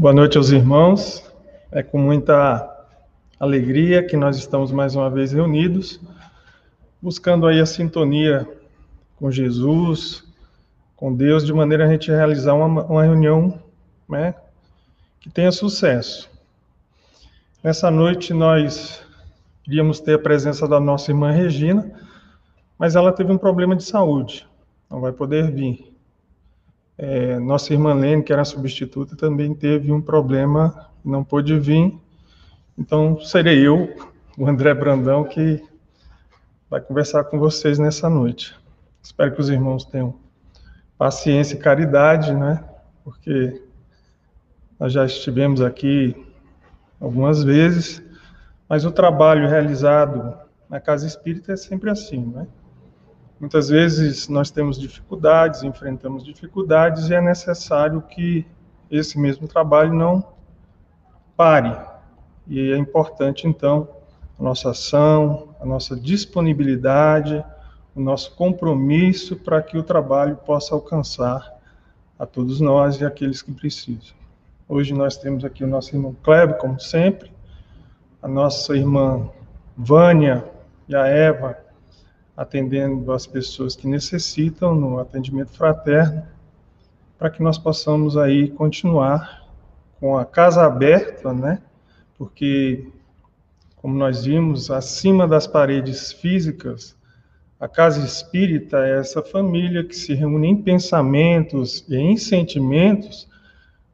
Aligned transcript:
Boa 0.00 0.14
noite 0.14 0.38
aos 0.38 0.48
irmãos. 0.48 1.22
É 1.70 1.82
com 1.82 1.98
muita 1.98 2.86
alegria 3.38 4.02
que 4.02 4.16
nós 4.16 4.38
estamos 4.38 4.72
mais 4.72 4.96
uma 4.96 5.10
vez 5.10 5.32
reunidos, 5.32 6.00
buscando 7.02 7.46
aí 7.46 7.60
a 7.60 7.66
sintonia 7.66 8.48
com 9.16 9.30
Jesus, 9.30 10.24
com 10.96 11.14
Deus, 11.14 11.44
de 11.44 11.52
maneira 11.52 11.84
a 11.84 11.90
gente 11.90 12.10
realizar 12.10 12.54
uma, 12.54 12.82
uma 12.82 13.04
reunião 13.04 13.62
né, 14.08 14.34
que 15.20 15.28
tenha 15.28 15.52
sucesso. 15.52 16.30
Nessa 17.62 17.90
noite 17.90 18.32
nós 18.32 19.04
iríamos 19.68 20.00
ter 20.00 20.14
a 20.14 20.18
presença 20.18 20.66
da 20.66 20.80
nossa 20.80 21.10
irmã 21.10 21.30
Regina, 21.30 21.92
mas 22.78 22.96
ela 22.96 23.12
teve 23.12 23.30
um 23.30 23.36
problema 23.36 23.76
de 23.76 23.84
saúde, 23.84 24.48
não 24.90 24.98
vai 24.98 25.12
poder 25.12 25.50
vir. 25.50 25.89
É, 27.02 27.38
nossa 27.38 27.72
irmã 27.72 27.94
Lene, 27.94 28.22
que 28.22 28.30
era 28.30 28.44
substituta, 28.44 29.16
também 29.16 29.54
teve 29.54 29.90
um 29.90 30.02
problema, 30.02 30.90
não 31.02 31.24
pôde 31.24 31.58
vir. 31.58 31.98
Então, 32.76 33.18
serei 33.20 33.66
eu, 33.66 33.96
o 34.36 34.46
André 34.46 34.74
Brandão, 34.74 35.24
que 35.24 35.64
vai 36.68 36.78
conversar 36.78 37.24
com 37.24 37.38
vocês 37.38 37.78
nessa 37.78 38.10
noite. 38.10 38.54
Espero 39.02 39.32
que 39.34 39.40
os 39.40 39.48
irmãos 39.48 39.82
tenham 39.82 40.14
paciência 40.98 41.54
e 41.54 41.58
caridade, 41.58 42.34
né? 42.34 42.62
Porque 43.02 43.62
nós 44.78 44.92
já 44.92 45.06
estivemos 45.06 45.62
aqui 45.62 46.14
algumas 47.00 47.42
vezes, 47.42 48.02
mas 48.68 48.84
o 48.84 48.92
trabalho 48.92 49.48
realizado 49.48 50.36
na 50.68 50.78
casa 50.78 51.06
espírita 51.06 51.54
é 51.54 51.56
sempre 51.56 51.88
assim, 51.88 52.26
né? 52.26 52.46
Muitas 53.40 53.70
vezes 53.70 54.28
nós 54.28 54.50
temos 54.50 54.78
dificuldades, 54.78 55.62
enfrentamos 55.62 56.22
dificuldades 56.22 57.08
e 57.08 57.14
é 57.14 57.22
necessário 57.22 58.02
que 58.02 58.46
esse 58.90 59.18
mesmo 59.18 59.48
trabalho 59.48 59.94
não 59.94 60.22
pare. 61.34 61.74
E 62.46 62.70
é 62.70 62.76
importante, 62.76 63.48
então, 63.48 63.88
a 64.38 64.42
nossa 64.42 64.72
ação, 64.72 65.54
a 65.58 65.64
nossa 65.64 65.96
disponibilidade, 65.96 67.42
o 67.94 68.00
nosso 68.00 68.36
compromisso 68.36 69.34
para 69.36 69.62
que 69.62 69.78
o 69.78 69.82
trabalho 69.82 70.36
possa 70.36 70.74
alcançar 70.74 71.50
a 72.18 72.26
todos 72.26 72.60
nós 72.60 73.00
e 73.00 73.06
aqueles 73.06 73.40
que 73.40 73.52
precisam. 73.52 74.14
Hoje 74.68 74.92
nós 74.92 75.16
temos 75.16 75.46
aqui 75.46 75.64
o 75.64 75.66
nosso 75.66 75.96
irmão 75.96 76.14
Kleber, 76.22 76.58
como 76.58 76.78
sempre, 76.78 77.32
a 78.22 78.28
nossa 78.28 78.76
irmã 78.76 79.30
Vânia 79.74 80.44
e 80.86 80.94
a 80.94 81.06
Eva, 81.06 81.56
atendendo 82.40 83.12
as 83.12 83.26
pessoas 83.26 83.76
que 83.76 83.86
necessitam 83.86 84.74
no 84.74 84.98
atendimento 84.98 85.50
fraterno, 85.50 86.26
para 87.18 87.28
que 87.28 87.42
nós 87.42 87.58
possamos 87.58 88.16
aí 88.16 88.48
continuar 88.48 89.46
com 90.00 90.16
a 90.16 90.24
casa 90.24 90.64
aberta, 90.64 91.34
né? 91.34 91.60
Porque, 92.16 92.88
como 93.76 93.94
nós 93.94 94.24
vimos, 94.24 94.70
acima 94.70 95.28
das 95.28 95.46
paredes 95.46 96.12
físicas, 96.12 96.96
a 97.60 97.68
casa 97.68 98.02
espírita 98.02 98.86
é 98.86 98.98
essa 98.98 99.22
família 99.22 99.84
que 99.84 99.94
se 99.94 100.14
reúne 100.14 100.48
em 100.48 100.62
pensamentos 100.62 101.84
e 101.90 101.96
em 101.96 102.16
sentimentos, 102.16 103.28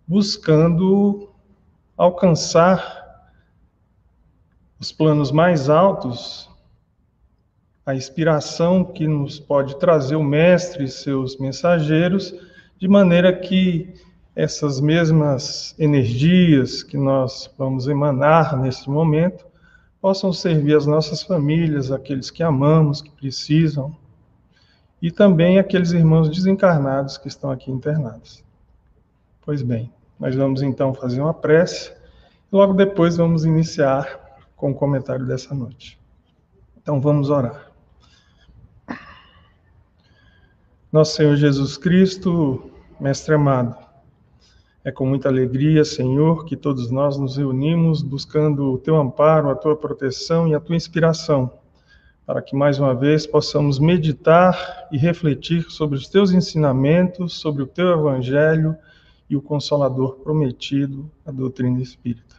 buscando 0.07 1.31
alcançar 1.97 3.29
os 4.79 4.93
planos 4.93 5.33
mais 5.33 5.69
altos 5.69 6.49
a 7.87 7.95
inspiração 7.95 8.85
que 8.85 9.07
nos 9.07 9.39
pode 9.39 9.79
trazer 9.79 10.17
o 10.17 10.25
Mestre 10.25 10.85
e 10.85 10.89
seus 10.89 11.39
mensageiros, 11.39 12.35
de 12.77 12.89
maneira 12.89 13.33
que 13.33 13.95
essas 14.35 14.81
mesmas 14.81 15.73
energias 15.79 16.83
que 16.83 16.99
nós 16.99 17.49
vamos 17.57 17.87
emanar 17.87 18.61
nesse 18.61 18.91
momento 18.91 19.47
possam 20.01 20.33
servir 20.33 20.77
as 20.77 20.85
nossas 20.85 21.23
famílias, 21.23 21.93
aqueles 21.93 22.29
que 22.29 22.43
amamos, 22.43 23.01
que 23.01 23.11
precisam, 23.11 23.97
e 25.01 25.11
também 25.11 25.59
aqueles 25.59 25.93
irmãos 25.93 26.29
desencarnados 26.29 27.17
que 27.17 27.29
estão 27.29 27.51
aqui 27.53 27.71
internados. 27.71 28.45
Pois 29.43 29.63
bem, 29.63 29.93
nós 30.19 30.35
vamos 30.35 30.61
então 30.61 30.93
fazer 30.93 31.21
uma 31.21 31.33
prece 31.33 31.93
e 32.53 32.57
logo 32.57 32.75
depois 32.75 33.17
vamos 33.17 33.45
iniciar 33.45 34.39
com 34.57 34.73
o 34.73 34.75
comentário 34.75 35.25
dessa 35.25 35.55
noite. 35.55 35.99
Então 36.77 37.01
vamos 37.01 37.31
orar. 37.31 37.66
Nosso 40.97 41.17
Senhor 41.17 41.37
Jesus 41.37 41.77
Cristo, 41.77 42.71
Mestre 42.99 43.35
amado, 43.35 43.77
é 44.83 44.91
com 44.91 45.05
muita 45.05 45.29
alegria, 45.29 45.85
Senhor, 45.85 46.47
que 46.47 46.57
todos 46.57 46.91
nós 46.91 47.19
nos 47.19 47.37
reunimos 47.37 48.01
buscando 48.01 48.73
o 48.73 48.79
teu 48.79 48.97
amparo, 48.97 49.51
a 49.51 49.55
tua 49.55 49.77
proteção 49.77 50.49
e 50.49 50.55
a 50.55 50.59
tua 50.59 50.75
inspiração, 50.75 51.53
para 52.25 52.41
que 52.41 52.57
mais 52.57 52.79
uma 52.79 52.95
vez 52.95 53.27
possamos 53.27 53.79
meditar 53.79 54.89
e 54.91 54.97
refletir 54.97 55.71
sobre 55.71 55.99
os 55.99 56.09
teus 56.09 56.33
ensinamentos, 56.33 57.35
sobre 57.35 57.63
o 57.63 57.67
teu 57.67 57.91
evangelho 57.91 58.75
e 59.29 59.37
o 59.37 59.43
consolador 59.43 60.21
prometido, 60.21 61.11
a 61.27 61.31
doutrina 61.31 61.79
espírita. 61.79 62.37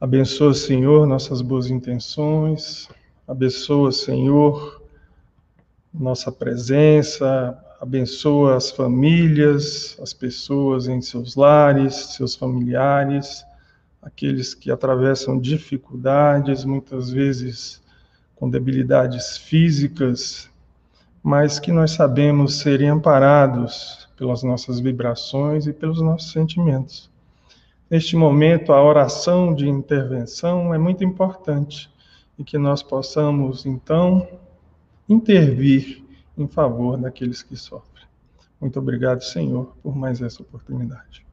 Abençoa, 0.00 0.54
Senhor, 0.54 1.04
nossas 1.04 1.42
boas 1.42 1.68
intenções, 1.68 2.88
abençoa, 3.26 3.90
Senhor, 3.90 4.85
nossa 5.98 6.30
presença, 6.30 7.58
abençoa 7.80 8.56
as 8.56 8.70
famílias, 8.70 9.98
as 10.00 10.12
pessoas 10.12 10.88
em 10.88 11.00
seus 11.00 11.36
lares, 11.36 11.94
seus 12.16 12.34
familiares, 12.34 13.44
aqueles 14.02 14.54
que 14.54 14.70
atravessam 14.70 15.38
dificuldades, 15.38 16.64
muitas 16.64 17.10
vezes 17.10 17.82
com 18.34 18.48
debilidades 18.48 19.36
físicas, 19.36 20.48
mas 21.22 21.58
que 21.58 21.72
nós 21.72 21.92
sabemos 21.92 22.58
serem 22.58 22.88
amparados 22.88 24.08
pelas 24.16 24.42
nossas 24.42 24.78
vibrações 24.78 25.66
e 25.66 25.72
pelos 25.72 26.00
nossos 26.00 26.30
sentimentos. 26.30 27.10
Neste 27.90 28.16
momento, 28.16 28.72
a 28.72 28.82
oração 28.82 29.54
de 29.54 29.68
intervenção 29.68 30.74
é 30.74 30.78
muito 30.78 31.04
importante 31.04 31.90
e 32.38 32.44
que 32.44 32.58
nós 32.58 32.82
possamos, 32.82 33.64
então, 33.64 34.26
intervir 35.08 36.04
em 36.36 36.46
favor 36.46 36.96
daqueles 36.96 37.42
que 37.42 37.56
sofrem. 37.56 38.04
Muito 38.60 38.78
obrigado, 38.78 39.22
Senhor, 39.22 39.76
por 39.82 39.94
mais 39.94 40.20
essa 40.20 40.42
oportunidade. 40.42 41.24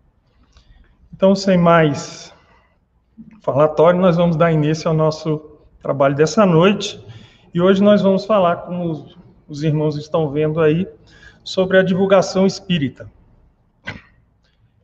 Então, 1.14 1.36
sem 1.36 1.58
mais 1.58 2.34
falatório, 3.42 4.00
nós 4.00 4.18
vamos 4.18 4.36
dar 4.36 4.52
início 4.52 4.90
ao 4.90 4.94
nosso 4.94 5.40
trabalho 5.82 6.16
dessa 6.16 6.46
noite. 6.46 7.04
E 7.54 7.62
hoje 7.62 7.84
nós 7.84 8.02
vamos 8.02 8.26
falar, 8.26 8.58
como 8.58 8.90
os, 8.90 9.18
os 9.48 9.64
irmãos 9.64 9.96
estão 9.96 10.30
vendo 10.32 10.60
aí, 10.60 10.88
sobre 11.44 11.78
a 11.78 11.84
divulgação 11.84 12.46
espírita. 12.46 13.10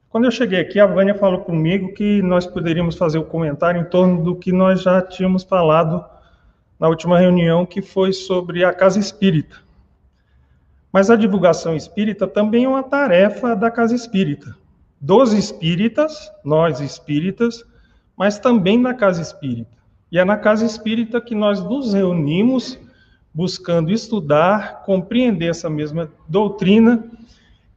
Quando 0.09 0.25
eu 0.25 0.31
cheguei 0.31 0.59
aqui, 0.59 0.79
a 0.79 0.87
Vânia 0.87 1.13
falou 1.13 1.41
comigo 1.41 1.93
que 1.93 2.21
nós 2.21 2.45
poderíamos 2.45 2.95
fazer 2.95 3.19
o 3.19 3.21
um 3.21 3.25
comentário 3.25 3.79
em 3.79 3.85
torno 3.85 4.23
do 4.23 4.35
que 4.35 4.51
nós 4.51 4.81
já 4.81 5.01
tínhamos 5.01 5.43
falado 5.43 6.03
na 6.79 6.87
última 6.87 7.19
reunião, 7.19 7.65
que 7.65 7.81
foi 7.81 8.13
sobre 8.13 8.63
a 8.63 8.73
casa 8.73 8.99
espírita. 8.99 9.57
Mas 10.91 11.09
a 11.09 11.15
divulgação 11.15 11.75
espírita 11.75 12.25
também 12.25 12.63
é 12.63 12.69
uma 12.69 12.81
tarefa 12.81 13.55
da 13.55 13.69
casa 13.69 13.93
espírita, 13.93 14.55
dos 14.99 15.33
espíritas, 15.33 16.31
nós 16.43 16.79
espíritas, 16.79 17.63
mas 18.17 18.39
também 18.39 18.81
da 18.81 18.93
casa 18.93 19.21
espírita. 19.21 19.77
E 20.11 20.17
é 20.17 20.25
na 20.25 20.37
casa 20.37 20.65
espírita 20.65 21.21
que 21.21 21.35
nós 21.35 21.61
nos 21.61 21.93
reunimos 21.93 22.79
buscando 23.31 23.91
estudar, 23.91 24.83
compreender 24.83 25.51
essa 25.51 25.69
mesma 25.69 26.11
doutrina, 26.27 27.03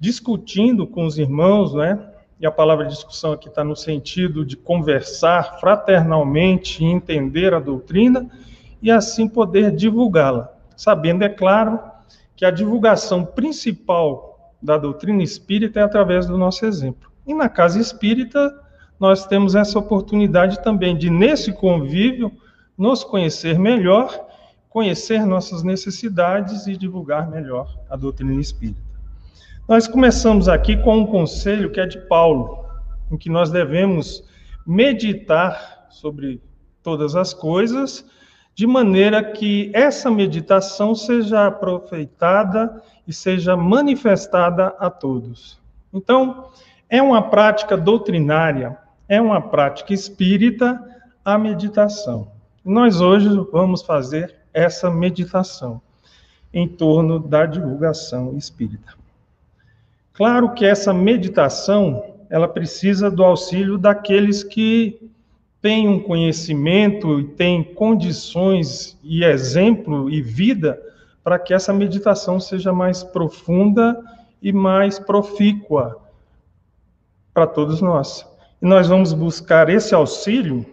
discutindo 0.00 0.86
com 0.86 1.04
os 1.04 1.18
irmãos, 1.18 1.74
né? 1.74 2.08
E 2.40 2.46
a 2.46 2.50
palavra 2.50 2.86
discussão 2.86 3.32
aqui 3.32 3.48
está 3.48 3.62
no 3.62 3.76
sentido 3.76 4.44
de 4.44 4.56
conversar 4.56 5.60
fraternalmente 5.60 6.82
e 6.82 6.86
entender 6.86 7.52
a 7.52 7.60
doutrina 7.60 8.28
e 8.82 8.90
assim 8.90 9.28
poder 9.28 9.70
divulgá-la. 9.74 10.52
Sabendo, 10.76 11.22
é 11.22 11.28
claro, 11.28 11.78
que 12.34 12.44
a 12.44 12.50
divulgação 12.50 13.24
principal 13.24 14.52
da 14.60 14.76
doutrina 14.76 15.22
espírita 15.22 15.80
é 15.80 15.82
através 15.82 16.26
do 16.26 16.36
nosso 16.36 16.66
exemplo. 16.66 17.10
E 17.26 17.32
na 17.32 17.48
casa 17.48 17.80
espírita, 17.80 18.52
nós 18.98 19.26
temos 19.26 19.54
essa 19.54 19.78
oportunidade 19.78 20.62
também 20.62 20.96
de, 20.96 21.08
nesse 21.08 21.52
convívio, 21.52 22.32
nos 22.76 23.04
conhecer 23.04 23.58
melhor, 23.58 24.26
conhecer 24.68 25.24
nossas 25.24 25.62
necessidades 25.62 26.66
e 26.66 26.76
divulgar 26.76 27.30
melhor 27.30 27.68
a 27.88 27.96
doutrina 27.96 28.40
espírita. 28.40 28.80
Nós 29.68 29.86
começamos 29.86 30.48
aqui 30.48 30.76
com 30.76 30.98
um 30.98 31.06
conselho 31.06 31.70
que 31.70 31.80
é 31.80 31.86
de 31.86 31.98
Paulo, 31.98 32.64
em 33.10 33.16
que 33.16 33.30
nós 33.30 33.50
devemos 33.50 34.24
meditar 34.66 35.86
sobre 35.90 36.40
todas 36.82 37.14
as 37.14 37.32
coisas 37.32 38.04
de 38.54 38.66
maneira 38.66 39.22
que 39.22 39.70
essa 39.74 40.10
meditação 40.10 40.94
seja 40.94 41.46
aproveitada 41.46 42.82
e 43.06 43.12
seja 43.12 43.56
manifestada 43.56 44.68
a 44.78 44.90
todos. 44.90 45.60
Então, 45.92 46.50
é 46.88 47.00
uma 47.00 47.22
prática 47.22 47.76
doutrinária, 47.76 48.76
é 49.08 49.20
uma 49.20 49.40
prática 49.40 49.94
espírita 49.94 50.80
a 51.24 51.38
meditação. 51.38 52.30
Nós 52.64 53.00
hoje 53.00 53.28
vamos 53.50 53.82
fazer 53.82 54.34
essa 54.52 54.90
meditação 54.90 55.80
em 56.52 56.68
torno 56.68 57.18
da 57.18 57.46
divulgação 57.46 58.36
espírita. 58.36 58.94
Claro 60.12 60.52
que 60.52 60.64
essa 60.64 60.92
meditação, 60.92 62.16
ela 62.28 62.46
precisa 62.46 63.10
do 63.10 63.24
auxílio 63.24 63.78
daqueles 63.78 64.44
que 64.44 65.10
têm 65.62 65.88
um 65.88 66.00
conhecimento 66.00 67.20
e 67.20 67.24
têm 67.24 67.62
condições 67.62 68.98
e 69.02 69.24
exemplo 69.24 70.10
e 70.10 70.20
vida 70.20 70.82
para 71.22 71.38
que 71.38 71.54
essa 71.54 71.72
meditação 71.72 72.40
seja 72.40 72.72
mais 72.72 73.04
profunda 73.04 73.96
e 74.42 74.52
mais 74.52 74.98
profícua 74.98 76.02
para 77.32 77.46
todos 77.46 77.80
nós. 77.80 78.26
E 78.60 78.66
nós 78.66 78.88
vamos 78.88 79.12
buscar 79.12 79.68
esse 79.68 79.94
auxílio, 79.94 80.66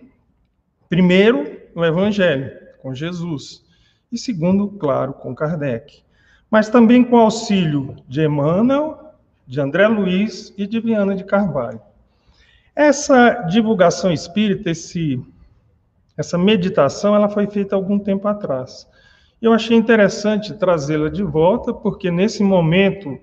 primeiro, 0.90 1.60
no 1.76 1.86
Evangelho, 1.86 2.52
com 2.82 2.94
Jesus, 2.94 3.64
e 4.12 4.18
segundo, 4.18 4.70
claro, 4.70 5.14
com 5.14 5.36
Kardec. 5.36 6.02
Mas 6.50 6.68
também 6.68 7.04
com 7.04 7.18
auxílio 7.18 7.96
de 8.08 8.26
Emmanuel, 8.26 9.14
de 9.46 9.62
André 9.62 9.88
Luiz 9.88 10.52
e 10.58 10.66
de 10.66 10.80
Viana 10.80 11.16
de 11.16 11.24
Carvalho. 11.24 11.80
Essa 12.80 13.42
divulgação 13.50 14.10
espírita, 14.10 14.70
esse, 14.70 15.22
essa 16.16 16.38
meditação, 16.38 17.14
ela 17.14 17.28
foi 17.28 17.46
feita 17.46 17.76
algum 17.76 18.00
tempo 18.00 18.26
atrás. 18.26 18.88
Eu 19.42 19.52
achei 19.52 19.76
interessante 19.76 20.54
trazê-la 20.54 21.10
de 21.10 21.22
volta, 21.22 21.74
porque 21.74 22.10
nesse 22.10 22.42
momento 22.42 23.20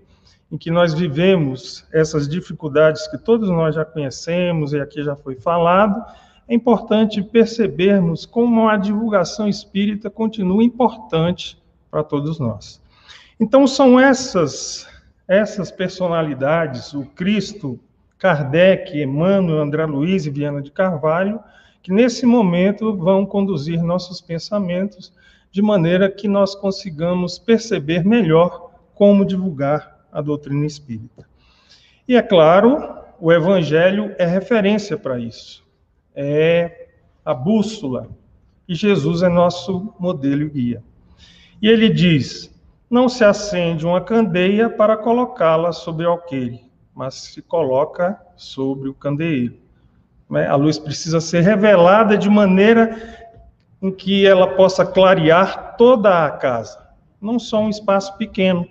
em 0.53 0.58
que 0.58 0.70
nós 0.70 0.93
vivemos 0.93 1.87
essas 1.91 2.29
dificuldades 2.29 3.08
que 3.08 3.17
todos 3.17 3.49
nós 3.49 3.75
já 3.75 3.82
conhecemos 3.82 4.75
e 4.75 4.79
aqui 4.79 5.03
já 5.03 5.17
foi 5.17 5.37
falado, 5.37 6.05
é 6.47 6.55
importante 6.55 7.23
percebermos 7.23 8.26
como 8.26 8.69
a 8.69 8.76
divulgação 8.76 9.49
espírita 9.49 10.11
continua 10.11 10.62
importante 10.62 11.58
para 11.91 12.05
todos 12.05 12.38
nós. 12.38 12.79
Então 13.41 13.67
são 13.67 13.99
essas 13.99 14.87
essas 15.26 15.70
personalidades, 15.70 16.93
o 16.93 17.06
Cristo, 17.06 17.81
Kardec, 18.19 19.01
Emmanuel, 19.01 19.61
André 19.61 19.85
Luiz 19.87 20.27
e 20.27 20.31
Viana 20.31 20.63
de 20.63 20.71
Carvalho, 20.71 21.41
que 21.83 21.93
nesse 21.93 22.27
momento 22.27 22.97
vão 22.97 23.25
conduzir 23.25 23.83
nossos 23.83 24.21
pensamentos 24.21 25.13
de 25.51 25.63
maneira 25.63 26.11
que 26.11 26.27
nós 26.27 26.55
consigamos 26.55 27.39
perceber 27.39 28.05
melhor 28.05 28.71
como 28.95 29.25
divulgar 29.25 30.07
a 30.13 30.21
doutrina 30.21 30.67
espírita. 30.67 31.27
E 32.09 32.17
é 32.17 32.23
claro, 32.23 32.97
o 33.21 33.33
Evangelho 33.33 34.15
é 34.19 34.27
referência 34.27 34.97
para 34.97 35.19
isso, 35.19 35.65
é 36.15 36.89
a 37.25 37.35
bússola, 37.35 38.09
e 38.69 38.75
Jesus 38.75 39.23
é 39.23 39.29
nosso 39.29 39.95
modelo 39.99 40.43
e 40.43 40.49
guia. 40.51 40.83
E 41.63 41.69
ele 41.69 41.89
diz: 41.89 42.53
não 42.91 43.09
se 43.09 43.25
acende 43.25 43.87
uma 43.87 44.01
candeia 44.01 44.69
para 44.69 44.97
colocá-la 44.97 45.73
sobre 45.73 46.07
alqueire, 46.07 46.66
mas 46.96 47.14
se 47.14 47.43
coloca 47.43 48.19
sobre 48.37 48.88
o 48.88 48.94
candeeiro. 48.94 49.58
Né? 50.31 50.46
A 50.48 50.56
luz 50.56 50.78
precisa 50.78 51.20
ser 51.20 51.43
revelada 51.43 52.16
de 52.16 52.31
maneira 52.31 53.37
em 53.82 53.93
que 53.93 54.26
ela 54.26 54.54
possa 54.54 54.87
clarear 54.87 55.76
toda 55.76 56.25
a 56.25 56.31
casa, 56.31 56.88
não 57.20 57.38
só 57.38 57.60
um 57.60 57.69
espaço 57.69 58.16
pequeno, 58.16 58.66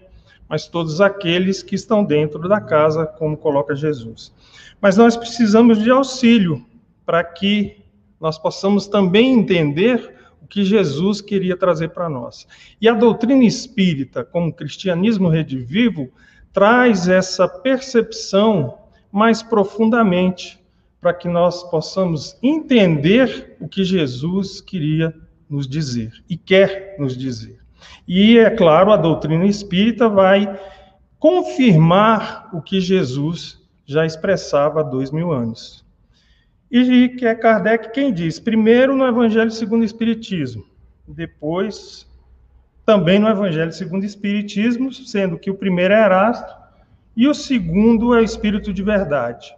mas 0.49 0.67
todos 0.67 0.99
aqueles 1.01 1.61
que 1.61 1.75
estão 1.75 2.03
dentro 2.03 2.49
da 2.49 2.59
casa, 2.59 3.05
como 3.05 3.37
coloca 3.37 3.75
Jesus. 3.75 4.33
Mas 4.81 4.97
nós 4.97 5.15
precisamos 5.15 5.77
de 5.77 5.91
auxílio 5.91 6.65
para 7.05 7.23
que 7.23 7.83
nós 8.19 8.39
possamos 8.39 8.87
também 8.87 9.33
entender 9.33 10.15
o 10.41 10.47
que 10.47 10.63
Jesus 10.63 11.21
queria 11.21 11.55
trazer 11.55 11.89
para 11.89 12.09
nós. 12.09 12.47
E 12.81 12.89
a 12.89 12.93
doutrina 12.93 13.43
espírita, 13.43 14.23
como 14.23 14.53
cristianismo 14.53 15.29
redivivo, 15.29 16.11
traz 16.55 17.09
essa 17.09 17.49
percepção 17.49 18.77
mais 19.11 19.43
profundamente, 19.43 20.57
para 21.01 21.13
que 21.13 21.27
nós 21.27 21.69
possamos 21.69 22.37
entender 22.41 23.57
o 23.59 23.67
que 23.67 23.83
Jesus 23.83 24.61
queria 24.61 25.13
nos 25.49 25.67
dizer 25.67 26.13
e 26.29 26.37
quer 26.37 26.95
nos 26.97 27.17
dizer. 27.17 27.59
E, 28.07 28.37
é 28.37 28.49
claro, 28.49 28.93
a 28.93 28.97
doutrina 28.97 29.45
espírita 29.45 30.07
vai 30.07 30.57
confirmar 31.19 32.49
o 32.53 32.61
que 32.61 32.79
Jesus 32.79 33.61
já 33.85 34.05
expressava 34.05 34.79
há 34.79 34.83
dois 34.83 35.11
mil 35.11 35.33
anos. 35.33 35.85
E 36.71 37.09
que 37.09 37.25
é 37.25 37.35
Kardec 37.35 37.91
quem 37.91 38.13
diz, 38.13 38.39
primeiro 38.39 38.95
no 38.95 39.05
Evangelho 39.05 39.51
segundo 39.51 39.81
o 39.81 39.85
Espiritismo, 39.85 40.65
depois 41.05 42.07
também 42.85 43.19
no 43.19 43.27
Evangelho 43.27 43.73
segundo 43.73 44.03
o 44.03 44.05
Espiritismo, 44.05 44.93
sendo 44.93 45.39
que 45.39 45.49
o 45.49 45.55
primeiro 45.55 45.93
é 45.93 46.03
Erasto 46.03 46.53
e 47.15 47.27
o 47.27 47.33
segundo 47.33 48.13
é 48.13 48.19
o 48.19 48.23
Espírito 48.23 48.71
de 48.71 48.83
Verdade. 48.83 49.55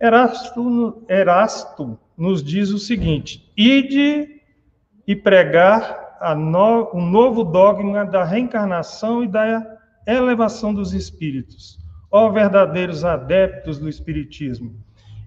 Erasto, 0.00 1.02
Erasto 1.08 1.98
nos 2.16 2.42
diz 2.42 2.70
o 2.70 2.78
seguinte: 2.78 3.50
ide 3.56 4.40
e 5.06 5.14
pregar 5.14 6.08
no, 6.36 6.90
o 6.92 7.00
novo 7.00 7.44
dogma 7.44 8.04
da 8.04 8.24
reencarnação 8.24 9.22
e 9.22 9.28
da 9.28 9.78
elevação 10.06 10.74
dos 10.74 10.92
espíritos. 10.92 11.78
Ó 12.10 12.30
verdadeiros 12.30 13.04
adeptos 13.04 13.78
do 13.78 13.88
espiritismo, 13.88 14.74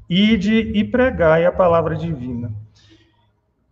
ide 0.09 0.71
e 0.73 0.83
pregai 0.83 1.45
a 1.45 1.51
palavra 1.51 1.95
divina. 1.95 2.51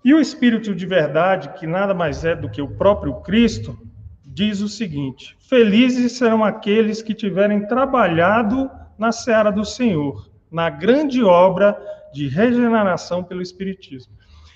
E 0.03 0.13
o 0.13 0.19
espírito 0.19 0.73
de 0.73 0.85
verdade, 0.85 1.49
que 1.59 1.67
nada 1.67 1.93
mais 1.93 2.23
é 2.23 2.35
do 2.35 2.49
que 2.49 2.61
o 2.61 2.75
próprio 2.75 3.15
Cristo, 3.21 3.77
diz 4.25 4.61
o 4.61 4.69
seguinte: 4.69 5.35
Felizes 5.39 6.13
serão 6.13 6.43
aqueles 6.43 7.01
que 7.01 7.13
tiverem 7.13 7.67
trabalhado 7.67 8.69
na 8.97 9.11
seara 9.11 9.51
do 9.51 9.65
Senhor, 9.65 10.29
na 10.51 10.69
grande 10.69 11.23
obra 11.23 11.77
de 12.13 12.27
regeneração 12.27 13.23
pelo 13.23 13.41
espiritismo. 13.41 14.13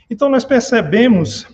Então 0.10 0.30
nós 0.30 0.46
percebemos 0.46 1.48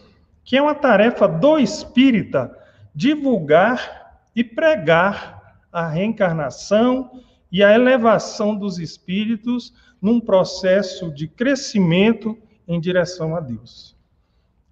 que 0.44 0.58
é 0.58 0.62
uma 0.62 0.76
tarefa 0.76 1.28
do 1.28 1.58
espírita 1.58 2.56
divulgar 2.94 4.22
e 4.36 4.44
pregar 4.44 5.58
a 5.72 5.88
reencarnação 5.88 7.12
e 7.52 7.64
a 7.64 7.74
elevação 7.74 8.56
dos 8.56 8.80
espíritos 8.80 9.74
num 10.02 10.20
processo 10.20 11.14
de 11.14 11.28
crescimento 11.28 12.38
em 12.70 12.80
direção 12.80 13.36
a 13.36 13.40
Deus. 13.40 13.98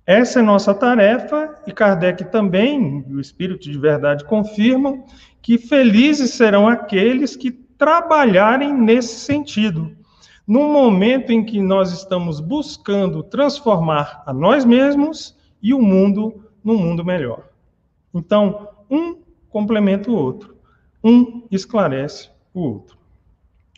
Essa 0.06 0.40
é 0.40 0.42
nossa 0.42 0.74
tarefa 0.74 1.56
e 1.68 1.74
Kardec 1.74 2.32
também, 2.32 3.04
o 3.10 3.20
Espírito 3.20 3.70
de 3.70 3.78
Verdade 3.78 4.24
confirma 4.24 5.04
que 5.42 5.58
felizes 5.58 6.32
serão 6.32 6.68
aqueles 6.68 7.36
que 7.36 7.52
trabalharem 7.52 8.74
nesse 8.74 9.20
sentido. 9.20 9.98
No 10.48 10.70
momento 10.70 11.32
em 11.32 11.44
que 11.44 11.62
nós 11.62 11.92
estamos 11.92 12.40
buscando 12.40 13.22
transformar 13.22 14.24
a 14.26 14.32
nós 14.32 14.64
mesmos 14.64 15.36
e 15.62 15.74
o 15.74 15.82
mundo 15.82 16.42
num 16.64 16.78
mundo 16.78 17.04
melhor. 17.04 17.50
Então, 18.14 18.70
um 18.90 19.18
complementa 19.50 20.10
o 20.10 20.16
outro, 20.16 20.56
um 21.04 21.46
esclarece 21.52 22.30
o 22.54 22.62
outro. 22.62 22.98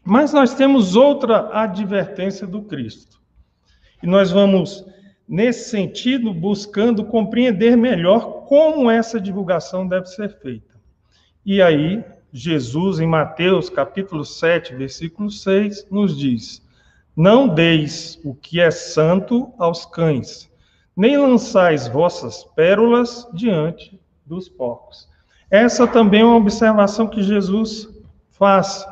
Mas 0.04 0.32
nós 0.34 0.54
temos 0.54 0.96
outra 0.96 1.50
advertência 1.54 2.46
do 2.46 2.62
Cristo. 2.62 3.19
E 4.01 4.08
nós 4.08 4.32
vamos, 4.32 4.86
nesse 5.27 5.70
sentido, 5.70 6.34
buscando 6.34 7.03
compreender 7.03 7.75
melhor 7.75 8.46
como 8.48 8.89
essa 8.89 9.20
divulgação 9.20 9.88
deve 9.88 10.08
ser 10.08 10.29
feita. 10.39 10.74
E 11.46 11.62
aí, 11.62 12.03
Jesus, 12.32 13.00
em 13.00 13.08
Mateus 13.08 13.70
capítulo 13.70 14.24
7, 14.24 14.75
versículo 14.75 15.29
6, 15.29 15.88
nos 15.89 16.18
diz: 16.18 16.65
Não 17.15 17.48
deis 17.48 18.20
o 18.24 18.34
que 18.34 18.60
é 18.60 18.72
santo 18.72 19.51
aos 19.58 19.86
cães, 19.86 20.50
nem 20.96 21.18
lançais 21.18 21.88
vossas 21.88 22.44
pérolas 22.56 23.27
diante 23.34 24.00
dos 24.25 24.48
porcos. 24.48 25.10
Essa 25.50 25.88
também 25.88 26.22
é 26.22 26.25
uma 26.25 26.36
observação 26.36 27.08
que 27.08 27.24
Jesus 27.24 27.89
faz. 28.29 28.86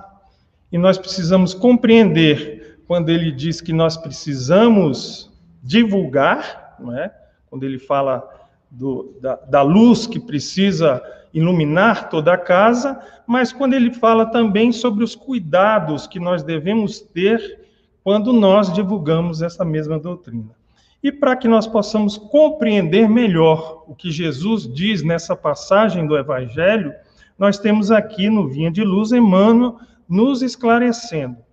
E 0.71 0.77
nós 0.77 0.97
precisamos 0.97 1.53
compreender 1.53 2.56
quando 2.87 3.09
ele 3.09 3.31
diz 3.31 3.59
que 3.59 3.73
nós 3.73 3.97
precisamos 3.97 5.29
divulgar, 5.61 6.75
não 6.79 6.97
é? 6.97 7.13
quando 7.49 7.63
ele 7.63 7.77
fala 7.77 8.27
do, 8.71 9.17
da, 9.21 9.35
da 9.35 9.61
luz 9.61 10.07
que 10.07 10.19
precisa 10.19 11.01
iluminar 11.33 12.09
toda 12.09 12.33
a 12.33 12.37
casa, 12.37 12.99
mas 13.25 13.51
quando 13.51 13.73
ele 13.73 13.93
fala 13.93 14.25
também 14.25 14.71
sobre 14.71 15.03
os 15.03 15.15
cuidados 15.15 16.07
que 16.07 16.19
nós 16.19 16.43
devemos 16.43 16.99
ter 17.01 17.59
quando 18.03 18.31
nós 18.31 18.71
divulgamos 18.73 19.41
essa 19.41 19.65
mesma 19.65 19.99
doutrina. 19.99 20.55
E 21.03 21.11
para 21.11 21.35
que 21.35 21.47
nós 21.47 21.67
possamos 21.67 22.17
compreender 22.17 23.09
melhor 23.09 23.83
o 23.85 23.93
que 23.93 24.09
Jesus 24.11 24.71
diz 24.71 25.03
nessa 25.03 25.35
passagem 25.35 26.07
do 26.07 26.17
Evangelho, 26.17 26.93
nós 27.37 27.59
temos 27.59 27.91
aqui 27.91 28.29
no 28.29 28.47
Vinha 28.47 28.71
de 28.71 28.83
Luz 28.83 29.11
Emmanuel 29.11 29.77
nos 30.07 30.41
esclarecendo. 30.41 31.46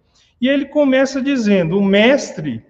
E 0.44 0.48
ele 0.48 0.66
começa 0.66 1.22
dizendo: 1.22 1.78
o 1.78 1.82
mestre 1.82 2.62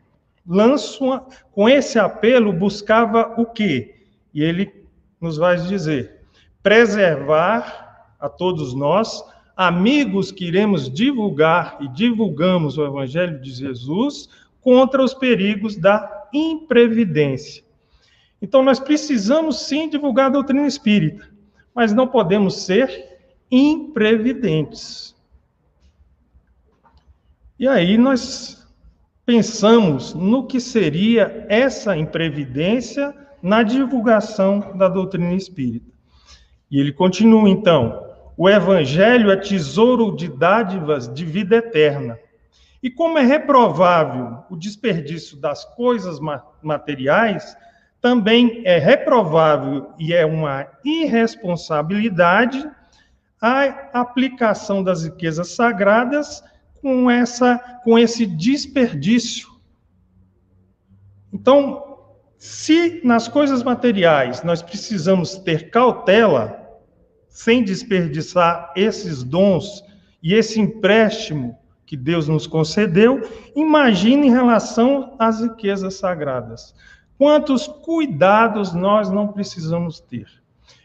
lança 0.47 1.03
uma, 1.03 1.27
com 1.51 1.69
esse 1.69 1.99
apelo 1.99 2.53
buscava 2.53 3.35
o 3.37 3.45
quê? 3.45 3.97
E 4.33 4.45
ele 4.45 4.73
nos 5.21 5.39
vai 5.39 5.57
dizer: 5.57 6.21
preservar 6.63 8.15
a 8.21 8.29
todos 8.29 8.75
nós, 8.75 9.25
amigos 9.57 10.31
que 10.31 10.45
iremos 10.45 10.89
divulgar 10.89 11.77
e 11.81 11.89
divulgamos 11.89 12.79
o 12.79 12.87
evangelho 12.87 13.41
de 13.41 13.51
Jesus 13.51 14.29
contra 14.61 15.03
os 15.03 15.13
perigos 15.13 15.75
da 15.75 16.29
imprevidência. 16.33 17.65
Então 18.41 18.63
nós 18.63 18.79
precisamos 18.79 19.63
sim 19.67 19.89
divulgar 19.89 20.27
a 20.27 20.35
doutrina 20.35 20.69
espírita, 20.69 21.29
mas 21.75 21.93
não 21.93 22.07
podemos 22.07 22.55
ser 22.55 23.19
imprevidentes. 23.51 25.14
E 27.59 27.69
aí 27.69 27.97
nós 27.97 28.67
pensamos 29.25 30.13
no 30.13 30.47
que 30.47 30.61
seria 30.61 31.47
essa 31.49 31.97
imprevidência 31.97 33.15
na 33.43 33.63
divulgação 33.63 34.77
da 34.77 34.89
doutrina 34.89 35.35
espírita. 35.35 35.93
E 36.71 36.81
ele 36.81 36.93
continua 36.93 37.49
então: 37.49 38.03
o 38.37 38.49
evangelho 38.49 39.31
é 39.31 39.37
tesouro 39.37 40.17
de 40.17 40.29
dádivas 40.29 41.13
de 41.13 41.25
vida 41.25 41.57
eterna. 41.57 42.19
E 42.83 42.91
como 42.91 43.19
é 43.19 43.23
reprovável 43.23 44.45
o 44.51 44.57
desperdício 44.57 45.37
das 45.39 45.65
coisas 45.77 46.19
materiais, 46.63 47.57
também 48.01 48.63
é 48.67 48.79
reprovável 48.79 49.93
e 49.99 50.13
é 50.13 50.27
uma 50.27 50.67
irresponsabilidade 50.85 52.69
a 53.41 54.01
aplicação 54.01 54.83
das 54.83 55.05
riquezas 55.05 55.55
sagradas 55.55 56.43
com, 56.85 57.11
essa, 57.11 57.57
com 57.83 57.99
esse 57.99 58.27
desperdício. 58.27 59.49
Então, 61.33 61.97
se 62.37 63.01
nas 63.03 63.27
coisas 63.27 63.63
materiais 63.63 64.43
nós 64.43 64.61
precisamos 64.61 65.39
ter 65.39 65.71
cautela, 65.71 66.63
sem 67.27 67.65
desperdiçar 67.65 68.71
esses 68.77 69.25
dons 69.25 69.83
e 70.23 70.35
esse 70.35 70.61
empréstimo 70.61 71.59
que 71.87 71.97
Deus 71.97 72.29
nos 72.29 72.47
concedeu, 72.47 73.27
imagine 73.57 74.27
em 74.27 74.31
relação 74.31 75.17
às 75.19 75.41
riquezas 75.41 75.95
sagradas. 75.95 76.75
Quantos 77.17 77.67
cuidados 77.67 78.75
nós 78.75 79.09
não 79.09 79.29
precisamos 79.29 80.01
ter? 80.01 80.27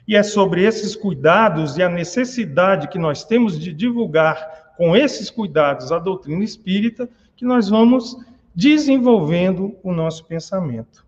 E 0.07 0.15
é 0.15 0.23
sobre 0.23 0.63
esses 0.63 0.95
cuidados 0.95 1.75
e 1.77 1.83
a 1.83 1.89
necessidade 1.89 2.87
que 2.87 2.97
nós 2.97 3.25
temos 3.25 3.59
de 3.59 3.73
divulgar 3.73 4.68
com 4.79 4.95
esses 4.95 5.29
cuidados 5.29 5.91
a 5.91 5.99
doutrina 5.99 6.41
espírita, 6.41 7.09
que 7.35 7.43
nós 7.43 7.67
vamos 7.67 8.15
desenvolvendo 8.55 9.75
o 9.83 9.91
nosso 9.91 10.23
pensamento. 10.23 11.05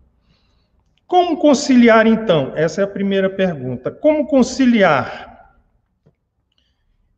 Como 1.06 1.38
conciliar, 1.38 2.06
então? 2.06 2.52
Essa 2.54 2.82
é 2.82 2.84
a 2.84 2.86
primeira 2.86 3.30
pergunta. 3.30 3.90
Como 3.90 4.26
conciliar? 4.26 5.56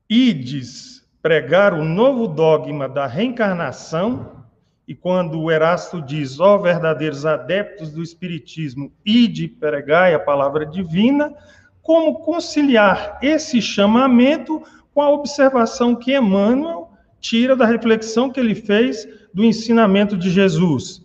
Ides 0.08 1.04
pregar 1.20 1.74
o 1.74 1.84
novo 1.84 2.28
dogma 2.28 2.88
da 2.88 3.08
reencarnação, 3.08 4.44
e 4.86 4.94
quando 4.94 5.40
o 5.40 5.50
Erasto 5.50 6.00
diz, 6.00 6.38
ó 6.38 6.54
oh, 6.54 6.62
verdadeiros 6.62 7.26
adeptos 7.26 7.90
do 7.90 8.00
Espiritismo, 8.00 8.92
ide 9.04 9.48
pregai 9.48 10.14
a 10.14 10.20
palavra 10.20 10.64
divina, 10.64 11.34
como 11.82 12.20
conciliar 12.20 13.18
esse 13.20 13.60
chamamento 13.60 14.62
com 14.94 15.02
a 15.02 15.10
observação 15.10 15.96
que 15.96 16.16
Emmanuel 16.16 16.90
tira 17.20 17.56
da 17.56 17.66
reflexão 17.66 18.30
que 18.30 18.38
ele 18.38 18.54
fez 18.54 19.06
do 19.34 19.44
ensinamento 19.44 20.16
de 20.16 20.30
Jesus, 20.30 21.02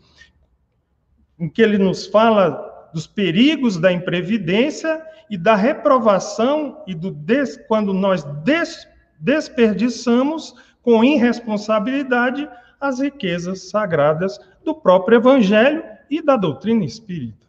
em 1.39 1.49
que 1.49 1.61
ele 1.61 1.77
nos 1.77 2.05
fala 2.05 2.89
dos 2.93 3.07
perigos 3.07 3.77
da 3.77 3.91
imprevidência 3.91 5.01
e 5.29 5.37
da 5.37 5.55
reprovação 5.55 6.83
e 6.85 6.93
do 6.93 7.09
des, 7.09 7.57
quando 7.67 7.93
nós 7.93 8.23
des, 8.43 8.87
desperdiçamos 9.19 10.53
com 10.81 11.03
irresponsabilidade 11.03 12.47
as 12.79 12.99
riquezas 12.99 13.69
sagradas 13.69 14.39
do 14.63 14.75
próprio 14.75 15.17
evangelho 15.17 15.83
e 16.09 16.21
da 16.21 16.35
doutrina 16.37 16.85
espírita. 16.85 17.47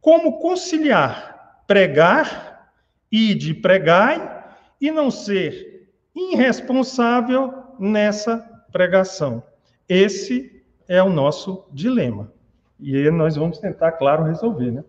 Como 0.00 0.38
conciliar 0.38 1.36
pregar 1.66 2.70
e 3.10 3.34
de 3.34 3.52
pregai 3.54 4.35
e 4.80 4.90
não 4.90 5.10
ser 5.10 5.88
irresponsável 6.14 7.52
nessa 7.78 8.38
pregação. 8.72 9.42
Esse 9.88 10.62
é 10.88 11.02
o 11.02 11.08
nosso 11.08 11.64
dilema. 11.72 12.32
E 12.78 13.10
nós 13.10 13.36
vamos 13.36 13.58
tentar, 13.58 13.92
claro, 13.92 14.24
resolver, 14.24 14.70
né? 14.70 14.84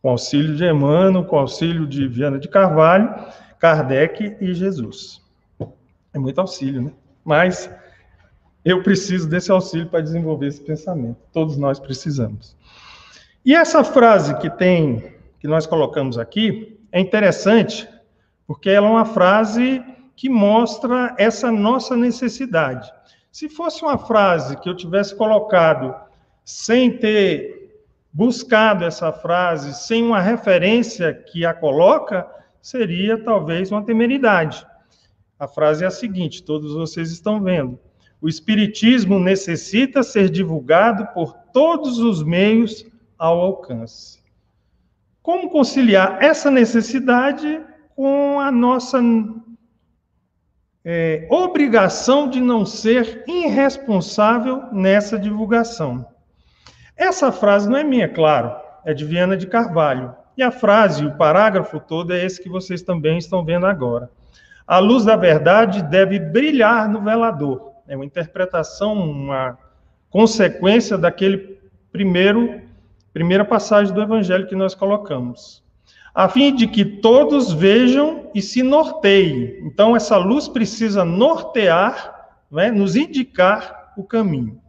Com 0.00 0.10
auxílio 0.10 0.56
de 0.56 0.64
Emmanuel, 0.64 1.24
com 1.24 1.38
auxílio 1.38 1.86
de 1.86 2.08
Viana 2.08 2.38
de 2.38 2.48
Carvalho, 2.48 3.14
Kardec 3.58 4.36
e 4.40 4.52
Jesus. 4.52 5.22
É 6.12 6.18
muito 6.18 6.40
auxílio, 6.40 6.82
né? 6.82 6.92
Mas 7.24 7.70
eu 8.64 8.82
preciso 8.82 9.28
desse 9.28 9.50
auxílio 9.50 9.88
para 9.88 10.00
desenvolver 10.00 10.48
esse 10.48 10.60
pensamento. 10.60 11.18
Todos 11.32 11.56
nós 11.56 11.78
precisamos. 11.78 12.56
E 13.44 13.54
essa 13.54 13.82
frase 13.82 14.36
que 14.38 14.50
tem, 14.50 15.14
que 15.40 15.48
nós 15.48 15.66
colocamos 15.66 16.18
aqui, 16.18 16.80
é 16.90 17.00
interessante 17.00 17.88
porque 18.52 18.68
ela 18.68 18.86
é 18.86 18.90
uma 18.90 19.06
frase 19.06 19.82
que 20.14 20.28
mostra 20.28 21.14
essa 21.16 21.50
nossa 21.50 21.96
necessidade. 21.96 22.92
Se 23.30 23.48
fosse 23.48 23.82
uma 23.82 23.96
frase 23.96 24.58
que 24.58 24.68
eu 24.68 24.76
tivesse 24.76 25.16
colocado 25.16 25.94
sem 26.44 26.98
ter 26.98 27.80
buscado 28.12 28.84
essa 28.84 29.10
frase, 29.10 29.72
sem 29.72 30.04
uma 30.04 30.20
referência 30.20 31.14
que 31.14 31.46
a 31.46 31.54
coloca, 31.54 32.28
seria 32.60 33.24
talvez 33.24 33.72
uma 33.72 33.82
temeridade. 33.82 34.66
A 35.38 35.48
frase 35.48 35.84
é 35.84 35.86
a 35.86 35.90
seguinte: 35.90 36.42
todos 36.42 36.74
vocês 36.74 37.10
estão 37.10 37.42
vendo. 37.42 37.80
O 38.20 38.28
Espiritismo 38.28 39.18
necessita 39.18 40.02
ser 40.02 40.28
divulgado 40.28 41.06
por 41.14 41.32
todos 41.54 41.98
os 41.98 42.22
meios 42.22 42.84
ao 43.18 43.40
alcance. 43.40 44.22
Como 45.22 45.48
conciliar 45.48 46.22
essa 46.22 46.50
necessidade 46.50 47.71
com 47.94 48.40
a 48.40 48.50
nossa 48.50 49.00
é, 50.84 51.26
obrigação 51.30 52.28
de 52.28 52.40
não 52.40 52.64
ser 52.64 53.24
irresponsável 53.26 54.64
nessa 54.72 55.18
divulgação. 55.18 56.06
Essa 56.96 57.30
frase 57.32 57.68
não 57.68 57.76
é 57.76 57.84
minha, 57.84 58.08
claro, 58.08 58.54
é 58.84 58.92
de 58.92 59.04
Viana 59.04 59.36
de 59.36 59.46
Carvalho. 59.46 60.14
E 60.36 60.42
a 60.42 60.50
frase, 60.50 61.04
o 61.04 61.16
parágrafo 61.16 61.78
todo 61.78 62.12
é 62.12 62.24
esse 62.24 62.42
que 62.42 62.48
vocês 62.48 62.82
também 62.82 63.18
estão 63.18 63.44
vendo 63.44 63.66
agora. 63.66 64.10
A 64.66 64.78
luz 64.78 65.04
da 65.04 65.16
verdade 65.16 65.82
deve 65.82 66.18
brilhar 66.18 66.88
no 66.88 67.02
velador. 67.02 67.72
É 67.86 67.94
uma 67.94 68.04
interpretação, 68.04 68.94
uma 68.94 69.58
consequência 70.08 70.96
daquele 70.96 71.60
primeiro 71.90 72.60
primeira 73.12 73.44
passagem 73.44 73.92
do 73.92 74.00
evangelho 74.00 74.46
que 74.46 74.56
nós 74.56 74.74
colocamos 74.74 75.61
a 76.14 76.28
fim 76.28 76.54
de 76.54 76.66
que 76.66 76.84
todos 76.84 77.52
vejam 77.52 78.30
e 78.34 78.42
se 78.42 78.62
norteiem. 78.62 79.58
Então, 79.62 79.96
essa 79.96 80.16
luz 80.16 80.46
precisa 80.46 81.04
nortear, 81.04 82.30
né, 82.50 82.70
nos 82.70 82.96
indicar 82.96 83.92
o 83.96 84.04
caminho. 84.04 84.60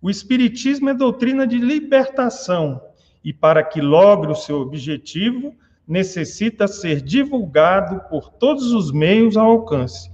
O 0.00 0.08
Espiritismo 0.08 0.88
é 0.90 0.94
doutrina 0.94 1.46
de 1.46 1.58
libertação, 1.58 2.80
e 3.24 3.32
para 3.32 3.64
que 3.64 3.80
logre 3.80 4.30
o 4.30 4.36
seu 4.36 4.60
objetivo, 4.60 5.52
necessita 5.86 6.68
ser 6.68 7.00
divulgado 7.00 8.00
por 8.08 8.30
todos 8.30 8.72
os 8.72 8.92
meios 8.92 9.36
ao 9.36 9.50
alcance, 9.50 10.10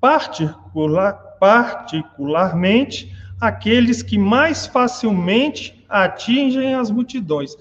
particular, 0.00 1.12
particularmente 1.38 3.12
aqueles 3.40 4.02
que 4.02 4.18
mais 4.18 4.66
facilmente 4.66 5.84
atingem 5.88 6.74
as 6.74 6.90
multidões. 6.90 7.56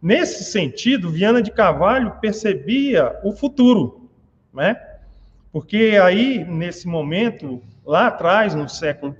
Nesse 0.00 0.44
sentido, 0.44 1.10
Viana 1.10 1.42
de 1.42 1.50
Carvalho 1.50 2.12
percebia 2.20 3.18
o 3.24 3.32
futuro, 3.32 4.08
né? 4.54 4.80
Porque 5.52 5.98
aí, 6.00 6.44
nesse 6.44 6.86
momento, 6.86 7.60
lá 7.84 8.06
atrás, 8.06 8.54
no 8.54 8.68
século 8.68 9.16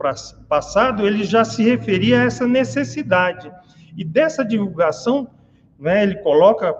passado, 0.49 1.07
ele 1.07 1.25
já 1.25 1.45
se 1.45 1.65
referia 1.65 2.21
a 2.21 2.25
essa 2.25 2.47
necessidade. 2.47 3.51
E 3.97 4.05
dessa 4.05 4.45
divulgação, 4.45 5.29
né, 5.79 6.03
ele 6.03 6.17
coloca 6.17 6.77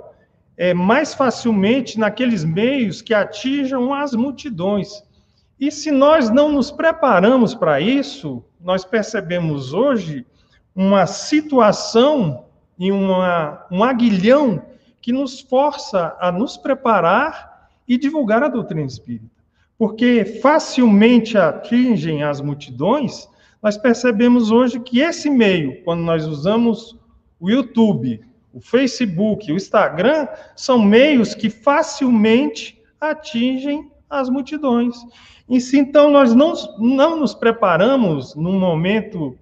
é, 0.57 0.75
mais 0.75 1.15
facilmente 1.15 1.99
naqueles 1.99 2.45
meios 2.45 3.01
que 3.01 3.15
atinjam 3.15 3.93
as 3.93 4.13
multidões. 4.13 5.03
E 5.59 5.73
se 5.73 5.91
nós 5.91 6.31
não 6.31 6.53
nos 6.53 6.71
preparamos 6.71 7.55
para 7.55 7.81
isso, 7.81 8.45
nós 8.61 8.85
percebemos 8.85 9.73
hoje 9.73 10.27
uma 10.75 11.07
situação 11.07 12.48
em 12.79 12.93
uma, 12.93 13.67
um 13.71 13.83
aguilhão 13.83 14.63
que 15.01 15.13
nos 15.13 15.41
força 15.41 16.17
a 16.21 16.31
nos 16.31 16.57
preparar 16.57 17.71
e 17.87 17.97
divulgar 17.97 18.43
a 18.43 18.49
doutrina 18.49 18.83
espírita. 18.83 19.39
porque 19.77 20.25
facilmente 20.43 21.39
atingem 21.39 22.25
as 22.25 22.41
multidões, 22.41 23.29
nós 23.63 23.77
percebemos 23.77 24.51
hoje 24.51 24.81
que 24.81 25.01
esse 25.01 25.31
meio, 25.31 25.83
quando 25.85 26.03
nós 26.03 26.27
usamos 26.27 26.97
o 27.39 27.49
YouTube, 27.49 28.21
o 28.53 28.61
Facebook, 28.61 29.53
o 29.53 29.57
Instagram, 29.57 30.27
são 30.57 30.81
meios 30.81 31.35
que 31.35 31.49
facilmente 31.49 32.81
atingem 33.01 33.91
as 34.11 34.29
multidões. 34.29 34.97
E 35.49 35.61
se 35.61 35.79
então 35.79 36.11
nós 36.11 36.35
não, 36.35 36.53
não 36.79 37.21
nos 37.21 37.35
preparamos 37.35 38.35
num 38.35 38.59
momento 38.59 39.39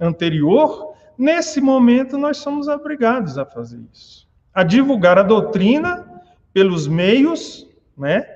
anterior, 0.00 0.89
nesse 1.20 1.60
momento 1.60 2.16
nós 2.16 2.38
somos 2.38 2.66
obrigados 2.66 3.36
a 3.36 3.44
fazer 3.44 3.78
isso. 3.92 4.26
A 4.54 4.62
divulgar 4.62 5.18
a 5.18 5.22
doutrina 5.22 6.22
pelos 6.52 6.88
meios, 6.88 7.68
né? 7.96 8.26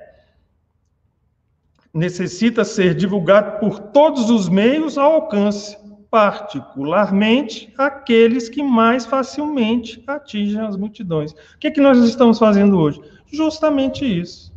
Necessita 1.91 2.63
ser 2.63 2.93
divulgado 2.93 3.59
por 3.59 3.79
todos 3.79 4.29
os 4.29 4.47
meios 4.47 4.97
ao 4.97 5.13
alcance, 5.13 5.75
particularmente 6.11 7.73
aqueles 7.77 8.47
que 8.47 8.61
mais 8.61 9.05
facilmente 9.05 10.03
atingem 10.05 10.61
as 10.61 10.77
multidões. 10.77 11.31
O 11.31 11.57
que, 11.59 11.67
é 11.67 11.71
que 11.71 11.81
nós 11.81 11.97
estamos 11.99 12.37
fazendo 12.37 12.77
hoje? 12.77 13.01
Justamente 13.25 14.05
isso. 14.05 14.53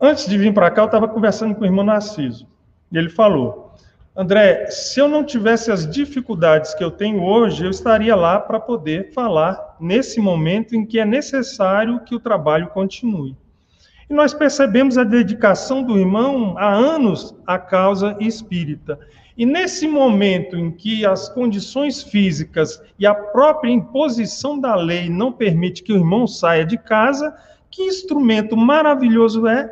Antes 0.00 0.26
de 0.26 0.36
vir 0.36 0.52
para 0.52 0.70
cá, 0.70 0.82
eu 0.82 0.86
estava 0.86 1.06
conversando 1.08 1.54
com 1.54 1.62
o 1.62 1.66
irmão 1.66 1.84
Narciso. 1.84 2.48
E 2.90 2.98
ele 2.98 3.08
falou: 3.08 3.65
André, 4.18 4.70
se 4.70 4.98
eu 4.98 5.08
não 5.08 5.22
tivesse 5.22 5.70
as 5.70 5.86
dificuldades 5.86 6.72
que 6.72 6.82
eu 6.82 6.90
tenho 6.90 7.22
hoje, 7.22 7.66
eu 7.66 7.70
estaria 7.70 8.16
lá 8.16 8.40
para 8.40 8.58
poder 8.58 9.12
falar 9.12 9.76
nesse 9.78 10.20
momento 10.20 10.74
em 10.74 10.86
que 10.86 10.98
é 10.98 11.04
necessário 11.04 12.00
que 12.00 12.14
o 12.14 12.20
trabalho 12.20 12.68
continue. 12.68 13.36
E 14.08 14.14
nós 14.14 14.32
percebemos 14.32 14.96
a 14.96 15.04
dedicação 15.04 15.82
do 15.82 15.98
irmão 15.98 16.56
há 16.56 16.72
anos 16.72 17.34
à 17.46 17.58
causa 17.58 18.16
espírita. 18.18 18.98
E 19.36 19.44
nesse 19.44 19.86
momento 19.86 20.56
em 20.56 20.70
que 20.70 21.04
as 21.04 21.28
condições 21.28 22.02
físicas 22.02 22.82
e 22.98 23.06
a 23.06 23.14
própria 23.14 23.70
imposição 23.70 24.58
da 24.58 24.74
lei 24.74 25.10
não 25.10 25.30
permite 25.30 25.82
que 25.82 25.92
o 25.92 25.96
irmão 25.96 26.26
saia 26.26 26.64
de 26.64 26.78
casa, 26.78 27.36
que 27.70 27.82
instrumento 27.82 28.56
maravilhoso 28.56 29.46
é 29.46 29.70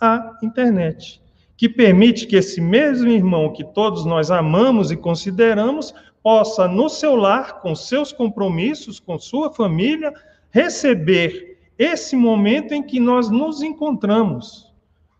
a 0.00 0.38
internet, 0.44 1.23
que 1.56 1.68
permite 1.68 2.26
que 2.26 2.36
esse 2.36 2.60
mesmo 2.60 3.08
irmão 3.08 3.52
que 3.52 3.64
todos 3.64 4.04
nós 4.04 4.30
amamos 4.30 4.90
e 4.90 4.96
consideramos 4.96 5.94
possa, 6.22 6.66
no 6.66 6.88
seu 6.88 7.14
lar, 7.14 7.60
com 7.60 7.74
seus 7.74 8.10
compromissos, 8.10 8.98
com 8.98 9.18
sua 9.18 9.52
família, 9.52 10.12
receber 10.50 11.58
esse 11.78 12.16
momento 12.16 12.72
em 12.72 12.82
que 12.82 12.98
nós 12.98 13.28
nos 13.28 13.62
encontramos, 13.62 14.72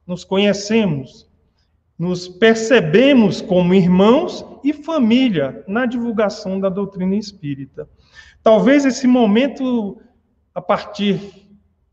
nos 0.07 0.25
conhecemos, 0.25 1.29
nos 1.99 2.27
percebemos 2.27 3.41
como 3.41 3.75
irmãos 3.75 4.45
e 4.65 4.73
família 4.73 5.63
na 5.69 5.87
divulgação 5.87 6.59
da 6.59 6.69
doutrina 6.69 7.15
espírita. 7.17 7.89
Talvez 8.43 8.85
esse 8.85 9.07
momento, 9.07 10.01
a 10.55 10.61
partir 10.61 11.21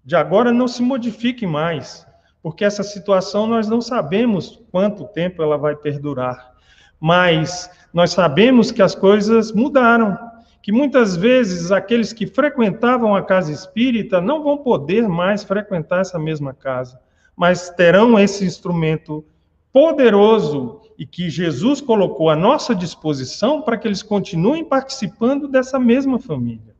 de 0.03 0.15
agora, 0.15 0.51
não 0.51 0.67
se 0.67 0.81
modifique 0.81 1.45
mais 1.45 2.05
porque 2.41 2.65
essa 2.65 2.83
situação 2.83 3.45
nós 3.45 3.67
não 3.67 3.81
sabemos 3.81 4.59
quanto 4.71 5.07
tempo 5.07 5.43
ela 5.43 5.57
vai 5.57 5.75
perdurar, 5.75 6.53
mas 6.99 7.69
nós 7.93 8.11
sabemos 8.11 8.71
que 8.71 8.81
as 8.81 8.95
coisas 8.95 9.51
mudaram, 9.51 10.17
que 10.61 10.71
muitas 10.71 11.15
vezes 11.15 11.71
aqueles 11.71 12.13
que 12.13 12.27
frequentavam 12.27 13.15
a 13.15 13.21
casa 13.21 13.51
espírita 13.51 14.21
não 14.21 14.43
vão 14.43 14.57
poder 14.57 15.07
mais 15.07 15.43
frequentar 15.43 16.01
essa 16.01 16.19
mesma 16.19 16.53
casa, 16.53 16.99
mas 17.35 17.69
terão 17.69 18.19
esse 18.19 18.45
instrumento 18.45 19.25
poderoso 19.73 20.81
e 20.97 21.05
que 21.05 21.29
Jesus 21.29 21.81
colocou 21.81 22.29
à 22.29 22.35
nossa 22.35 22.75
disposição 22.75 23.61
para 23.61 23.77
que 23.77 23.87
eles 23.87 24.03
continuem 24.03 24.63
participando 24.63 25.47
dessa 25.47 25.79
mesma 25.79 26.19
família. 26.19 26.75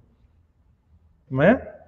Não 1.30 1.42
é? 1.42 1.81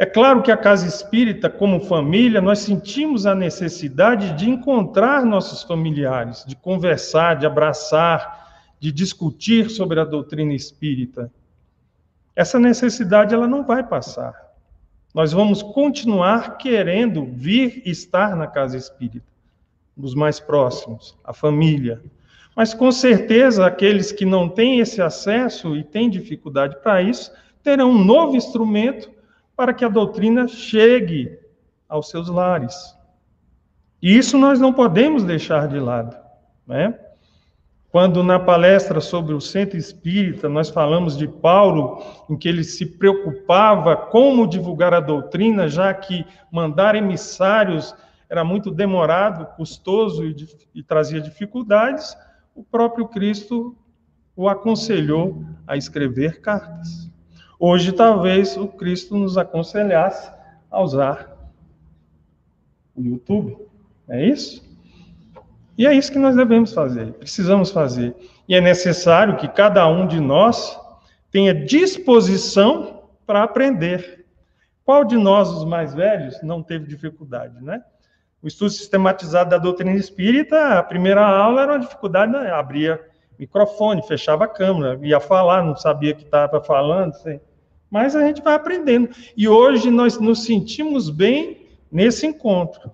É 0.00 0.06
claro 0.06 0.40
que 0.40 0.50
a 0.50 0.56
casa 0.56 0.86
espírita, 0.86 1.50
como 1.50 1.78
família, 1.78 2.40
nós 2.40 2.60
sentimos 2.60 3.26
a 3.26 3.34
necessidade 3.34 4.32
de 4.32 4.48
encontrar 4.48 5.26
nossos 5.26 5.62
familiares, 5.62 6.42
de 6.48 6.56
conversar, 6.56 7.36
de 7.36 7.44
abraçar, 7.44 8.72
de 8.80 8.90
discutir 8.90 9.68
sobre 9.68 10.00
a 10.00 10.04
doutrina 10.06 10.54
espírita. 10.54 11.30
Essa 12.34 12.58
necessidade 12.58 13.34
ela 13.34 13.46
não 13.46 13.62
vai 13.62 13.86
passar. 13.86 14.32
Nós 15.12 15.32
vamos 15.32 15.62
continuar 15.62 16.56
querendo 16.56 17.26
vir 17.26 17.82
estar 17.84 18.34
na 18.34 18.46
casa 18.46 18.78
espírita, 18.78 19.26
dos 19.94 20.14
mais 20.14 20.40
próximos, 20.40 21.14
a 21.22 21.34
família. 21.34 22.00
Mas 22.56 22.72
com 22.72 22.90
certeza 22.90 23.66
aqueles 23.66 24.12
que 24.12 24.24
não 24.24 24.48
têm 24.48 24.80
esse 24.80 25.02
acesso 25.02 25.76
e 25.76 25.84
têm 25.84 26.08
dificuldade 26.08 26.78
para 26.82 27.02
isso, 27.02 27.30
terão 27.62 27.90
um 27.90 28.02
novo 28.02 28.34
instrumento 28.34 29.19
para 29.60 29.74
que 29.74 29.84
a 29.84 29.90
doutrina 29.90 30.48
chegue 30.48 31.38
aos 31.86 32.08
seus 32.08 32.30
lares. 32.30 32.96
E 34.00 34.16
isso 34.16 34.38
nós 34.38 34.58
não 34.58 34.72
podemos 34.72 35.22
deixar 35.22 35.68
de 35.68 35.78
lado. 35.78 36.16
Né? 36.66 36.98
Quando 37.90 38.22
na 38.22 38.38
palestra 38.40 39.02
sobre 39.02 39.34
o 39.34 39.40
centro 39.40 39.76
espírita 39.76 40.48
nós 40.48 40.70
falamos 40.70 41.14
de 41.14 41.28
Paulo, 41.28 42.02
em 42.30 42.38
que 42.38 42.48
ele 42.48 42.64
se 42.64 42.86
preocupava 42.86 43.94
como 43.94 44.46
divulgar 44.46 44.94
a 44.94 45.00
doutrina, 45.00 45.68
já 45.68 45.92
que 45.92 46.24
mandar 46.50 46.94
emissários 46.94 47.94
era 48.30 48.42
muito 48.42 48.70
demorado, 48.70 49.44
custoso 49.56 50.24
e, 50.24 50.34
e 50.74 50.82
trazia 50.82 51.20
dificuldades, 51.20 52.16
o 52.54 52.64
próprio 52.64 53.08
Cristo 53.08 53.76
o 54.34 54.48
aconselhou 54.48 55.44
a 55.66 55.76
escrever 55.76 56.40
cartas. 56.40 57.10
Hoje, 57.62 57.92
talvez 57.92 58.56
o 58.56 58.66
Cristo 58.66 59.14
nos 59.18 59.36
aconselhasse 59.36 60.32
a 60.70 60.80
usar 60.80 61.36
o 62.96 63.02
YouTube. 63.02 63.58
É 64.08 64.24
isso? 64.24 64.66
E 65.76 65.86
é 65.86 65.92
isso 65.92 66.10
que 66.10 66.18
nós 66.18 66.34
devemos 66.34 66.72
fazer, 66.72 67.12
precisamos 67.12 67.70
fazer. 67.70 68.16
E 68.48 68.54
é 68.54 68.62
necessário 68.62 69.36
que 69.36 69.46
cada 69.46 69.86
um 69.86 70.06
de 70.06 70.18
nós 70.18 70.80
tenha 71.30 71.54
disposição 71.54 73.02
para 73.26 73.42
aprender. 73.42 74.24
Qual 74.82 75.04
de 75.04 75.18
nós, 75.18 75.50
os 75.50 75.66
mais 75.66 75.92
velhos, 75.94 76.42
não 76.42 76.62
teve 76.62 76.86
dificuldade, 76.86 77.62
né? 77.62 77.84
O 78.42 78.48
estudo 78.48 78.70
sistematizado 78.70 79.50
da 79.50 79.58
doutrina 79.58 79.92
espírita, 79.92 80.78
a 80.78 80.82
primeira 80.82 81.26
aula 81.26 81.60
era 81.60 81.72
uma 81.72 81.80
dificuldade, 81.80 82.32
né? 82.32 82.50
abria 82.50 82.98
microfone, 83.38 84.02
fechava 84.08 84.44
a 84.44 84.48
câmera, 84.48 84.98
ia 85.02 85.20
falar, 85.20 85.62
não 85.62 85.76
sabia 85.76 86.14
que 86.14 86.24
estava 86.24 86.62
falando, 86.62 87.10
assim. 87.10 87.38
Mas 87.90 88.14
a 88.14 88.24
gente 88.24 88.40
vai 88.40 88.54
aprendendo. 88.54 89.10
E 89.36 89.48
hoje 89.48 89.90
nós 89.90 90.18
nos 90.18 90.44
sentimos 90.44 91.10
bem 91.10 91.66
nesse 91.90 92.26
encontro, 92.26 92.92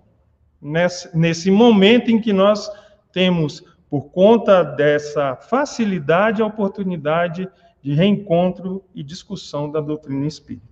nesse, 0.60 1.14
nesse 1.16 1.50
momento 1.50 2.10
em 2.10 2.20
que 2.20 2.32
nós 2.32 2.70
temos, 3.12 3.62
por 3.90 4.10
conta 4.10 4.62
dessa 4.62 5.36
facilidade, 5.36 6.40
a 6.40 6.46
oportunidade 6.46 7.48
de 7.82 7.92
reencontro 7.92 8.82
e 8.94 9.02
discussão 9.02 9.70
da 9.70 9.80
doutrina 9.80 10.26
espírita. 10.26 10.66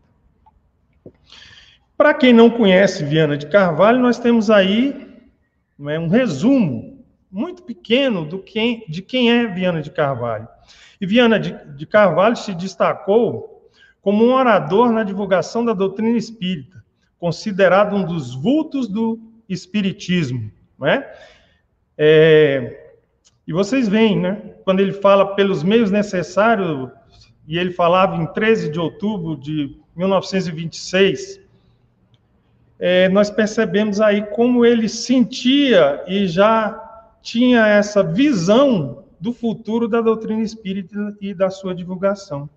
Para 1.97 2.15
quem 2.15 2.33
não 2.33 2.51
conhece 2.51 3.05
Viana 3.05 3.37
de 3.37 3.47
Carvalho, 3.47 4.01
nós 4.01 4.19
temos 4.19 4.51
aí 4.51 5.07
é, 5.87 5.99
um 5.99 6.09
resumo 6.09 7.05
muito 7.31 7.63
pequeno 7.63 8.25
do 8.25 8.39
quem, 8.39 8.85
de 8.89 9.01
quem 9.01 9.31
é 9.31 9.47
Viana 9.47 9.81
de 9.81 9.91
Carvalho. 9.91 10.49
E 11.01 11.07
Viana 11.07 11.39
de, 11.39 11.53
de 11.77 11.87
Carvalho 11.87 12.37
se 12.37 12.55
destacou 12.55 13.54
como 14.05 14.23
um 14.23 14.35
orador 14.35 14.93
na 14.93 15.03
divulgação 15.03 15.65
da 15.65 15.73
doutrina 15.73 16.19
espírita, 16.19 16.85
considerado 17.19 17.97
um 17.97 18.05
dos 18.05 18.35
vultos 18.35 18.87
do 18.87 19.19
espiritismo, 19.49 20.53
não 20.79 20.87
é? 20.87 21.15
é 21.97 22.81
e 23.47 23.53
vocês 23.53 23.89
veem, 23.89 24.21
né? 24.21 24.35
Quando 24.63 24.81
ele 24.81 24.93
fala 24.93 25.35
pelos 25.35 25.63
meios 25.63 25.91
necessários, 25.91 26.91
e 27.49 27.59
ele 27.59 27.73
falava 27.73 28.17
em 28.17 28.27
13 28.27 28.71
de 28.71 28.79
outubro 28.79 29.37
de 29.37 29.75
1926, 29.97 31.41
é, 32.79 33.09
nós 33.09 33.31
percebemos 33.31 34.03
aí 34.03 34.23
como 34.23 34.67
ele 34.67 34.89
sentia 34.89 36.05
e 36.07 36.27
já 36.27 36.79
tinha 37.23 37.67
essa 37.67 38.03
visão 38.03 39.05
do 39.19 39.33
futuro 39.33 39.89
da 39.89 40.03
doutrina 40.03 40.43
espírita 40.43 41.17
e 41.23 41.33
da 41.33 41.49
sua 41.49 41.75
divulgação. 41.75 42.51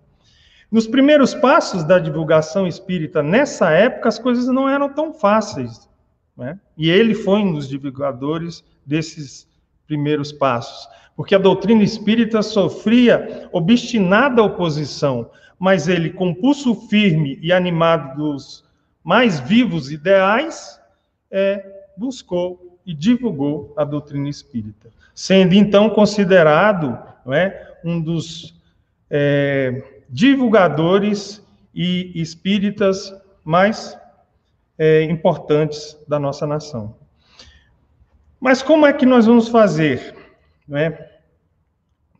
Nos 0.70 0.86
primeiros 0.86 1.34
passos 1.34 1.82
da 1.82 1.98
divulgação 1.98 2.66
espírita, 2.66 3.22
nessa 3.22 3.70
época, 3.70 4.08
as 4.08 4.18
coisas 4.18 4.46
não 4.46 4.68
eram 4.68 4.88
tão 4.88 5.14
fáceis. 5.14 5.88
Né? 6.36 6.58
E 6.76 6.90
ele 6.90 7.14
foi 7.14 7.40
um 7.40 7.54
dos 7.54 7.68
divulgadores 7.68 8.62
desses 8.84 9.48
primeiros 9.86 10.30
passos, 10.30 10.88
porque 11.16 11.34
a 11.34 11.38
doutrina 11.38 11.82
espírita 11.82 12.42
sofria 12.42 13.48
obstinada 13.50 14.42
oposição, 14.42 15.30
mas 15.58 15.88
ele, 15.88 16.10
com 16.10 16.34
pulso 16.34 16.74
firme 16.88 17.38
e 17.42 17.52
animado 17.52 18.16
dos 18.16 18.64
mais 19.02 19.40
vivos 19.40 19.90
ideais, 19.90 20.78
é, 21.30 21.64
buscou 21.96 22.78
e 22.86 22.94
divulgou 22.94 23.72
a 23.76 23.84
doutrina 23.84 24.28
espírita, 24.28 24.90
sendo 25.14 25.54
então 25.54 25.90
considerado 25.90 26.98
não 27.24 27.34
é, 27.34 27.76
um 27.84 28.00
dos 28.00 28.54
é, 29.10 29.97
divulgadores 30.08 31.44
e 31.74 32.12
espíritas 32.20 33.14
mais 33.44 33.96
é, 34.78 35.02
importantes 35.02 35.96
da 36.08 36.18
nossa 36.18 36.46
nação. 36.46 36.96
Mas 38.40 38.62
como 38.62 38.86
é 38.86 38.92
que 38.92 39.04
nós 39.04 39.26
vamos 39.26 39.48
fazer? 39.48 40.14
Não 40.66 40.78
é? 40.78 41.10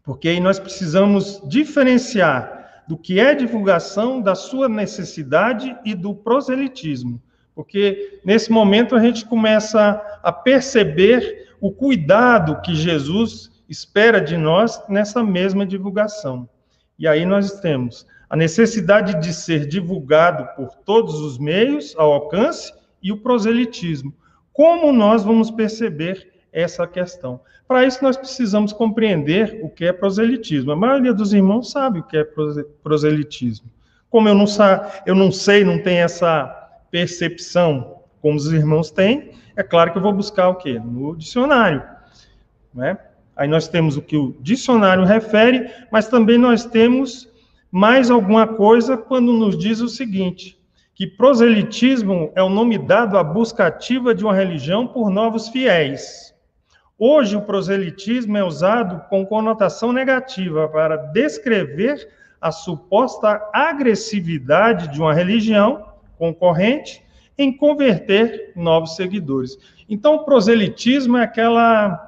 Porque 0.03 0.29
aí 0.29 0.41
nós 0.41 0.59
precisamos 0.59 1.41
diferenciar 1.47 2.85
do 2.89 2.97
que 2.97 3.21
é 3.21 3.35
divulgação, 3.35 4.21
da 4.21 4.35
sua 4.35 4.69
necessidade 4.69 5.77
e 5.85 5.95
do 5.95 6.15
proselitismo. 6.15 7.23
Porque 7.55 8.21
nesse 8.25 8.51
momento 8.51 8.97
a 8.97 9.01
gente 9.01 9.27
começa 9.27 10.01
a 10.23 10.33
perceber 10.33 11.49
o 11.61 11.71
cuidado 11.71 12.61
que 12.63 12.75
Jesus 12.75 13.51
espera 13.69 14.21
de 14.21 14.37
nós 14.37 14.83
nessa 14.89 15.23
mesma 15.23 15.67
divulgação. 15.67 16.49
E 16.99 17.07
aí 17.07 17.25
nós 17.25 17.61
temos 17.61 18.07
a 18.29 18.37
necessidade 18.37 19.21
de 19.21 19.33
ser 19.33 19.67
divulgado 19.67 20.47
por 20.57 20.75
todos 20.85 21.21
os 21.21 21.39
meios 21.39 21.95
ao 21.97 22.13
alcance 22.13 22.73
e 23.03 23.13
o 23.13 23.19
proselitismo. 23.19 24.13
Como 24.53 24.93
nós 24.93 25.23
vamos 25.23 25.51
perceber 25.51 26.33
essa 26.53 26.87
questão? 26.87 27.41
Para 27.67 27.85
isso, 27.85 28.03
nós 28.03 28.17
precisamos 28.17 28.73
compreender 28.73 29.61
o 29.63 29.69
que 29.69 29.85
é 29.85 29.93
proselitismo. 29.93 30.73
A 30.73 30.77
maioria 30.77 31.13
dos 31.13 31.33
irmãos 31.33 31.71
sabe 31.71 32.01
o 32.01 32.03
que 32.03 32.17
é 32.17 32.27
proselitismo. 32.83 33.71
Como 34.11 34.29
eu 34.29 34.35
não, 34.35 34.47
eu 35.07 35.15
não 35.15 35.31
sei, 35.31 35.65
não 35.65 35.83
tenho 35.83 36.05
essa 36.05 36.47
percepção 36.91 37.99
como 38.21 38.37
os 38.37 38.51
irmãos 38.51 38.91
têm, 38.91 39.33
é 39.55 39.63
claro 39.63 39.93
que 39.93 39.99
eu 39.99 40.03
vou 40.03 40.13
buscar 40.13 40.49
o 40.49 40.57
quê? 40.57 40.79
No 40.79 41.17
dicionário. 41.17 41.83
Né? 42.75 42.99
Aí 43.39 43.47
nós 43.47 43.69
temos 43.69 43.97
o 43.97 44.03
que 44.03 44.17
o 44.17 44.37
dicionário 44.41 45.05
refere, 45.05 45.71
mas 45.93 46.09
também 46.09 46.37
nós 46.37 46.65
temos 46.65 47.29
mais 47.71 48.11
alguma 48.11 48.49
coisa 48.49 48.97
quando 48.97 49.33
nos 49.33 49.57
diz 49.57 49.81
o 49.81 49.89
seguinte: 49.89 50.59
que 50.93 51.07
proselitismo 51.07 52.33
é 52.35 52.43
o 52.43 52.49
nome 52.49 52.77
dado 52.77 53.17
à 53.17 53.23
busca 53.23 53.69
ativa 53.69 54.13
de 54.13 54.25
uma 54.25 54.35
religião 54.35 54.89
por 54.89 55.09
novos 55.09 55.49
fiéis. 55.49 56.35
Hoje, 56.99 57.37
o 57.37 57.43
proselitismo 57.43 58.37
é 58.37 58.43
usado 58.43 59.09
com 59.09 59.25
conotação 59.25 59.93
negativa 59.93 60.69
para 60.69 60.97
descrever 60.97 62.09
a 62.41 62.51
suposta 62.51 63.41
agressividade 63.53 64.89
de 64.89 65.01
uma 65.01 65.15
religião 65.15 65.85
concorrente 66.19 67.05
em 67.39 67.57
converter 67.57 68.53
novos 68.57 68.97
seguidores. 68.97 69.57
Então, 69.89 70.17
o 70.17 70.25
proselitismo 70.25 71.17
é 71.17 71.23
aquela 71.23 72.08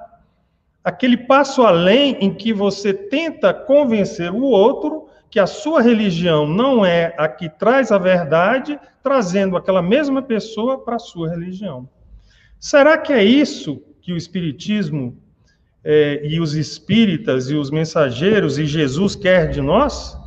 aquele 0.85 1.17
passo 1.17 1.63
além 1.63 2.17
em 2.21 2.33
que 2.33 2.53
você 2.53 2.93
tenta 2.93 3.53
convencer 3.53 4.33
o 4.33 4.43
outro 4.43 5.09
que 5.31 5.39
a 5.39 5.47
sua 5.47 5.81
religião 5.81 6.47
não 6.47 6.85
é 6.85 7.15
a 7.17 7.29
que 7.29 7.49
traz 7.49 7.93
a 7.93 7.99
verdade, 7.99 8.79
trazendo 9.03 9.57
aquela 9.57 9.81
mesma 9.81 10.21
pessoa 10.21 10.79
para 10.79 10.97
a 10.97 10.99
sua 10.99 11.29
religião. 11.29 11.89
Será 12.59 12.99
que 12.99 13.13
é 13.13 13.23
isso 13.23 13.81
que 14.03 14.13
o 14.13 14.17
Espiritismo 14.17 15.17
é, 15.85 16.21
e 16.27 16.41
os 16.41 16.55
espíritas 16.55 17.49
e 17.49 17.55
os 17.55 17.71
mensageiros 17.71 18.59
e 18.59 18.67
Jesus 18.67 19.15
quer 19.15 19.51
de 19.51 19.61
nós? 19.61 20.19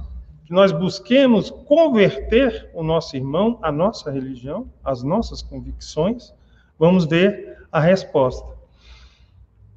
Que 0.45 0.53
nós 0.53 0.71
busquemos 0.71 1.49
converter 1.49 2.69
o 2.73 2.81
nosso 2.81 3.15
irmão 3.15 3.59
à 3.61 3.71
nossa 3.71 4.09
religião, 4.09 4.67
às 4.83 5.03
nossas 5.03 5.41
convicções? 5.41 6.33
Vamos 6.79 7.05
ver 7.05 7.57
a 7.71 7.79
resposta. 7.79 8.53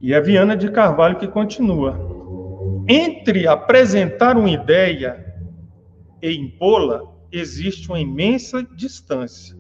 E 0.01 0.13
é 0.13 0.21
Viana 0.21 0.57
de 0.57 0.71
Carvalho 0.71 1.19
que 1.19 1.27
continua. 1.27 1.99
Entre 2.89 3.47
apresentar 3.47 4.37
uma 4.37 4.51
ideia 4.51 5.35
e 6.23 6.37
impô-la, 6.37 7.03
existe 7.33 7.89
uma 7.89 7.99
imensa 7.99 8.63
distância. 8.63 9.57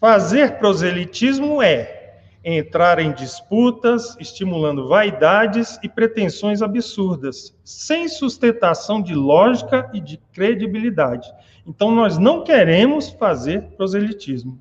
Fazer 0.00 0.58
proselitismo 0.58 1.62
é 1.62 2.00
entrar 2.42 2.98
em 2.98 3.12
disputas, 3.12 4.16
estimulando 4.18 4.88
vaidades 4.88 5.78
e 5.82 5.88
pretensões 5.88 6.62
absurdas, 6.62 7.54
sem 7.62 8.08
sustentação 8.08 9.02
de 9.02 9.14
lógica 9.14 9.90
e 9.92 10.00
de 10.00 10.16
credibilidade. 10.32 11.30
Então, 11.66 11.90
nós 11.90 12.16
não 12.16 12.42
queremos 12.42 13.10
fazer 13.10 13.62
proselitismo. 13.76 14.58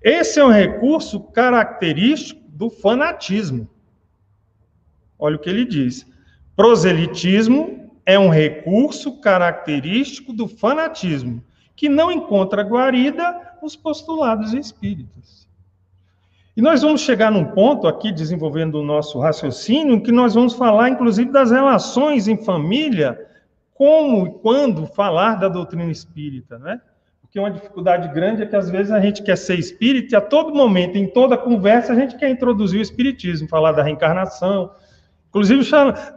Esse 0.00 0.38
é 0.38 0.44
um 0.44 0.52
recurso 0.52 1.20
característico 1.20 2.40
do 2.48 2.70
fanatismo. 2.70 3.68
Olha 5.18 5.36
o 5.36 5.38
que 5.38 5.50
ele 5.50 5.64
diz. 5.64 6.06
Proselitismo 6.54 7.90
é 8.06 8.18
um 8.18 8.28
recurso 8.28 9.20
característico 9.20 10.32
do 10.32 10.48
fanatismo, 10.48 11.42
que 11.76 11.88
não 11.88 12.10
encontra 12.10 12.62
guarida 12.62 13.58
nos 13.62 13.76
postulados 13.76 14.52
espíritas. 14.52 15.48
E 16.56 16.60
nós 16.60 16.82
vamos 16.82 17.02
chegar 17.02 17.30
num 17.30 17.44
ponto 17.44 17.86
aqui, 17.86 18.10
desenvolvendo 18.10 18.76
o 18.76 18.84
nosso 18.84 19.20
raciocínio, 19.20 20.02
que 20.02 20.10
nós 20.10 20.34
vamos 20.34 20.54
falar, 20.54 20.88
inclusive, 20.88 21.30
das 21.30 21.52
relações 21.52 22.26
em 22.26 22.36
família, 22.36 23.26
como 23.74 24.26
e 24.26 24.30
quando 24.40 24.86
falar 24.86 25.36
da 25.36 25.48
doutrina 25.48 25.84
espírita, 25.84 26.58
né? 26.58 26.80
Porque 27.20 27.38
uma 27.38 27.50
dificuldade 27.50 28.12
grande 28.12 28.42
é 28.42 28.46
que, 28.46 28.56
às 28.56 28.68
vezes, 28.68 28.90
a 28.90 29.00
gente 29.00 29.22
quer 29.22 29.36
ser 29.36 29.56
espírita 29.56 30.14
e, 30.14 30.16
a 30.16 30.20
todo 30.20 30.52
momento, 30.52 30.96
em 30.96 31.06
toda 31.06 31.36
conversa, 31.36 31.92
a 31.92 31.96
gente 31.96 32.16
quer 32.16 32.30
introduzir 32.30 32.80
o 32.80 32.82
espiritismo, 32.82 33.46
falar 33.46 33.70
da 33.70 33.82
reencarnação, 33.84 34.72
Inclusive, 35.28 35.62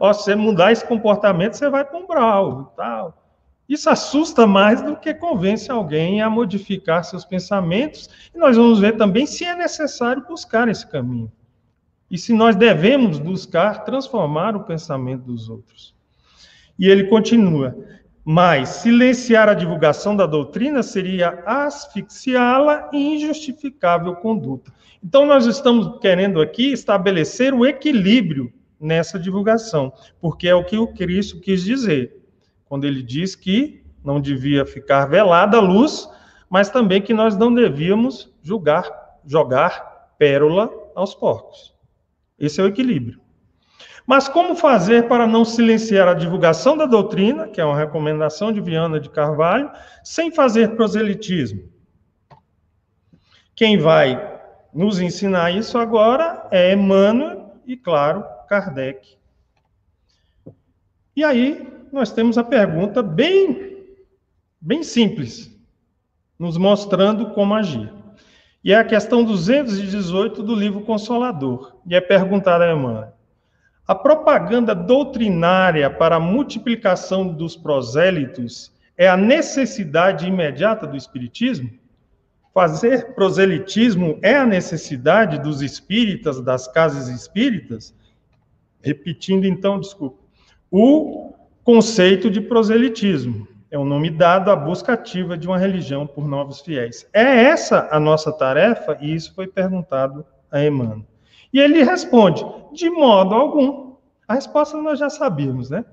ó, 0.00 0.12
se 0.12 0.24
você 0.24 0.34
mudar 0.34 0.72
esse 0.72 0.86
comportamento, 0.86 1.54
você 1.54 1.68
vai 1.68 1.84
para 1.84 1.98
um 1.98 2.06
brau 2.06 2.72
e 2.72 2.76
tal. 2.76 3.22
Isso 3.68 3.88
assusta 3.88 4.46
mais 4.46 4.82
do 4.82 4.96
que 4.96 5.14
convence 5.14 5.70
alguém 5.70 6.20
a 6.20 6.28
modificar 6.28 7.04
seus 7.04 7.24
pensamentos. 7.24 8.08
E 8.34 8.38
nós 8.38 8.56
vamos 8.56 8.80
ver 8.80 8.96
também 8.96 9.26
se 9.26 9.44
é 9.44 9.54
necessário 9.54 10.24
buscar 10.26 10.68
esse 10.68 10.86
caminho. 10.86 11.30
E 12.10 12.18
se 12.18 12.32
nós 12.32 12.56
devemos 12.56 13.18
buscar 13.18 13.84
transformar 13.84 14.56
o 14.56 14.64
pensamento 14.64 15.22
dos 15.22 15.48
outros. 15.48 15.94
E 16.78 16.88
ele 16.88 17.04
continua: 17.04 17.76
mas 18.24 18.68
silenciar 18.68 19.48
a 19.48 19.54
divulgação 19.54 20.14
da 20.14 20.26
doutrina 20.26 20.82
seria 20.82 21.42
asfixiá-la 21.46 22.90
em 22.92 23.16
injustificável 23.16 24.14
conduta. 24.16 24.72
Então, 25.02 25.26
nós 25.26 25.46
estamos 25.46 25.98
querendo 26.00 26.40
aqui 26.40 26.72
estabelecer 26.72 27.52
o 27.52 27.66
equilíbrio 27.66 28.52
nessa 28.82 29.18
divulgação, 29.18 29.92
porque 30.20 30.48
é 30.48 30.54
o 30.54 30.64
que 30.64 30.76
o 30.76 30.88
Cristo 30.88 31.40
quis 31.40 31.62
dizer, 31.62 32.20
quando 32.66 32.84
ele 32.84 33.02
diz 33.02 33.36
que 33.36 33.82
não 34.04 34.20
devia 34.20 34.66
ficar 34.66 35.06
velada 35.06 35.56
a 35.56 35.60
luz, 35.60 36.08
mas 36.50 36.68
também 36.68 37.00
que 37.00 37.14
nós 37.14 37.36
não 37.36 37.54
devíamos 37.54 38.30
julgar, 38.42 38.90
jogar 39.24 40.10
pérola 40.18 40.70
aos 40.94 41.14
porcos. 41.14 41.72
Esse 42.38 42.60
é 42.60 42.64
o 42.64 42.66
equilíbrio. 42.66 43.20
Mas 44.04 44.28
como 44.28 44.56
fazer 44.56 45.06
para 45.06 45.26
não 45.26 45.44
silenciar 45.44 46.08
a 46.08 46.14
divulgação 46.14 46.76
da 46.76 46.86
doutrina, 46.86 47.46
que 47.46 47.60
é 47.60 47.64
uma 47.64 47.76
recomendação 47.76 48.52
de 48.52 48.60
Viana 48.60 48.98
de 48.98 49.08
Carvalho, 49.08 49.70
sem 50.02 50.32
fazer 50.32 50.74
proselitismo? 50.74 51.62
Quem 53.54 53.78
vai 53.78 54.40
nos 54.74 55.00
ensinar 55.00 55.52
isso 55.52 55.78
agora 55.78 56.48
é 56.50 56.72
Emmanuel 56.72 57.54
e, 57.64 57.76
claro, 57.76 58.24
Kardec. 58.52 59.16
E 61.16 61.24
aí 61.24 61.66
nós 61.90 62.12
temos 62.12 62.36
a 62.36 62.44
pergunta 62.44 63.02
bem, 63.02 63.86
bem 64.60 64.82
simples, 64.82 65.58
nos 66.38 66.58
mostrando 66.58 67.30
como 67.30 67.54
agir. 67.54 67.90
E 68.62 68.70
é 68.70 68.76
a 68.76 68.84
questão 68.84 69.24
218 69.24 70.42
do 70.42 70.54
livro 70.54 70.82
Consolador. 70.82 71.78
E 71.86 71.94
é 71.94 72.00
perguntada 72.00 72.64
a 72.64 72.72
Emmanuel. 72.74 73.14
A 73.88 73.94
propaganda 73.94 74.74
doutrinária 74.74 75.88
para 75.88 76.16
a 76.16 76.20
multiplicação 76.20 77.26
dos 77.26 77.56
prosélitos 77.56 78.70
é 78.98 79.08
a 79.08 79.16
necessidade 79.16 80.26
imediata 80.26 80.86
do 80.86 80.94
espiritismo? 80.94 81.70
Fazer 82.52 83.14
proselitismo 83.14 84.18
é 84.20 84.36
a 84.36 84.44
necessidade 84.44 85.38
dos 85.38 85.62
espíritas, 85.62 86.38
das 86.42 86.68
casas 86.68 87.08
espíritas? 87.08 87.94
Repetindo, 88.82 89.46
então, 89.46 89.78
desculpa. 89.80 90.18
O 90.70 91.32
conceito 91.64 92.30
de 92.30 92.40
proselitismo 92.40 93.46
é 93.70 93.78
o 93.78 93.84
nome 93.84 94.10
dado 94.10 94.50
à 94.50 94.56
busca 94.56 94.92
ativa 94.92 95.38
de 95.38 95.46
uma 95.46 95.56
religião 95.56 96.06
por 96.06 96.26
novos 96.28 96.60
fiéis. 96.60 97.06
É 97.12 97.22
essa 97.22 97.88
a 97.90 97.98
nossa 98.00 98.32
tarefa? 98.32 98.98
E 99.00 99.14
isso 99.14 99.34
foi 99.34 99.46
perguntado 99.46 100.26
a 100.50 100.62
Emmanuel. 100.62 101.06
E 101.52 101.58
ele 101.58 101.82
responde: 101.82 102.44
de 102.72 102.90
modo 102.90 103.34
algum. 103.34 103.92
A 104.26 104.34
resposta 104.34 104.76
nós 104.80 104.98
já 104.98 105.10
sabíamos, 105.10 105.70
né? 105.70 105.84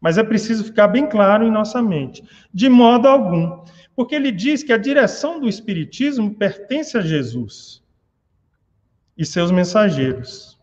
Mas 0.00 0.18
é 0.18 0.22
preciso 0.22 0.64
ficar 0.64 0.88
bem 0.88 1.06
claro 1.08 1.44
em 1.44 1.50
nossa 1.50 1.82
mente. 1.82 2.22
De 2.52 2.68
modo 2.68 3.08
algum. 3.08 3.64
Porque 3.94 4.14
ele 4.14 4.30
diz 4.30 4.62
que 4.62 4.72
a 4.72 4.78
direção 4.78 5.40
do 5.40 5.48
Espiritismo 5.48 6.34
pertence 6.34 6.98
a 6.98 7.00
Jesus. 7.00 7.82
e 9.16 9.24
seus 9.24 9.50
mensageiros. 9.50 10.55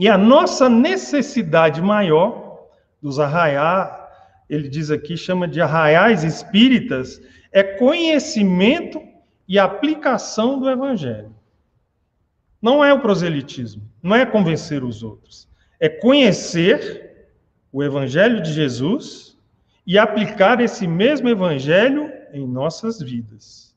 E 0.00 0.08
a 0.08 0.16
nossa 0.16 0.66
necessidade 0.66 1.82
maior 1.82 2.68
dos 3.02 3.20
arraiar, 3.20 4.08
ele 4.48 4.66
diz 4.66 4.90
aqui, 4.90 5.14
chama 5.14 5.46
de 5.46 5.60
arraiais 5.60 6.24
espíritas, 6.24 7.20
é 7.52 7.62
conhecimento 7.62 9.02
e 9.46 9.58
aplicação 9.58 10.58
do 10.58 10.70
evangelho. 10.70 11.34
Não 12.62 12.82
é 12.82 12.94
o 12.94 13.00
proselitismo, 13.00 13.82
não 14.02 14.16
é 14.16 14.24
convencer 14.24 14.82
os 14.82 15.02
outros, 15.02 15.46
é 15.78 15.90
conhecer 15.90 17.28
o 17.70 17.82
evangelho 17.82 18.42
de 18.42 18.54
Jesus 18.54 19.36
e 19.86 19.98
aplicar 19.98 20.62
esse 20.62 20.86
mesmo 20.86 21.28
evangelho 21.28 22.10
em 22.32 22.46
nossas 22.46 23.02
vidas, 23.02 23.76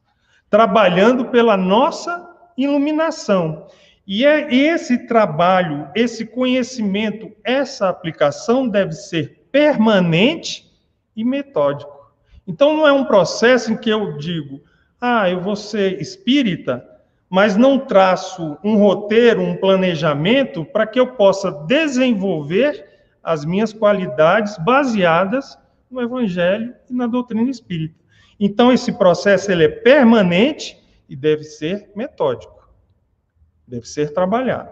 trabalhando 0.49 1.25
pela 1.25 1.57
nossa 1.57 2.33
iluminação. 2.57 3.67
E 4.05 4.25
é 4.25 4.53
esse 4.53 5.07
trabalho, 5.07 5.87
esse 5.95 6.25
conhecimento, 6.25 7.31
essa 7.43 7.87
aplicação 7.87 8.67
deve 8.67 8.91
ser 8.91 9.47
permanente 9.51 10.69
e 11.15 11.23
metódico. 11.23 12.11
Então 12.45 12.75
não 12.75 12.87
é 12.87 12.91
um 12.91 13.05
processo 13.05 13.71
em 13.71 13.77
que 13.77 13.89
eu 13.89 14.17
digo, 14.17 14.61
ah, 14.99 15.29
eu 15.29 15.39
vou 15.39 15.55
ser 15.55 16.01
espírita, 16.01 16.85
mas 17.29 17.55
não 17.55 17.79
traço 17.79 18.57
um 18.63 18.77
roteiro, 18.77 19.41
um 19.41 19.55
planejamento 19.55 20.65
para 20.65 20.85
que 20.85 20.99
eu 20.99 21.07
possa 21.13 21.49
desenvolver 21.49 22.85
as 23.23 23.45
minhas 23.45 23.71
qualidades 23.71 24.57
baseadas 24.57 25.57
no 25.89 26.01
evangelho 26.01 26.75
e 26.89 26.93
na 26.93 27.07
doutrina 27.07 27.49
espírita. 27.49 27.95
Então 28.39 28.71
esse 28.71 28.91
processo 28.91 29.51
ele 29.51 29.63
é 29.63 29.69
permanente 29.69 30.77
e 31.07 31.15
deve 31.15 31.43
ser 31.43 31.89
metódico. 31.95 32.62
Deve 33.73 33.87
ser 33.87 34.13
trabalhado. 34.13 34.69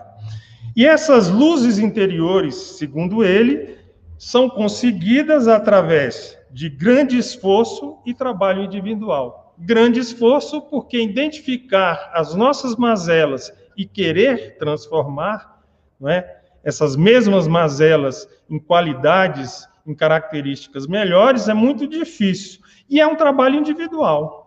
E 0.75 0.85
essas 0.85 1.27
luzes 1.27 1.79
interiores, 1.79 2.53
segundo 2.53 3.23
ele, 3.23 3.79
são 4.15 4.47
conseguidas 4.47 5.47
através 5.47 6.37
de 6.51 6.69
grande 6.69 7.17
esforço 7.17 7.97
e 8.05 8.13
trabalho 8.13 8.63
individual. 8.63 9.55
Grande 9.57 9.99
esforço 9.99 10.61
porque 10.61 11.01
identificar 11.01 12.11
as 12.13 12.35
nossas 12.35 12.75
mazelas 12.75 13.51
e 13.75 13.87
querer 13.87 14.59
transformar, 14.59 15.63
é? 16.05 16.37
Essas 16.63 16.95
mesmas 16.95 17.47
mazelas 17.47 18.29
em 18.47 18.59
qualidades, 18.59 19.67
em 19.83 19.95
características 19.95 20.85
melhores 20.85 21.49
é 21.49 21.55
muito 21.55 21.87
difícil 21.87 22.61
e 22.87 23.01
é 23.01 23.07
um 23.07 23.15
trabalho 23.15 23.55
individual. 23.55 24.40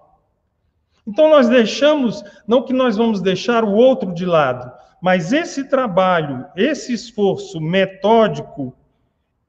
Então 1.06 1.28
nós 1.28 1.48
deixamos, 1.48 2.24
não 2.46 2.62
que 2.62 2.72
nós 2.72 2.96
vamos 2.96 3.20
deixar 3.20 3.62
o 3.64 3.72
outro 3.72 4.12
de 4.14 4.24
lado, 4.24 4.72
mas 5.02 5.32
esse 5.32 5.68
trabalho, 5.68 6.46
esse 6.56 6.92
esforço 6.92 7.60
metódico 7.60 8.74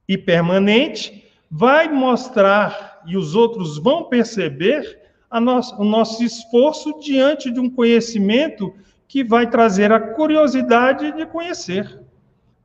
e 0.07 0.17
permanente 0.17 1.23
vai 1.49 1.87
mostrar, 1.87 3.01
e 3.05 3.15
os 3.15 3.35
outros 3.35 3.77
vão 3.77 4.03
perceber, 4.03 4.99
nosso, 5.31 5.79
o 5.79 5.85
nosso 5.85 6.23
esforço 6.23 6.99
diante 6.99 7.49
de 7.51 7.59
um 7.59 7.69
conhecimento 7.69 8.73
que 9.07 9.23
vai 9.23 9.49
trazer 9.49 9.91
a 9.91 9.99
curiosidade 9.99 11.11
de 11.11 11.25
conhecer. 11.25 12.01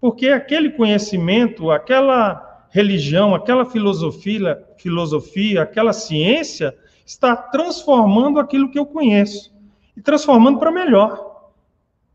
Porque 0.00 0.28
aquele 0.28 0.70
conhecimento, 0.70 1.70
aquela 1.70 2.66
religião, 2.70 3.34
aquela 3.34 3.64
filosofia, 3.64 4.64
filosofia, 4.78 5.62
aquela 5.62 5.92
ciência 5.92 6.74
está 7.10 7.34
transformando 7.34 8.38
aquilo 8.38 8.70
que 8.70 8.78
eu 8.78 8.86
conheço 8.86 9.52
e 9.96 10.00
transformando 10.00 10.60
para 10.60 10.70
melhor. 10.70 11.50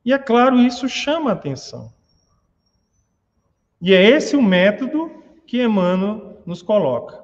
E 0.05 0.13
é 0.13 0.17
claro, 0.17 0.57
isso 0.57 0.87
chama 0.87 1.31
a 1.31 1.33
atenção. 1.33 1.91
E 3.81 3.93
é 3.93 4.01
esse 4.01 4.37
o 4.37 4.41
método 4.41 5.11
que 5.45 5.61
Emmanuel 5.61 6.41
nos 6.45 6.61
coloca. 6.61 7.21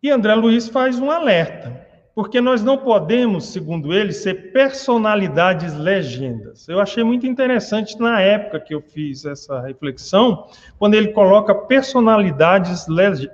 E 0.00 0.10
André 0.10 0.32
Luiz 0.36 0.68
faz 0.68 1.00
um 1.00 1.10
alerta, 1.10 1.84
porque 2.14 2.40
nós 2.40 2.62
não 2.62 2.78
podemos, 2.78 3.46
segundo 3.46 3.92
ele, 3.92 4.12
ser 4.12 4.52
personalidades 4.52 5.74
legendas. 5.74 6.68
Eu 6.68 6.78
achei 6.78 7.02
muito 7.02 7.26
interessante 7.26 7.98
na 7.98 8.20
época 8.20 8.60
que 8.60 8.72
eu 8.72 8.80
fiz 8.80 9.24
essa 9.24 9.60
reflexão, 9.60 10.46
quando 10.78 10.94
ele 10.94 11.08
coloca 11.08 11.52
personalidades 11.52 12.86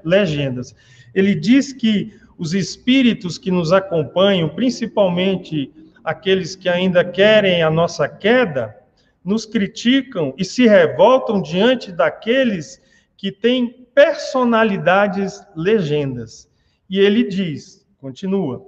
legendas. 0.02 0.74
Ele 1.14 1.34
diz 1.34 1.72
que 1.72 2.18
os 2.38 2.54
espíritos 2.54 3.38
que 3.38 3.50
nos 3.50 3.72
acompanham, 3.72 4.48
principalmente 4.48 5.72
aqueles 6.04 6.54
que 6.54 6.68
ainda 6.68 7.04
querem 7.04 7.62
a 7.62 7.70
nossa 7.70 8.08
queda, 8.08 8.76
nos 9.24 9.44
criticam 9.44 10.32
e 10.38 10.44
se 10.44 10.66
revoltam 10.66 11.42
diante 11.42 11.90
daqueles 11.90 12.80
que 13.16 13.32
têm 13.32 13.86
personalidades 13.94 15.44
legendas. 15.56 16.48
E 16.88 17.00
ele 17.00 17.24
diz, 17.24 17.84
continua, 17.98 18.64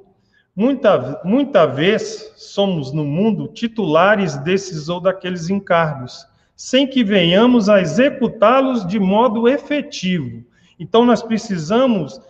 muita, 0.56 1.20
muita 1.24 1.66
vez 1.66 2.32
somos 2.36 2.92
no 2.92 3.04
mundo 3.04 3.46
titulares 3.46 4.36
desses 4.38 4.88
ou 4.88 5.00
daqueles 5.00 5.48
encargos, 5.48 6.26
sem 6.56 6.88
que 6.88 7.04
venhamos 7.04 7.68
a 7.68 7.80
executá-los 7.80 8.84
de 8.84 8.98
modo 8.98 9.46
efetivo. 9.46 10.44
Então, 10.80 11.04
nós 11.04 11.22
precisamos 11.22 12.20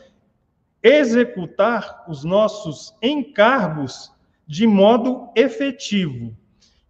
executar 0.82 2.04
os 2.08 2.24
nossos 2.24 2.94
encargos 3.02 4.12
de 4.46 4.66
modo 4.66 5.28
efetivo. 5.36 6.36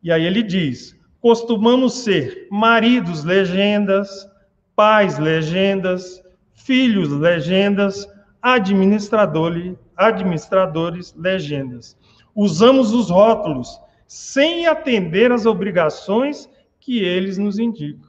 E 0.03 0.13
aí 0.13 0.25
ele 0.25 0.43
diz: 0.43 0.97
costumamos 1.21 2.05
ser 2.05 2.47
maridos 2.51 3.25
legendas, 3.25 4.29
pais 4.77 5.19
legendas, 5.19 6.23
filhos 6.55 7.11
legendas, 7.11 8.07
administradores, 8.41 9.77
administradores 9.97 11.15
legendas. 11.17 11.97
Usamos 12.35 12.93
os 12.93 13.11
rótulos 13.11 13.81
sem 14.07 14.67
atender 14.67 15.33
às 15.33 15.45
obrigações 15.45 16.49
que 16.79 17.01
eles 17.01 17.37
nos 17.37 17.59
indicam. 17.59 18.09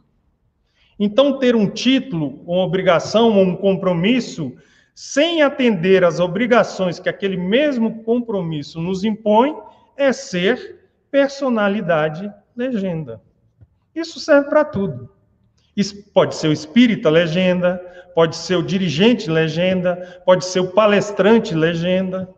Então, 0.99 1.39
ter 1.39 1.55
um 1.55 1.69
título, 1.69 2.41
uma 2.45 2.63
obrigação 2.63 3.35
ou 3.37 3.43
um 3.43 3.55
compromisso, 3.55 4.53
sem 5.01 5.41
atender 5.41 6.03
às 6.03 6.19
obrigações 6.19 6.99
que 6.99 7.07
aquele 7.07 7.37
mesmo 7.37 8.03
compromisso 8.03 8.81
nos 8.81 9.05
impõe, 9.05 9.57
é 9.95 10.11
ser 10.11 10.89
personalidade 11.09 12.29
legenda. 12.53 13.21
Isso 13.95 14.19
serve 14.19 14.49
para 14.49 14.65
tudo. 14.65 15.09
Pode 16.13 16.35
ser 16.35 16.49
o 16.49 16.51
espírita 16.51 17.09
legenda, 17.09 17.77
pode 18.13 18.35
ser 18.35 18.57
o 18.57 18.61
dirigente 18.61 19.31
legenda, 19.31 20.21
pode 20.25 20.43
ser 20.43 20.59
o 20.59 20.71
palestrante 20.71 21.55
legenda. 21.55 22.29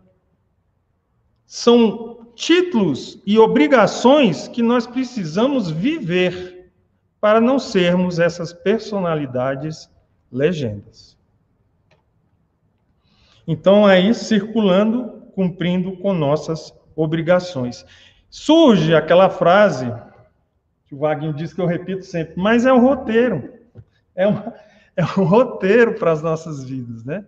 São 1.48 2.28
títulos 2.36 3.20
e 3.26 3.40
obrigações 3.40 4.48
que 4.48 4.62
nós 4.62 4.86
precisamos 4.86 5.72
viver 5.72 6.72
para 7.20 7.42
não 7.42 7.58
sermos 7.58 8.20
essas 8.20 8.54
personalidades 8.54 9.90
legendas. 10.32 11.20
Então, 13.48 13.86
aí 13.86 14.14
circulando, 14.14 15.22
cumprindo 15.34 15.98
com 15.98 16.14
nossas 16.14 16.74
obrigações. 16.96 17.86
Surge 18.30 18.96
aquela 18.96 19.30
frase 19.30 19.92
que 20.88 20.96
o 20.96 21.00
Vaguinho 21.00 21.34
diz 21.34 21.54
que 21.54 21.62
eu 21.62 21.66
repito 21.66 22.06
sempre, 22.06 22.34
mas 22.38 22.66
é 22.66 22.74
um 22.74 22.80
roteiro. 22.80 23.54
É 24.16 24.28
um, 24.28 24.36
é 24.96 25.04
um 25.18 25.24
roteiro 25.24 25.96
para 25.96 26.12
as 26.12 26.22
nossas 26.22 26.64
vidas, 26.64 27.04
né? 27.04 27.26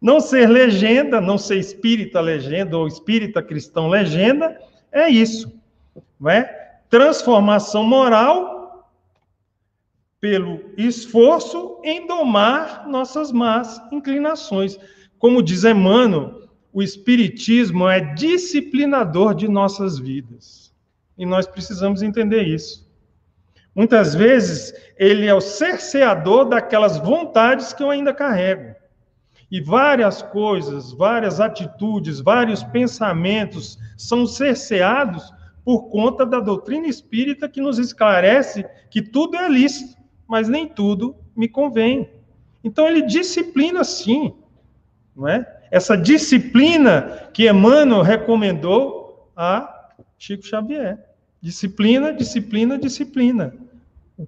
Não 0.00 0.20
ser 0.20 0.48
legenda, 0.48 1.20
não 1.20 1.38
ser 1.38 1.56
espírita 1.56 2.20
legenda 2.20 2.76
ou 2.76 2.86
espírita 2.86 3.42
cristão 3.42 3.88
legenda, 3.88 4.60
é 4.92 5.08
isso, 5.08 5.58
não 6.20 6.30
é? 6.30 6.44
Transformação 6.90 7.82
moral 7.82 8.56
pelo 10.20 10.60
esforço 10.76 11.80
em 11.82 12.06
domar 12.06 12.86
nossas 12.88 13.32
más 13.32 13.80
inclinações. 13.92 14.78
Como 15.18 15.42
diz 15.42 15.64
Emmanuel, 15.64 16.48
o 16.72 16.82
espiritismo 16.82 17.88
é 17.88 18.00
disciplinador 18.14 19.34
de 19.34 19.48
nossas 19.48 19.98
vidas. 19.98 20.74
E 21.16 21.24
nós 21.24 21.46
precisamos 21.46 22.02
entender 22.02 22.42
isso. 22.42 22.86
Muitas 23.74 24.14
vezes, 24.14 24.74
ele 24.96 25.26
é 25.26 25.34
o 25.34 25.40
cerceador 25.40 26.46
daquelas 26.46 26.98
vontades 26.98 27.72
que 27.72 27.82
eu 27.82 27.90
ainda 27.90 28.12
carrego. 28.12 28.74
E 29.50 29.60
várias 29.60 30.22
coisas, 30.22 30.92
várias 30.92 31.40
atitudes, 31.40 32.20
vários 32.20 32.62
pensamentos 32.62 33.78
são 33.96 34.26
cerceados 34.26 35.32
por 35.64 35.88
conta 35.90 36.26
da 36.26 36.40
doutrina 36.40 36.86
espírita 36.86 37.48
que 37.48 37.60
nos 37.60 37.78
esclarece 37.78 38.64
que 38.90 39.02
tudo 39.02 39.36
é 39.36 39.48
lícito, 39.48 39.96
mas 40.26 40.48
nem 40.48 40.66
tudo 40.68 41.16
me 41.34 41.48
convém. 41.48 42.10
Então 42.62 42.88
ele 42.88 43.02
disciplina 43.02 43.84
sim, 43.84 44.34
não 45.16 45.26
é? 45.26 45.46
Essa 45.70 45.96
disciplina 45.96 47.28
que 47.32 47.48
Emmanuel 47.48 48.02
recomendou 48.02 49.30
a 49.34 49.92
Chico 50.18 50.46
Xavier. 50.46 50.98
Disciplina, 51.40 52.12
disciplina, 52.12 52.78
disciplina. 52.78 53.54
O 54.18 54.26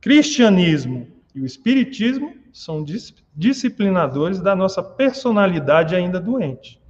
cristianismo 0.00 1.06
e 1.34 1.40
o 1.40 1.46
espiritismo 1.46 2.34
são 2.52 2.84
disciplinadores 3.34 4.40
da 4.40 4.54
nossa 4.54 4.82
personalidade 4.82 5.94
ainda 5.94 6.20
doente. 6.20 6.80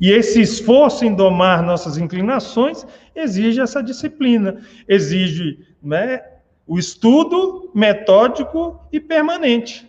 E 0.00 0.10
esse 0.10 0.40
esforço 0.40 1.04
em 1.04 1.14
domar 1.14 1.62
nossas 1.62 1.96
inclinações 1.98 2.86
exige 3.14 3.60
essa 3.60 3.82
disciplina, 3.82 4.60
exige 4.88 5.66
né, 5.82 6.22
o 6.66 6.78
estudo 6.78 7.70
metódico 7.74 8.80
e 8.90 8.98
permanente 8.98 9.88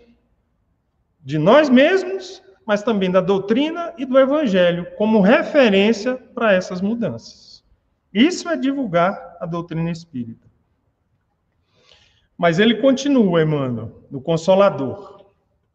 de 1.24 1.38
nós 1.38 1.70
mesmos, 1.70 2.44
mas 2.65 2.84
também 2.84 3.12
da 3.12 3.21
doutrina 3.21 3.93
e 3.97 4.06
do 4.06 4.17
evangelho, 4.17 4.88
como 4.97 5.21
referência 5.21 6.15
para 6.15 6.54
essas 6.54 6.82
mudanças. 6.82 7.63
Isso 8.13 8.47
é 8.47 8.56
divulgar 8.56 9.38
a 9.39 9.45
doutrina 9.45 9.89
espírita. 9.89 10.47
Mas 12.38 12.60
ele 12.60 12.76
continua, 12.76 13.41
Emmanuel, 13.41 14.04
no 14.10 14.21
Consolador. 14.21 15.26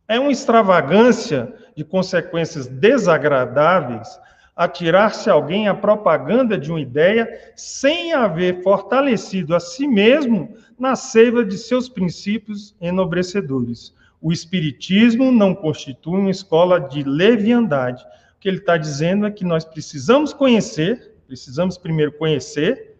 É 0.06 0.18
uma 0.18 0.32
extravagância 0.32 1.54
de 1.76 1.84
consequências 1.84 2.66
desagradáveis 2.66 4.18
atirar-se 4.58 5.30
alguém 5.30 5.68
à 5.68 5.74
propaganda 5.74 6.58
de 6.58 6.68
uma 6.68 6.80
ideia 6.80 7.52
sem 7.54 8.12
haver 8.12 8.60
fortalecido 8.60 9.54
a 9.54 9.60
si 9.60 9.86
mesmo 9.86 10.52
na 10.76 10.96
seiva 10.96 11.44
de 11.44 11.56
seus 11.56 11.88
princípios 11.88 12.74
enobrecedores. 12.80 13.94
O 14.20 14.32
Espiritismo 14.32 15.30
não 15.30 15.54
constitui 15.54 16.18
uma 16.18 16.30
escola 16.30 16.80
de 16.80 17.02
leviandade. 17.02 18.02
O 18.36 18.40
que 18.40 18.48
ele 18.48 18.58
está 18.58 18.76
dizendo 18.76 19.26
é 19.26 19.30
que 19.30 19.44
nós 19.44 19.64
precisamos 19.64 20.32
conhecer, 20.32 21.14
precisamos 21.26 21.78
primeiro 21.78 22.12
conhecer, 22.12 22.96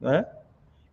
né? 0.00 0.26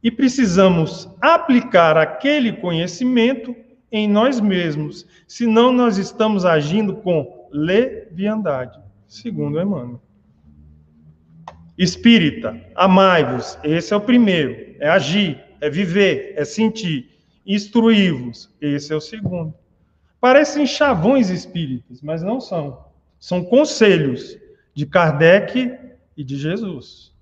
e 0.01 0.11
precisamos 0.11 1.09
aplicar 1.19 1.97
aquele 1.97 2.53
conhecimento 2.53 3.55
em 3.91 4.07
nós 4.07 4.39
mesmos, 4.39 5.05
senão 5.27 5.71
nós 5.71 5.97
estamos 5.97 6.45
agindo 6.45 6.95
com 6.95 7.47
leviandade 7.51 8.85
segundo 9.07 9.59
Emmanuel. 9.59 10.01
Espírita, 11.77 12.59
amai-vos, 12.73 13.57
esse 13.63 13.93
é 13.93 13.97
o 13.97 14.01
primeiro, 14.01 14.75
é 14.79 14.89
agir, 14.89 15.43
é 15.59 15.69
viver, 15.69 16.33
é 16.37 16.45
sentir. 16.45 17.14
Instruí-vos, 17.45 18.49
esse 18.59 18.91
é 18.91 18.95
o 18.95 19.01
segundo. 19.01 19.53
Parecem 20.19 20.65
chavões 20.65 21.29
espíritas, 21.29 22.01
mas 22.01 22.23
não 22.23 22.41
são. 22.41 22.85
São 23.19 23.43
conselhos 23.43 24.37
de 24.73 24.85
Kardec 24.85 25.77
e 26.17 26.23
de 26.23 26.37
Jesus. 26.37 27.13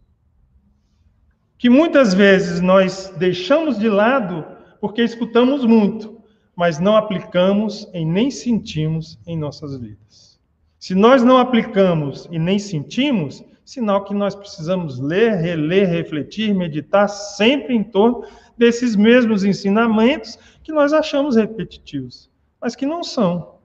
Que 1.58 1.70
muitas 1.70 2.14
vezes 2.14 2.62
nós 2.62 3.14
deixamos 3.18 3.78
de 3.78 3.90
lado 3.90 4.46
porque 4.80 5.02
escutamos 5.02 5.66
muito, 5.66 6.22
mas 6.56 6.80
não 6.80 6.96
aplicamos 6.96 7.88
e 7.94 8.06
nem 8.06 8.30
sentimos 8.30 9.20
em 9.26 9.38
nossas 9.38 9.78
vidas. 9.78 10.40
Se 10.78 10.94
nós 10.94 11.24
não 11.24 11.38
aplicamos 11.38 12.28
e 12.32 12.38
nem 12.38 12.60
sentimos, 12.60 13.44
sinal 13.66 14.04
que 14.04 14.14
nós 14.14 14.36
precisamos 14.36 15.00
ler, 15.00 15.36
reler, 15.36 15.90
refletir, 15.90 16.54
meditar 16.54 17.08
sempre 17.08 17.76
em 17.76 17.84
torno 17.84 18.26
desses 18.58 18.96
mesmos 18.96 19.44
ensinamentos 19.44 20.38
que 20.64 20.72
nós 20.72 20.94
achamos 20.94 21.36
repetitivos, 21.36 22.30
mas 22.62 22.76
que 22.76 22.86
não 22.86 23.04
são, 23.04 23.56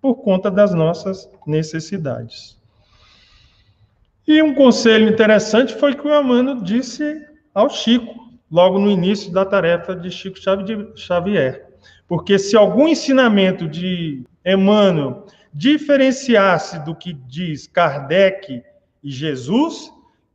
por 0.00 0.16
conta 0.16 0.50
das 0.50 0.74
nossas 0.74 1.28
necessidades. 1.46 2.56
E 4.26 4.42
um 4.42 4.54
conselho 4.54 5.08
interessante 5.08 5.74
foi 5.74 5.94
que 5.94 6.06
o 6.06 6.12
Amano 6.12 6.62
disse 6.62 7.24
ao 7.54 7.70
Chico, 7.70 8.26
logo 8.50 8.78
no 8.78 8.90
início 8.90 9.32
da 9.32 9.44
tarefa 9.44 9.94
de 9.94 10.10
Chico 10.10 10.38
Xavier. 10.96 11.66
Porque 12.08 12.38
se 12.38 12.56
algum 12.56 12.88
ensinamento 12.88 13.68
de 13.68 14.24
Emmanuel 14.44 15.26
diferenciasse 15.52 16.84
do 16.84 16.94
que 16.94 17.12
diz 17.12 17.66
Kardec 17.66 18.62
e 19.06 19.10
Jesus, 19.12 19.92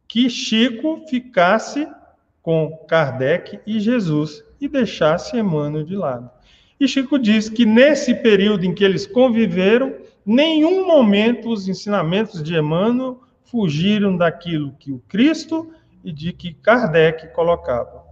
que 0.07 0.29
Chico 0.29 1.03
ficasse 1.09 1.85
com 2.41 2.71
Kardec 2.87 3.59
e 3.67 3.81
Jesus 3.81 4.45
e 4.61 4.69
deixasse 4.69 5.37
Emmanuel 5.37 5.83
de 5.83 5.93
lado. 5.93 6.29
E 6.79 6.87
Chico 6.87 7.19
diz 7.19 7.49
que 7.49 7.65
nesse 7.65 8.15
período 8.15 8.63
em 8.65 8.73
que 8.73 8.85
eles 8.85 9.05
conviveram, 9.05 9.93
nenhum 10.25 10.87
momento 10.87 11.49
os 11.49 11.67
ensinamentos 11.67 12.41
de 12.41 12.55
Emmanuel 12.55 13.19
fugiram 13.43 14.15
daquilo 14.15 14.73
que 14.79 14.89
o 14.93 14.99
Cristo 14.99 15.69
e 16.01 16.13
de 16.13 16.31
que 16.31 16.53
Kardec 16.53 17.33
colocava. 17.33 18.05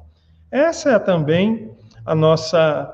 Essa 0.52 0.92
é 0.92 1.00
também 1.00 1.72
a 2.06 2.14
nossa 2.14 2.94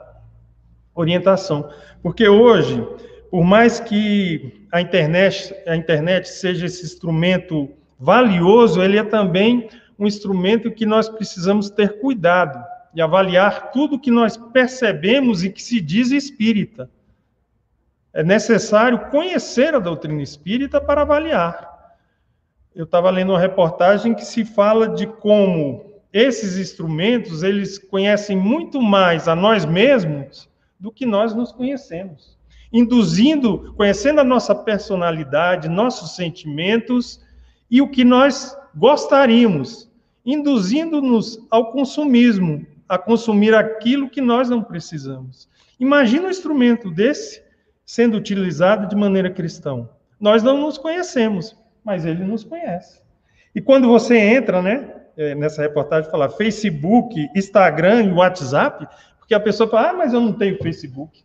orientação, 0.94 1.68
porque 2.04 2.28
hoje 2.30 2.88
por 3.36 3.44
mais 3.44 3.82
que 3.82 4.66
a 4.72 4.80
internet, 4.80 5.54
a 5.68 5.76
internet 5.76 6.30
seja 6.30 6.68
esse 6.68 6.86
instrumento 6.86 7.70
valioso, 8.00 8.82
ele 8.82 8.98
é 8.98 9.04
também 9.04 9.68
um 10.00 10.08
instrumento 10.08 10.72
que 10.72 10.86
nós 10.86 11.10
precisamos 11.10 11.70
ter 11.70 12.00
cuidado 12.00 12.64
e 12.94 13.02
avaliar 13.02 13.74
tudo 13.74 14.00
que 14.00 14.10
nós 14.10 14.38
percebemos 14.38 15.44
e 15.44 15.50
que 15.50 15.62
se 15.62 15.82
diz 15.82 16.12
espírita. 16.12 16.90
É 18.14 18.24
necessário 18.24 19.10
conhecer 19.10 19.76
a 19.76 19.80
doutrina 19.80 20.22
espírita 20.22 20.80
para 20.80 21.02
avaliar. 21.02 21.98
Eu 22.74 22.86
estava 22.86 23.10
lendo 23.10 23.34
uma 23.34 23.40
reportagem 23.40 24.14
que 24.14 24.24
se 24.24 24.46
fala 24.46 24.88
de 24.88 25.08
como 25.08 26.02
esses 26.14 26.58
instrumentos, 26.58 27.44
eles 27.44 27.78
conhecem 27.78 28.38
muito 28.38 28.82
mais 28.82 29.28
a 29.28 29.36
nós 29.36 29.66
mesmos 29.66 30.48
do 30.80 30.90
que 30.90 31.06
nós 31.06 31.36
nos 31.36 31.52
conhecemos 31.52 32.35
induzindo, 32.76 33.74
conhecendo 33.78 34.20
a 34.20 34.24
nossa 34.24 34.54
personalidade, 34.54 35.70
nossos 35.70 36.14
sentimentos 36.14 37.24
e 37.72 37.82
o 37.82 37.88
que 37.88 38.04
nós 38.04 38.54
gostaríamos, 38.76 39.90
induzindo-nos 40.26 41.40
ao 41.50 41.72
consumismo, 41.72 42.68
a 42.90 42.98
consumir 42.98 43.56
aquilo 43.56 44.10
que 44.10 44.20
nós 44.20 44.50
não 44.50 44.62
precisamos. 44.62 45.48
Imagina 45.80 46.28
um 46.28 46.30
instrumento 46.30 46.92
desse 46.92 47.42
sendo 47.86 48.18
utilizado 48.18 48.90
de 48.90 48.96
maneira 48.96 49.30
cristã. 49.30 49.88
Nós 50.20 50.44
não 50.44 50.60
nos 50.60 50.78
conhecemos, 50.78 51.56
mas 51.82 52.06
ele 52.06 52.26
nos 52.26 52.44
conhece. 52.44 53.02
E 53.56 53.62
quando 53.62 53.88
você 53.88 54.18
entra, 54.18 54.62
né, 54.62 54.96
é, 55.16 55.34
nessa 55.34 55.62
reportagem 55.62 56.12
fala 56.12 56.28
Facebook, 56.28 57.16
Instagram 57.34 58.04
e 58.04 58.12
WhatsApp, 58.12 58.86
porque 59.18 59.34
a 59.34 59.40
pessoa 59.40 59.70
fala: 59.70 59.92
"Ah, 59.92 59.94
mas 59.94 60.14
eu 60.14 60.20
não 60.20 60.34
tenho 60.34 60.62
Facebook". 60.62 61.25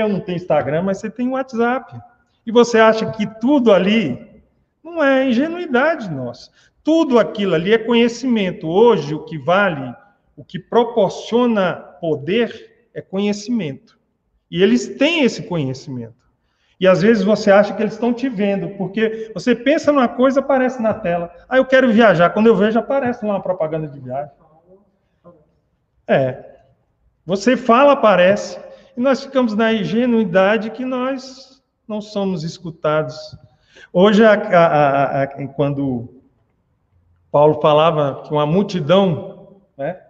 Eu 0.00 0.08
não 0.08 0.20
tenho 0.20 0.36
Instagram, 0.36 0.82
mas 0.82 0.98
você 0.98 1.10
tem 1.10 1.28
WhatsApp. 1.28 2.00
E 2.46 2.52
você 2.52 2.78
acha 2.78 3.10
que 3.10 3.26
tudo 3.40 3.72
ali 3.72 4.42
não 4.82 5.02
é 5.02 5.28
ingenuidade 5.28 6.10
nossa. 6.10 6.50
Tudo 6.84 7.18
aquilo 7.18 7.54
ali 7.54 7.72
é 7.72 7.78
conhecimento. 7.78 8.68
Hoje, 8.68 9.14
o 9.14 9.24
que 9.24 9.36
vale, 9.36 9.92
o 10.36 10.44
que 10.44 10.58
proporciona 10.58 11.74
poder 12.00 12.88
é 12.94 13.02
conhecimento. 13.02 13.98
E 14.50 14.62
eles 14.62 14.96
têm 14.96 15.24
esse 15.24 15.42
conhecimento. 15.42 16.14
E 16.80 16.86
às 16.86 17.02
vezes 17.02 17.24
você 17.24 17.50
acha 17.50 17.74
que 17.74 17.82
eles 17.82 17.94
estão 17.94 18.14
te 18.14 18.28
vendo, 18.28 18.68
porque 18.76 19.32
você 19.34 19.54
pensa 19.54 19.92
numa 19.92 20.06
coisa, 20.06 20.38
aparece 20.38 20.80
na 20.80 20.94
tela. 20.94 21.34
Ah, 21.48 21.56
eu 21.56 21.66
quero 21.66 21.92
viajar. 21.92 22.30
Quando 22.30 22.46
eu 22.46 22.54
vejo, 22.54 22.78
aparece 22.78 23.24
lá 23.26 23.32
uma 23.32 23.42
propaganda 23.42 23.88
de 23.88 23.98
viagem. 23.98 24.30
É. 26.06 26.44
Você 27.26 27.56
fala, 27.56 27.92
aparece. 27.92 28.58
E 28.98 29.00
nós 29.00 29.22
ficamos 29.22 29.54
na 29.54 29.72
ingenuidade 29.72 30.70
que 30.70 30.84
nós 30.84 31.62
não 31.86 32.00
somos 32.00 32.42
escutados. 32.42 33.16
Hoje, 33.92 34.24
a, 34.24 34.32
a, 34.32 35.22
a, 35.22 35.48
quando 35.54 36.08
Paulo 37.30 37.60
falava 37.60 38.24
que 38.24 38.32
uma 38.32 38.44
multidão 38.44 39.60
né, 39.76 40.00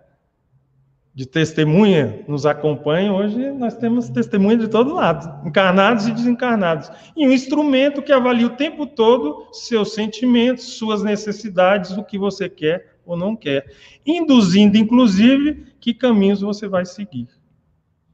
de 1.14 1.26
testemunha 1.26 2.24
nos 2.26 2.46
acompanha, 2.46 3.12
hoje 3.12 3.50
nós 3.50 3.76
temos 3.76 4.08
testemunha 4.08 4.56
de 4.56 4.68
todo 4.68 4.94
lado, 4.94 5.46
encarnados 5.46 6.06
e 6.06 6.12
desencarnados. 6.12 6.90
E 7.14 7.28
um 7.28 7.30
instrumento 7.30 8.00
que 8.00 8.10
avalia 8.10 8.46
o 8.46 8.56
tempo 8.56 8.86
todo 8.86 9.48
seus 9.52 9.92
sentimentos, 9.92 10.78
suas 10.78 11.02
necessidades, 11.02 11.90
o 11.90 12.02
que 12.02 12.16
você 12.16 12.48
quer 12.48 12.96
ou 13.04 13.18
não 13.18 13.36
quer, 13.36 13.70
induzindo, 14.06 14.78
inclusive, 14.78 15.74
que 15.78 15.92
caminhos 15.92 16.40
você 16.40 16.66
vai 16.66 16.86
seguir 16.86 17.28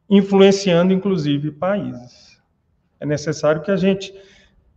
influenciando 0.08 0.92
inclusive 0.92 1.50
países. 1.50 2.40
É 3.00 3.06
necessário 3.06 3.62
que 3.62 3.70
a 3.70 3.76
gente 3.76 4.14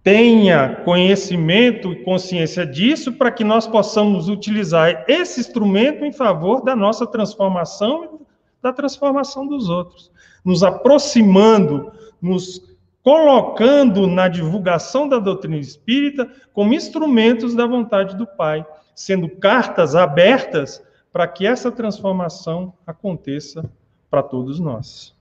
tenha 0.08 0.76
conhecimento 0.86 1.92
e 1.92 2.04
consciência 2.04 2.66
disso 2.66 3.12
para 3.12 3.30
que 3.30 3.44
nós 3.44 3.68
possamos 3.68 4.30
utilizar 4.30 5.04
esse 5.06 5.42
instrumento 5.42 6.06
em 6.06 6.14
favor 6.14 6.64
da 6.64 6.76
nossa 6.76 7.06
transformação 7.06 8.06
e 8.06 8.64
da 8.64 8.72
transformação 8.72 9.46
dos 9.46 9.68
outros, 9.68 10.10
nos 10.46 10.64
aproximando, 10.64 11.92
nos 12.22 12.62
colocando 13.04 14.08
na 14.08 14.30
divulgação 14.30 15.10
da 15.10 15.20
doutrina 15.20 15.58
espírita 15.58 16.32
como 16.54 16.74
instrumentos 16.74 17.54
da 17.54 17.66
vontade 17.66 18.16
do 18.16 18.26
Pai, 18.26 18.66
sendo 18.96 19.30
cartas 19.30 19.94
abertas 19.94 20.82
para 21.12 21.28
que 21.28 21.46
essa 21.46 21.70
transformação 21.70 22.74
aconteça 22.86 23.70
para 24.10 24.24
todos 24.24 24.58
nós. 24.60 25.17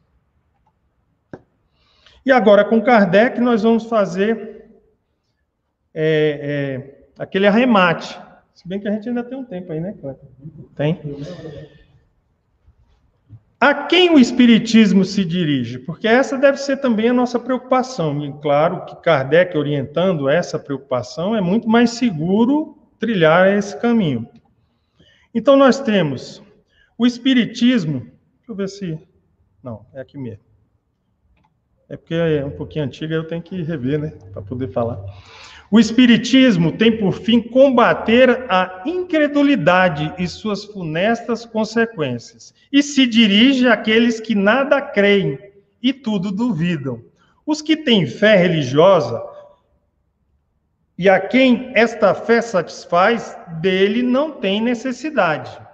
E 2.26 2.32
agora, 2.32 2.64
com 2.64 2.82
Kardec, 2.82 3.40
nós 3.40 3.62
vamos 3.62 3.84
fazer 3.84 4.66
é, 5.94 7.04
é, 7.14 7.22
aquele 7.22 7.46
arremate. 7.46 8.20
Se 8.52 8.66
bem 8.66 8.80
que 8.80 8.88
a 8.88 8.90
gente 8.90 9.08
ainda 9.08 9.22
tem 9.22 9.38
um 9.38 9.44
tempo 9.44 9.70
aí, 9.70 9.78
né, 9.78 9.94
Tem. 10.74 11.00
A 13.60 13.72
quem 13.72 14.10
o 14.10 14.18
Espiritismo 14.18 15.04
se 15.04 15.24
dirige? 15.24 15.78
Porque 15.78 16.08
essa 16.08 16.36
deve 16.36 16.58
ser 16.58 16.78
também 16.78 17.10
a 17.10 17.12
nossa 17.12 17.38
preocupação. 17.38 18.20
E 18.24 18.32
claro 18.40 18.84
que 18.86 18.96
Kardec 18.96 19.56
orientando 19.56 20.28
essa 20.28 20.58
preocupação 20.58 21.36
é 21.36 21.40
muito 21.40 21.68
mais 21.68 21.90
seguro 21.90 22.76
trilhar 22.98 23.56
esse 23.56 23.80
caminho. 23.80 24.28
Então 25.32 25.56
nós 25.56 25.78
temos 25.78 26.42
o 26.98 27.06
Espiritismo. 27.06 28.00
Deixa 28.00 28.50
eu 28.50 28.54
ver 28.56 28.68
se. 28.68 28.98
Não, 29.62 29.86
é 29.94 30.00
aqui 30.00 30.18
mesmo. 30.18 30.45
É 31.88 31.96
porque 31.96 32.14
é 32.14 32.44
um 32.44 32.50
pouquinho 32.50 32.84
antiga, 32.84 33.14
eu 33.14 33.24
tenho 33.24 33.42
que 33.42 33.62
rever, 33.62 33.98
né? 33.98 34.12
Para 34.32 34.42
poder 34.42 34.68
falar. 34.68 34.98
O 35.70 35.80
Espiritismo 35.80 36.72
tem 36.72 36.96
por 36.96 37.12
fim 37.12 37.40
combater 37.40 38.44
a 38.48 38.82
incredulidade 38.86 40.12
e 40.18 40.26
suas 40.28 40.64
funestas 40.64 41.44
consequências, 41.44 42.54
e 42.72 42.82
se 42.82 43.06
dirige 43.06 43.66
àqueles 43.68 44.20
que 44.20 44.34
nada 44.34 44.80
creem 44.80 45.38
e 45.82 45.92
tudo 45.92 46.30
duvidam. 46.30 47.02
Os 47.44 47.62
que 47.62 47.76
têm 47.76 48.06
fé 48.06 48.36
religiosa 48.36 49.22
e 50.98 51.08
a 51.08 51.20
quem 51.20 51.72
esta 51.74 52.14
fé 52.14 52.40
satisfaz, 52.40 53.36
dele 53.60 54.02
não 54.02 54.32
tem 54.32 54.60
necessidade. 54.60 55.65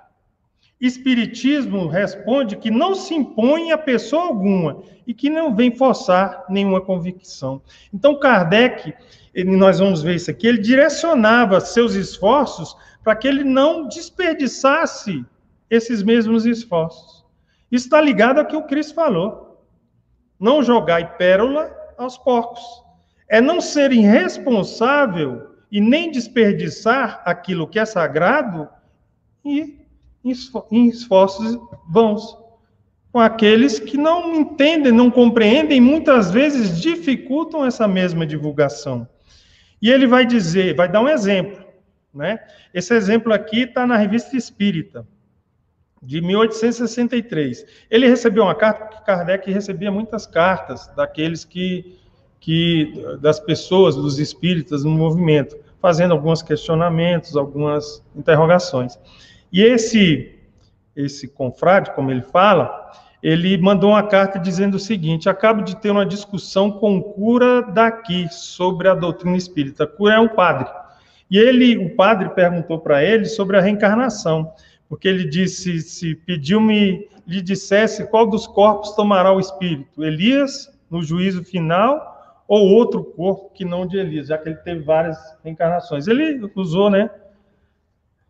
Espiritismo 0.83 1.87
responde 1.87 2.57
que 2.57 2.69
não 2.69 2.93
se 2.97 3.15
impõe 3.15 3.71
a 3.71 3.79
pessoa 3.79 4.25
alguma 4.25 4.83
e 5.07 5.15
que 5.15 5.31
não 5.31 5.55
vem 5.55 5.71
forçar 5.71 6.45
nenhuma 6.49 6.81
convicção. 6.81 7.63
Então, 7.95 8.19
Kardec, 8.19 8.93
ele, 9.33 9.57
nós 9.57 9.79
vamos 9.79 10.03
ver 10.03 10.17
isso 10.17 10.29
aqui, 10.29 10.45
ele 10.45 10.59
direcionava 10.59 11.61
seus 11.61 11.95
esforços 11.95 12.77
para 13.05 13.15
que 13.15 13.29
ele 13.29 13.45
não 13.45 13.87
desperdiçasse 13.87 15.25
esses 15.71 16.03
mesmos 16.03 16.47
esforços. 16.47 17.25
Isso 17.71 17.87
está 17.87 18.01
ligado 18.01 18.41
ao 18.41 18.47
que 18.47 18.57
o 18.57 18.65
Cristo 18.65 18.95
falou. 18.95 19.65
Não 20.39 20.65
jogai 20.65 21.17
pérola 21.17 21.73
aos 21.97 22.19
porcos. 22.19 22.61
É 23.29 23.41
não 23.41 23.61
ser 23.61 23.93
irresponsável 23.93 25.47
e 25.71 25.81
nem 25.81 26.11
desperdiçar 26.11 27.23
aquilo 27.25 27.69
que 27.69 27.79
é 27.79 27.85
sagrado 27.85 28.69
e 29.45 29.82
em 30.71 30.89
esforços 30.89 31.59
vãos. 31.89 32.37
Com 33.11 33.21
aqueles 33.21 33.79
que 33.79 33.99
não 33.99 34.35
entendem, 34.35 34.91
não 34.91 35.11
compreendem, 35.11 35.81
muitas 35.81 36.31
vezes 36.31 36.81
dificultam 36.81 37.65
essa 37.65 37.87
mesma 37.87 38.27
divulgação. 38.27 39.07
E 39.81 39.91
ele 39.91 40.07
vai 40.07 40.25
dizer, 40.25 40.75
vai 40.75 40.89
dar 40.89 41.03
um 41.03 41.09
exemplo, 41.09 41.63
né? 42.15 42.39
Esse 42.73 42.95
exemplo 42.95 43.33
aqui 43.33 43.63
está 43.63 43.87
na 43.87 43.97
Revista 43.97 44.37
Espírita, 44.37 45.07
de 46.03 46.21
1863. 46.21 47.65
Ele 47.91 48.09
recebeu 48.09 48.45
uma 48.45 48.55
carta, 48.55 48.87
porque 48.87 49.05
Kardec 49.05 49.51
recebia 49.51 49.91
muitas 49.91 50.27
cartas 50.27 50.89
daqueles 50.97 51.45
que, 51.45 51.99
que 52.41 52.93
das 53.21 53.39
pessoas, 53.39 53.95
dos 53.95 54.19
espíritas 54.19 54.85
no 54.85 54.91
movimento, 54.91 55.57
fazendo 55.81 56.13
alguns 56.13 56.43
questionamentos, 56.43 57.37
algumas 57.37 58.03
interrogações. 58.17 58.99
E 59.53 59.63
esse, 59.63 60.35
esse 60.97 61.29
confrade, 61.29 61.93
como 61.95 62.11
ele 62.11 62.23
fala, 62.23 62.91
ele 63.23 63.57
mandou 63.59 63.91
uma 63.91 64.03
carta 64.03 64.39
dizendo 64.39 64.75
o 64.75 64.81
seguinte: 64.81 65.29
acabo 65.29 65.63
de 65.63 65.77
ter 65.77 65.91
uma 65.91 66.07
discussão 66.07 66.71
com 66.71 66.97
o 66.97 67.03
cura 67.03 67.63
daqui 67.63 68.27
sobre 68.31 68.89
a 68.89 68.95
doutrina 68.95 69.37
espírita. 69.37 69.87
Cura 69.87 70.15
é 70.15 70.19
um 70.19 70.29
padre. 70.29 70.69
E 71.31 71.39
ele, 71.39 71.79
o 71.79 71.95
padre 71.95 72.29
perguntou 72.31 72.79
para 72.79 73.03
ele 73.03 73.25
sobre 73.25 73.57
a 73.57 73.61
reencarnação, 73.61 74.53
porque 74.89 75.09
ele 75.09 75.25
disse, 75.25 75.81
se 75.81 76.15
pediu-me, 76.15 77.09
lhe 77.27 77.41
dissesse 77.41 78.07
qual 78.11 78.27
dos 78.27 78.47
corpos 78.47 78.95
tomará 78.95 79.33
o 79.33 79.41
espírito, 79.41 80.05
Elias 80.05 80.71
no 80.91 81.03
juízo 81.03 81.43
final 81.43 82.45
ou 82.47 82.69
outro 82.69 83.03
corpo 83.03 83.51
que 83.55 83.65
não 83.65 83.87
de 83.87 83.97
Elias, 83.97 84.27
já 84.27 84.37
que 84.37 84.51
ele 84.51 84.57
teve 84.57 84.83
várias 84.83 85.17
reencarnações. 85.43 86.07
Ele 86.07 86.39
usou, 86.55 86.91
né, 86.91 87.09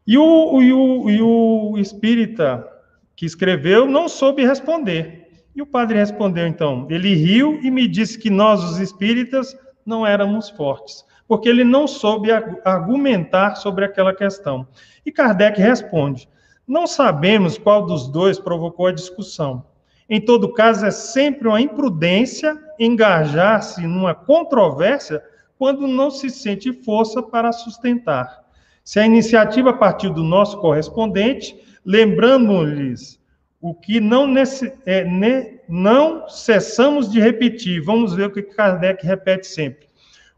e 0.07 0.19
o, 0.19 0.23
o, 0.25 1.11
e 1.11 1.23
o 1.23 1.79
espírita 1.79 2.69
que 3.15 3.27
escreveu 3.27 3.87
não 3.87 4.09
soube 4.09 4.45
responder. 4.45 5.23
E 5.55 5.63
o 5.63 5.67
padre 5.67 5.99
respondeu 5.99 6.47
então: 6.47 6.87
ele 6.91 7.15
riu 7.15 7.61
e 7.63 7.71
me 7.71 7.87
disse 7.87 8.19
que 8.19 8.31
nós, 8.31 8.63
os 8.65 8.79
espíritas, 8.79 9.57
não 9.85 10.07
éramos 10.07 10.49
fortes, 10.51 11.05
porque 11.29 11.49
ele 11.49 11.65
não 11.65 11.87
soube 11.87 12.31
argumentar 12.65 13.57
sobre 13.57 13.85
aquela 13.85 14.15
questão. 14.15 14.67
E 15.05 15.13
Kardec 15.13 15.61
responde: 15.61 16.29
não 16.67 16.87
sabemos 16.87 17.59
qual 17.59 17.85
dos 17.85 18.09
dois 18.09 18.39
provocou 18.39 18.87
a 18.87 18.93
discussão. 18.93 19.65
Em 20.09 20.21
todo 20.21 20.53
caso, 20.53 20.85
é 20.85 20.91
sempre 20.91 21.49
uma 21.49 21.61
imprudência 21.61 22.59
engajar-se 22.79 23.87
numa 23.87 24.15
controvérsia 24.15 25.23
quando 25.59 25.87
não 25.87 26.11
se 26.11 26.29
sente 26.29 26.73
força 26.73 27.23
para 27.23 27.53
sustentar. 27.53 28.42
Se 28.85 28.99
a 28.99 29.07
iniciativa 29.07 29.73
partiu 29.73 30.13
do 30.13 30.25
nosso 30.25 30.59
correspondente, 30.59 31.57
lembramos-lhes 31.85 33.21
o 33.61 33.73
que 33.73 34.01
não, 34.01 34.27
nesse, 34.27 34.73
é, 34.85 35.05
ne, 35.05 35.61
não 35.69 36.29
cessamos 36.29 37.11
de 37.11 37.21
repetir. 37.21 37.81
Vamos 37.81 38.13
ver 38.13 38.27
o 38.27 38.33
que 38.33 38.43
Kardec 38.43 39.07
repete 39.07 39.47
sempre. 39.47 39.87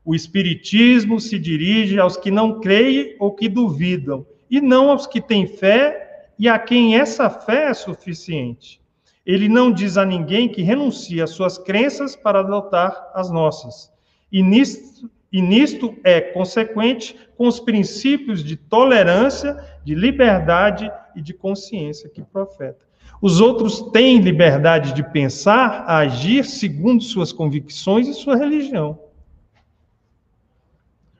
O 0.04 0.14
Espiritismo 0.14 1.18
se 1.18 1.38
dirige 1.38 1.98
aos 1.98 2.18
que 2.18 2.30
não 2.30 2.60
creem 2.60 3.16
ou 3.18 3.32
que 3.32 3.48
duvidam, 3.48 4.26
e 4.50 4.60
não 4.60 4.90
aos 4.90 5.06
que 5.06 5.22
têm 5.22 5.46
fé 5.46 6.28
e 6.38 6.48
a 6.48 6.58
quem 6.58 6.98
essa 6.98 7.30
fé 7.30 7.70
é 7.70 7.74
suficiente. 7.74 8.80
Ele 9.24 9.48
não 9.48 9.72
diz 9.72 9.96
a 9.96 10.04
ninguém 10.04 10.48
que 10.48 10.60
renuncie 10.60 11.22
às 11.22 11.30
suas 11.30 11.56
crenças 11.56 12.14
para 12.14 12.40
adotar 12.40 13.10
as 13.14 13.30
nossas. 13.30 13.90
E 14.30 14.42
nisto 14.42 15.10
e 15.34 15.42
nisto 15.42 15.98
é 16.04 16.20
consequente 16.20 17.16
com 17.36 17.48
os 17.48 17.58
princípios 17.58 18.44
de 18.44 18.54
tolerância, 18.54 19.56
de 19.84 19.92
liberdade 19.92 20.88
e 21.16 21.20
de 21.20 21.34
consciência 21.34 22.08
que 22.08 22.22
profeta. 22.22 22.86
Os 23.20 23.40
outros 23.40 23.90
têm 23.90 24.20
liberdade 24.20 24.92
de 24.92 25.02
pensar, 25.02 25.86
agir 25.88 26.44
segundo 26.44 27.02
suas 27.02 27.32
convicções 27.32 28.06
e 28.06 28.14
sua 28.14 28.36
religião. 28.36 28.96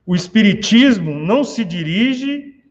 O 0.07 0.15
Espiritismo 0.15 1.13
não 1.13 1.43
se 1.43 1.65
dirige 1.65 2.63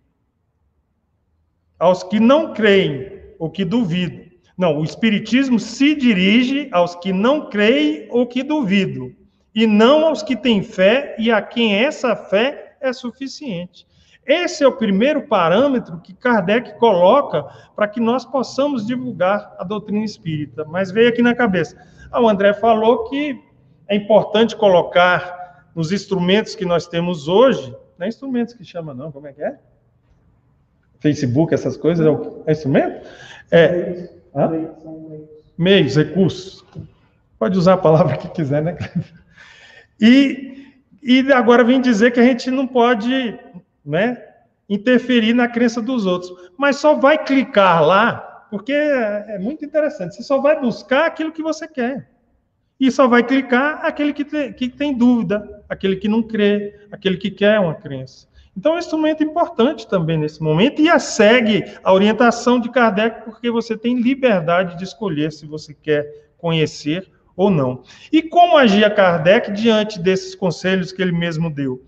aos 1.77 2.03
que 2.03 2.21
não 2.21 2.53
creem 2.53 3.19
ou 3.37 3.49
que 3.49 3.65
duvidam. 3.65 4.23
Não, 4.57 4.79
o 4.79 4.83
Espiritismo 4.85 5.59
se 5.59 5.93
dirige 5.93 6.69
aos 6.71 6.95
que 6.95 7.11
não 7.11 7.49
creem 7.49 8.07
ou 8.09 8.25
que 8.25 8.43
duvidam 8.43 9.11
e 9.53 9.67
não 9.67 10.05
aos 10.05 10.23
que 10.23 10.35
têm 10.35 10.63
fé 10.63 11.15
e 11.19 11.31
a 11.31 11.41
quem 11.41 11.75
essa 11.75 12.15
fé 12.15 12.75
é 12.81 12.91
suficiente. 12.91 13.85
Esse 14.25 14.63
é 14.63 14.67
o 14.67 14.77
primeiro 14.77 15.27
parâmetro 15.27 15.99
que 15.99 16.13
Kardec 16.13 16.77
coloca 16.79 17.43
para 17.75 17.87
que 17.87 17.99
nós 17.99 18.25
possamos 18.25 18.85
divulgar 18.85 19.53
a 19.59 19.63
doutrina 19.63 20.05
espírita. 20.05 20.63
Mas 20.63 20.91
veio 20.91 21.09
aqui 21.09 21.21
na 21.21 21.35
cabeça. 21.35 21.75
Ah, 22.09 22.21
o 22.21 22.29
André 22.29 22.53
falou 22.53 23.09
que 23.09 23.41
é 23.87 23.95
importante 23.95 24.55
colocar 24.55 25.67
nos 25.75 25.91
instrumentos 25.91 26.55
que 26.55 26.65
nós 26.65 26.87
temos 26.87 27.27
hoje, 27.27 27.75
não 27.97 28.05
é 28.05 28.09
instrumentos 28.09 28.53
que 28.53 28.63
chama 28.63 28.93
não, 28.93 29.11
como 29.11 29.27
é 29.27 29.33
que 29.33 29.43
é? 29.43 29.57
Facebook, 30.99 31.53
essas 31.53 31.75
coisas, 31.75 32.05
é, 32.05 32.49
é 32.49 32.51
instrumento? 32.53 33.07
É, 33.51 34.09
meios, 35.57 35.97
recursos. 35.97 36.63
Pode 37.37 37.57
usar 37.57 37.73
a 37.73 37.77
palavra 37.77 38.15
que 38.15 38.29
quiser, 38.29 38.61
né? 38.61 38.77
E, 40.05 40.75
e 41.01 41.31
agora 41.31 41.63
vem 41.63 41.79
dizer 41.79 42.11
que 42.11 42.19
a 42.19 42.23
gente 42.23 42.51
não 42.51 42.67
pode 42.67 43.39
né, 43.85 44.21
interferir 44.67 45.33
na 45.33 45.47
crença 45.47 45.81
dos 45.81 46.05
outros. 46.05 46.51
Mas 46.57 46.75
só 46.75 46.95
vai 46.95 47.23
clicar 47.23 47.81
lá, 47.81 48.17
porque 48.51 48.73
é, 48.73 49.35
é 49.35 49.39
muito 49.39 49.63
interessante. 49.63 50.15
Você 50.15 50.23
só 50.23 50.41
vai 50.41 50.59
buscar 50.59 51.05
aquilo 51.05 51.31
que 51.31 51.41
você 51.41 51.69
quer. 51.69 52.09
E 52.77 52.91
só 52.91 53.07
vai 53.07 53.23
clicar 53.23 53.79
aquele 53.85 54.11
que 54.11 54.25
tem, 54.25 54.51
que 54.51 54.67
tem 54.67 54.93
dúvida, 54.93 55.63
aquele 55.69 55.95
que 55.95 56.09
não 56.09 56.21
crê, 56.21 56.81
aquele 56.91 57.15
que 57.15 57.31
quer 57.31 57.57
uma 57.61 57.75
crença. 57.75 58.27
Então, 58.57 58.73
é 58.73 58.75
um 58.75 58.79
instrumento 58.79 59.23
importante 59.23 59.87
também 59.87 60.17
nesse 60.17 60.43
momento 60.43 60.81
e 60.81 60.89
a 60.89 60.99
segue 60.99 61.63
a 61.81 61.93
orientação 61.93 62.59
de 62.59 62.69
Kardec, 62.69 63.23
porque 63.23 63.49
você 63.49 63.77
tem 63.77 64.01
liberdade 64.01 64.77
de 64.77 64.83
escolher 64.83 65.31
se 65.31 65.45
você 65.45 65.73
quer 65.73 66.05
conhecer 66.37 67.09
ou 67.35 67.49
não. 67.49 67.83
E 68.11 68.21
como 68.21 68.57
agia 68.57 68.89
Kardec 68.89 69.51
diante 69.51 69.99
desses 69.99 70.35
conselhos 70.35 70.91
que 70.91 71.01
ele 71.01 71.11
mesmo 71.11 71.49
deu? 71.49 71.83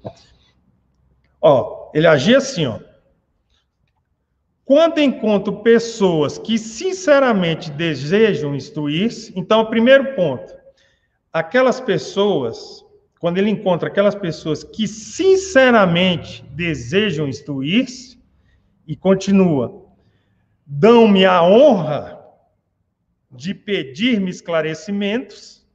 Ó, 1.42 1.92
ele 1.94 2.08
agia 2.08 2.38
assim, 2.38 2.66
ó. 2.66 2.80
Quando 4.64 5.00
encontro 5.00 5.62
pessoas 5.62 6.40
que 6.40 6.58
sinceramente 6.58 7.70
desejam 7.70 8.56
instruir-se, 8.56 9.32
então, 9.36 9.62
o 9.62 9.70
primeiro 9.70 10.16
ponto, 10.16 10.52
aquelas 11.32 11.80
pessoas, 11.80 12.84
quando 13.20 13.38
ele 13.38 13.52
encontra 13.52 13.90
aquelas 13.90 14.16
pessoas 14.16 14.64
que 14.64 14.88
sinceramente 14.88 16.44
desejam 16.50 17.28
instruir-se, 17.28 18.16
e 18.88 18.96
continua, 18.96 19.84
dão-me 20.66 21.26
a 21.26 21.44
honra 21.44 22.15
de 23.36 23.54
pedir-me 23.54 24.30
esclarecimentos, 24.30 25.66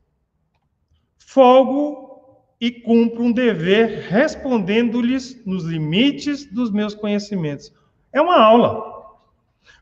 folgo 1.19 2.11
e 2.61 2.71
cumpro 2.71 3.23
um 3.23 3.33
dever 3.33 4.07
respondendo-lhes 4.09 5.45
nos 5.47 5.65
limites 5.65 6.47
dos 6.47 6.71
meus 6.71 6.95
conhecimentos. 6.95 7.73
É 8.13 8.21
uma 8.21 8.39
aula. 8.39 8.91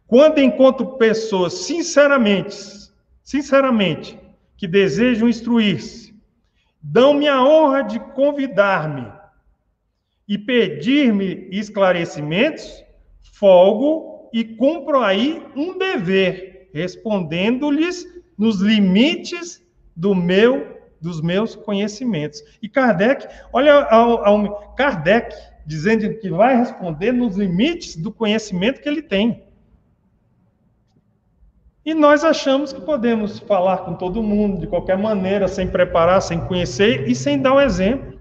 Quando 0.06 0.38
encontro 0.40 0.96
pessoas 0.96 1.52
sinceramente, 1.52 2.56
sinceramente, 3.22 4.18
que 4.56 4.66
desejam 4.66 5.28
instruir-se, 5.28 6.14
dão-me 6.82 7.28
a 7.28 7.42
honra 7.42 7.82
de 7.82 8.00
convidar-me 8.00 9.10
e 10.26 10.38
pedir-me 10.38 11.48
esclarecimentos, 11.50 12.84
folgo 13.32 14.30
e 14.32 14.44
cumpro 14.44 15.00
aí 15.00 15.42
um 15.56 15.78
dever, 15.78 16.57
respondendo-lhes 16.78 18.06
nos 18.36 18.60
limites 18.60 19.62
do 19.94 20.14
meu 20.14 20.78
dos 21.00 21.20
meus 21.20 21.54
conhecimentos. 21.54 22.42
E 22.60 22.68
Kardec, 22.68 23.28
olha 23.52 23.84
ao, 23.84 24.24
ao 24.24 24.74
Kardec 24.74 25.34
dizendo 25.64 26.12
que 26.18 26.30
vai 26.30 26.56
responder 26.56 27.12
nos 27.12 27.36
limites 27.36 27.94
do 27.94 28.10
conhecimento 28.10 28.80
que 28.80 28.88
ele 28.88 29.02
tem. 29.02 29.44
E 31.84 31.94
nós 31.94 32.24
achamos 32.24 32.72
que 32.72 32.80
podemos 32.80 33.38
falar 33.38 33.78
com 33.78 33.94
todo 33.94 34.22
mundo, 34.22 34.60
de 34.60 34.66
qualquer 34.66 34.98
maneira, 34.98 35.46
sem 35.46 35.68
preparar, 35.68 36.20
sem 36.20 36.40
conhecer 36.40 37.08
e 37.08 37.14
sem 37.14 37.40
dar 37.40 37.52
o 37.52 37.56
um 37.56 37.60
exemplo. 37.60 38.18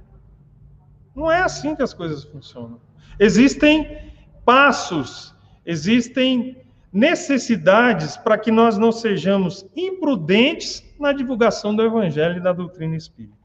Não 1.15 1.31
é 1.31 1.39
assim 1.39 1.75
que 1.75 1.81
as 1.81 1.93
coisas 1.93 2.23
funcionam. 2.23 2.79
Existem 3.19 4.13
passos, 4.45 5.35
existem 5.65 6.66
necessidades 6.91 8.17
para 8.17 8.37
que 8.37 8.51
nós 8.51 8.77
não 8.77 8.91
sejamos 8.91 9.65
imprudentes 9.75 10.83
na 10.99 11.11
divulgação 11.11 11.75
do 11.75 11.83
Evangelho 11.83 12.37
e 12.37 12.43
da 12.43 12.53
doutrina 12.53 12.95
espírita. 12.95 13.35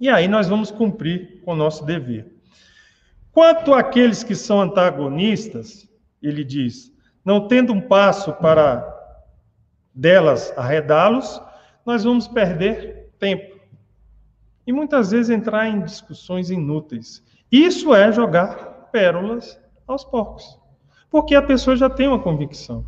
E 0.00 0.08
aí 0.08 0.28
nós 0.28 0.48
vamos 0.48 0.70
cumprir 0.70 1.42
com 1.44 1.52
o 1.52 1.56
nosso 1.56 1.84
dever. 1.84 2.32
Quanto 3.32 3.74
àqueles 3.74 4.22
que 4.22 4.34
são 4.34 4.60
antagonistas, 4.60 5.88
ele 6.22 6.44
diz, 6.44 6.92
não 7.24 7.48
tendo 7.48 7.72
um 7.72 7.80
passo 7.80 8.32
para 8.34 8.96
delas 9.94 10.52
arredá-los, 10.56 11.40
nós 11.84 12.04
vamos 12.04 12.28
perder 12.28 13.10
tempo. 13.18 13.58
E 14.66 14.72
muitas 14.72 15.10
vezes 15.10 15.30
entrar 15.30 15.66
em 15.66 15.80
discussões 15.80 16.50
inúteis. 16.50 17.22
Isso 17.50 17.94
é 17.94 18.12
jogar 18.12 18.88
pérolas 18.92 19.58
aos 19.86 20.04
porcos. 20.04 20.58
Porque 21.10 21.34
a 21.34 21.42
pessoa 21.42 21.76
já 21.76 21.88
tem 21.88 22.08
uma 22.08 22.18
convicção. 22.18 22.84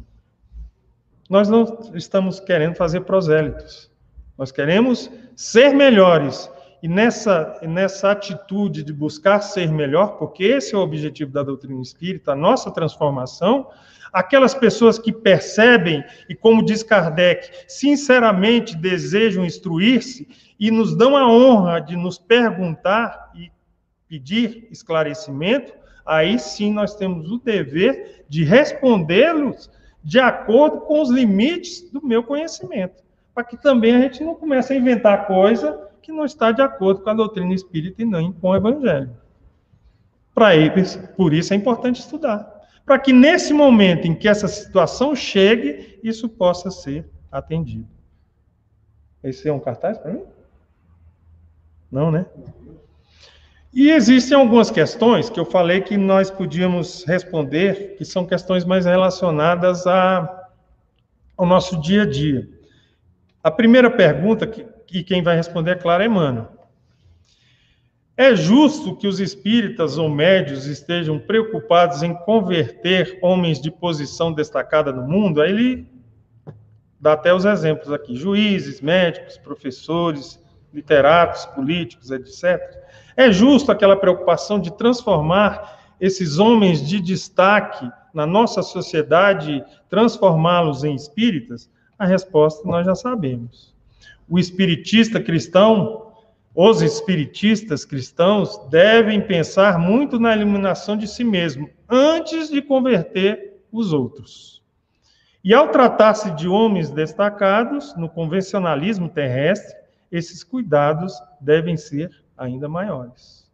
Nós 1.29 1.49
não 1.49 1.79
estamos 1.95 2.41
querendo 2.41 2.75
fazer 2.75 3.03
prosélitos. 3.03 3.91
Nós 4.37 4.51
queremos 4.51 5.11
ser 5.37 5.75
melhores 5.75 6.51
e 6.83 6.89
nessa, 6.89 7.61
nessa 7.63 8.11
atitude 8.11 8.83
de 8.83 8.93
buscar 8.93 9.41
ser 9.41 9.71
melhor, 9.71 10.17
porque 10.17 10.45
esse 10.45 10.75
é 10.75 10.79
o 10.79 10.81
objetivo 10.81 11.31
da 11.31 11.43
doutrina 11.43 11.81
espírita, 11.81 12.33
a 12.33 12.37
nossa 12.37 12.71
transformação, 12.71 13.69
aquelas 14.13 14.55
pessoas 14.55 14.99
que 14.99 15.13
percebem 15.13 16.03
e, 16.29 16.35
como 16.35 16.65
diz 16.65 16.83
Kardec, 16.83 17.51
sinceramente 17.69 18.77
desejam 18.77 19.45
instruir-se 19.45 20.27
e 20.59 20.71
nos 20.71 20.97
dão 20.97 21.17
a 21.17 21.31
honra 21.31 21.81
de 21.81 21.97
nos 21.97 22.19
perguntar 22.19 23.31
e 23.35 23.51
pedir 24.09 24.67
esclarecimento, 24.71 25.73
aí 26.11 26.41
sim 26.41 26.73
nós 26.73 26.97
temos 26.97 27.31
o 27.31 27.39
dever 27.39 28.25
de 28.29 28.43
respondê-los 28.43 29.71
de 30.03 30.19
acordo 30.19 30.81
com 30.81 31.01
os 31.01 31.09
limites 31.09 31.89
do 31.93 32.05
meu 32.05 32.25
conhecimento, 32.25 33.01
para 33.33 33.45
que 33.45 33.57
também 33.57 33.95
a 33.95 34.01
gente 34.01 34.25
não 34.25 34.35
comece 34.35 34.73
a 34.73 34.77
inventar 34.77 35.29
coisa 35.29 35.89
que 36.03 36.11
não 36.11 36.25
está 36.25 36.51
de 36.51 36.63
acordo 36.63 37.03
com 37.03 37.11
a 37.11 37.15
doutrina 37.15 37.55
espírita 37.55 38.03
e 38.03 38.05
nem 38.05 38.33
com 38.33 38.49
o 38.49 38.57
evangelho. 38.57 39.17
Para 40.35 40.57
eles, 40.57 40.97
por 41.17 41.33
isso 41.33 41.53
é 41.53 41.57
importante 41.57 42.01
estudar, 42.01 42.61
para 42.85 42.99
que 42.99 43.13
nesse 43.13 43.53
momento 43.53 44.09
em 44.09 44.15
que 44.15 44.27
essa 44.27 44.49
situação 44.49 45.15
chegue, 45.15 46.01
isso 46.03 46.29
possa 46.29 46.73
ser 46.73 47.09
atendido. 47.31 47.87
Esse 49.23 49.49
é 49.49 49.53
um 49.53 49.61
cartaz 49.61 49.97
para 49.97 50.13
mim? 50.13 50.25
Não, 51.89 52.11
né? 52.11 52.27
E 53.73 53.91
existem 53.91 54.37
algumas 54.37 54.71
questões 54.71 55.31
que 55.31 55.39
eu 55.39 55.45
falei 55.45 55.81
que 55.81 55.97
nós 55.97 56.31
podíamos 56.31 57.05
responder, 57.05 57.97
que 57.97 58.05
são 58.05 58.27
questões 58.27 58.65
mais 58.65 58.85
relacionadas 58.85 59.87
a, 59.87 60.49
ao 61.37 61.47
nosso 61.47 61.81
dia 61.81 62.03
a 62.03 62.07
dia. 62.07 62.49
A 63.43 63.51
primeira 63.51 63.91
pergunta 63.91 64.47
que 64.47 64.67
e 64.93 65.05
quem 65.05 65.23
vai 65.23 65.37
responder, 65.37 65.73
é 65.73 65.77
claro, 65.77 66.03
é 66.03 66.07
Emmanuel. 66.07 66.49
É 68.17 68.35
justo 68.35 68.97
que 68.97 69.07
os 69.07 69.19
espíritas 69.21 69.97
ou 69.97 70.11
médios 70.11 70.67
estejam 70.67 71.19
preocupados 71.19 72.03
em 72.03 72.13
converter 72.13 73.19
homens 73.23 73.61
de 73.61 73.71
posição 73.71 74.33
destacada 74.33 74.93
no 74.93 75.07
mundo? 75.07 75.41
Aí 75.41 75.51
ele 75.51 75.89
dá 77.01 77.15
até 77.15 77.33
os 77.33 77.45
exemplos 77.45 77.91
aqui: 77.93 78.15
juízes, 78.17 78.81
médicos, 78.81 79.39
professores, 79.39 80.39
literatos, 80.75 81.47
políticos, 81.47 82.11
etc. 82.11 82.61
É 83.17 83.33
justo 83.33 83.73
aquela 83.73 83.97
preocupação 83.97 84.59
de 84.59 84.73
transformar 84.73 85.79
esses 86.01 86.39
homens 86.39 86.87
de 86.87 87.01
destaque 87.01 87.91
na 88.13 88.27
nossa 88.27 88.63
sociedade, 88.63 89.65
transformá-los 89.89 90.85
em 90.85 90.95
espíritas? 90.95 91.71
A 91.99 92.07
resposta 92.07 92.67
nós 92.67 92.87
já 92.87 92.95
sabemos 92.95 93.71
o 94.31 94.39
espiritista 94.39 95.21
cristão, 95.21 96.13
os 96.55 96.81
espiritistas 96.83 97.85
cristãos 97.85 98.57
devem 98.71 99.21
pensar 99.21 99.77
muito 99.77 100.21
na 100.21 100.33
eliminação 100.33 100.97
de 100.97 101.09
si 101.09 101.25
mesmo 101.25 101.69
antes 101.89 102.49
de 102.49 102.63
converter 102.63 103.61
os 103.73 103.93
outros. 103.93 104.63
E 105.43 105.53
ao 105.53 105.69
tratar-se 105.69 106.31
de 106.33 106.47
homens 106.47 106.91
destacados 106.91 107.97
no 107.97 108.09
convencionalismo 108.09 109.09
terrestre, 109.09 109.77
esses 110.13 110.45
cuidados 110.45 111.13
devem 111.41 111.77
ser 111.77 112.11
ainda 112.41 112.69
maiores. 112.69 113.47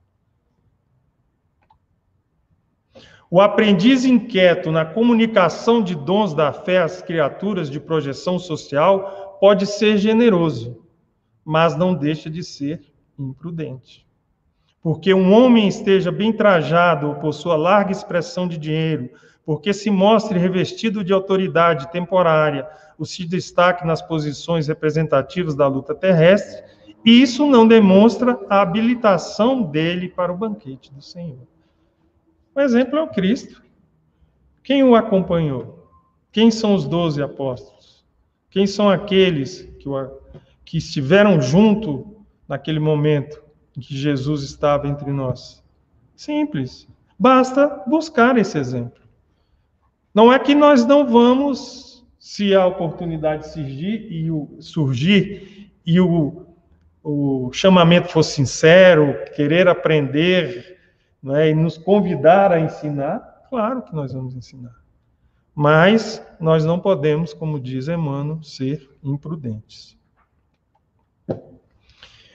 O 3.28 3.40
aprendiz 3.40 4.04
inquieto 4.04 4.70
na 4.70 4.84
comunicação 4.84 5.82
de 5.82 5.96
dons 5.96 6.32
da 6.32 6.52
fé 6.52 6.78
às 6.78 7.02
criaturas 7.02 7.68
de 7.68 7.80
projeção 7.80 8.38
social 8.38 9.36
pode 9.40 9.66
ser 9.66 9.98
generoso, 9.98 10.86
mas 11.44 11.76
não 11.76 11.92
deixa 11.92 12.30
de 12.30 12.44
ser 12.44 12.80
imprudente. 13.18 14.06
Porque 14.80 15.12
um 15.12 15.32
homem 15.32 15.66
esteja 15.66 16.12
bem 16.12 16.32
trajado 16.32 17.08
ou 17.08 17.16
possua 17.16 17.56
larga 17.56 17.90
expressão 17.90 18.46
de 18.46 18.56
dinheiro, 18.56 19.10
porque 19.44 19.74
se 19.74 19.90
mostre 19.90 20.38
revestido 20.38 21.02
de 21.02 21.12
autoridade 21.12 21.90
temporária, 21.90 22.68
ou 22.96 23.04
se 23.04 23.26
destaque 23.26 23.84
nas 23.84 24.00
posições 24.00 24.68
representativas 24.68 25.56
da 25.56 25.66
luta 25.66 25.92
terrestre, 25.92 26.75
isso 27.10 27.46
não 27.46 27.68
demonstra 27.68 28.38
a 28.50 28.60
habilitação 28.60 29.62
dele 29.62 30.08
para 30.08 30.32
o 30.32 30.36
banquete 30.36 30.92
do 30.92 31.00
Senhor. 31.00 31.46
O 32.54 32.60
exemplo 32.60 32.98
é 32.98 33.02
o 33.02 33.08
Cristo. 33.08 33.62
Quem 34.64 34.82
o 34.82 34.96
acompanhou? 34.96 35.88
Quem 36.32 36.50
são 36.50 36.74
os 36.74 36.88
doze 36.88 37.22
apóstolos? 37.22 38.04
Quem 38.50 38.66
são 38.66 38.90
aqueles 38.90 39.62
que, 39.78 39.88
que 40.64 40.78
estiveram 40.78 41.40
junto 41.40 42.24
naquele 42.48 42.80
momento 42.80 43.40
em 43.76 43.80
que 43.80 43.94
Jesus 43.94 44.42
estava 44.42 44.88
entre 44.88 45.12
nós? 45.12 45.62
Simples. 46.16 46.88
Basta 47.18 47.84
buscar 47.86 48.36
esse 48.36 48.58
exemplo. 48.58 49.00
Não 50.12 50.32
é 50.32 50.38
que 50.38 50.54
nós 50.54 50.84
não 50.84 51.06
vamos, 51.06 52.04
se 52.18 52.54
a 52.54 52.66
oportunidade 52.66 53.52
surgir 53.52 54.10
e 54.10 54.30
o, 54.30 54.56
surgir, 54.60 55.70
e 55.84 56.00
o, 56.00 56.45
o 57.08 57.52
chamamento 57.52 58.08
for 58.08 58.24
sincero, 58.24 59.16
querer 59.36 59.68
aprender 59.68 60.76
né, 61.22 61.50
e 61.50 61.54
nos 61.54 61.78
convidar 61.78 62.50
a 62.50 62.58
ensinar, 62.58 63.44
claro 63.48 63.82
que 63.82 63.94
nós 63.94 64.12
vamos 64.12 64.34
ensinar. 64.34 64.74
Mas 65.54 66.20
nós 66.40 66.64
não 66.64 66.80
podemos, 66.80 67.32
como 67.32 67.60
diz 67.60 67.86
Emmanuel, 67.86 68.42
ser 68.42 68.90
imprudentes. 69.04 69.96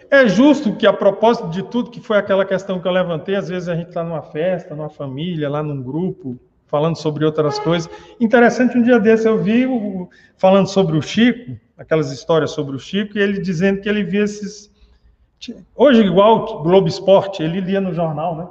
É 0.10 0.26
justo 0.26 0.74
que, 0.78 0.88
a 0.88 0.94
propósito 0.94 1.50
de 1.50 1.64
tudo, 1.64 1.92
que 1.92 2.00
foi 2.00 2.18
aquela 2.18 2.46
questão 2.46 2.80
que 2.80 2.88
eu 2.88 2.94
levantei, 2.94 3.36
às 3.36 3.50
vezes 3.50 3.68
a 3.68 3.76
gente 3.76 3.90
está 3.90 4.06
numa 4.06 4.22
festa, 4.22 4.74
numa 4.74 4.90
família, 4.90 5.50
lá 5.50 5.62
num 5.62 5.84
grupo, 5.84 6.40
falando 6.68 6.96
sobre 6.96 7.26
outras 7.26 7.60
coisas. 7.60 7.90
Interessante, 8.22 8.78
um 8.78 8.82
dia 8.82 9.00
desse 9.02 9.28
eu 9.28 9.38
vi 9.38 9.66
o, 9.66 10.10
falando 10.38 10.68
sobre 10.68 10.98
o 10.98 11.02
Chico, 11.02 11.60
aquelas 11.82 12.12
histórias 12.12 12.52
sobre 12.52 12.76
o 12.76 12.80
Chico, 12.80 13.18
e 13.18 13.22
ele 13.22 13.42
dizendo 13.42 13.82
que 13.82 13.90
ele 13.90 14.04
via 14.04 14.24
esses. 14.24 14.70
Hoje, 15.76 16.02
igual 16.02 16.62
Globo 16.62 16.88
Esporte, 16.88 17.42
ele 17.42 17.60
lia 17.60 17.82
no 17.82 17.92
jornal, 17.94 18.36
né? 18.36 18.48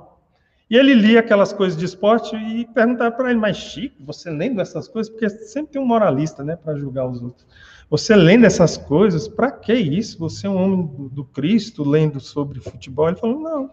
E 0.69 0.77
ele 0.77 0.95
lia 0.95 1.21
aquelas 1.21 1.53
coisas 1.53 1.79
de 1.79 1.85
esporte 1.85 2.35
e 2.37 2.65
perguntava 2.67 3.11
para 3.15 3.31
ele, 3.31 3.39
mas 3.41 3.57
Chico, 3.57 4.05
você 4.05 4.31
lendo 4.31 4.61
essas 4.61 4.87
coisas? 4.89 5.11
Porque 5.11 5.29
sempre 5.29 5.73
tem 5.73 5.83
um 5.83 5.87
moralista, 5.87 6.45
né, 6.45 6.57
para 6.57 6.77
julgar 6.77 7.09
os 7.09 7.21
outros. 7.23 7.47
Você 7.89 8.15
lendo 8.15 8.47
essas 8.47 8.77
coisas, 8.77 9.27
para 9.27 9.51
que 9.51 9.75
isso? 9.75 10.17
Você 10.21 10.47
é 10.47 10.51
um 10.51 10.57
homem 10.57 10.87
do, 10.87 11.09
do 11.09 11.25
Cristo 11.25 11.89
lendo 11.89 12.21
sobre 12.21 12.61
futebol? 12.61 13.09
Ele 13.09 13.17
falou, 13.17 13.41
não, 13.41 13.71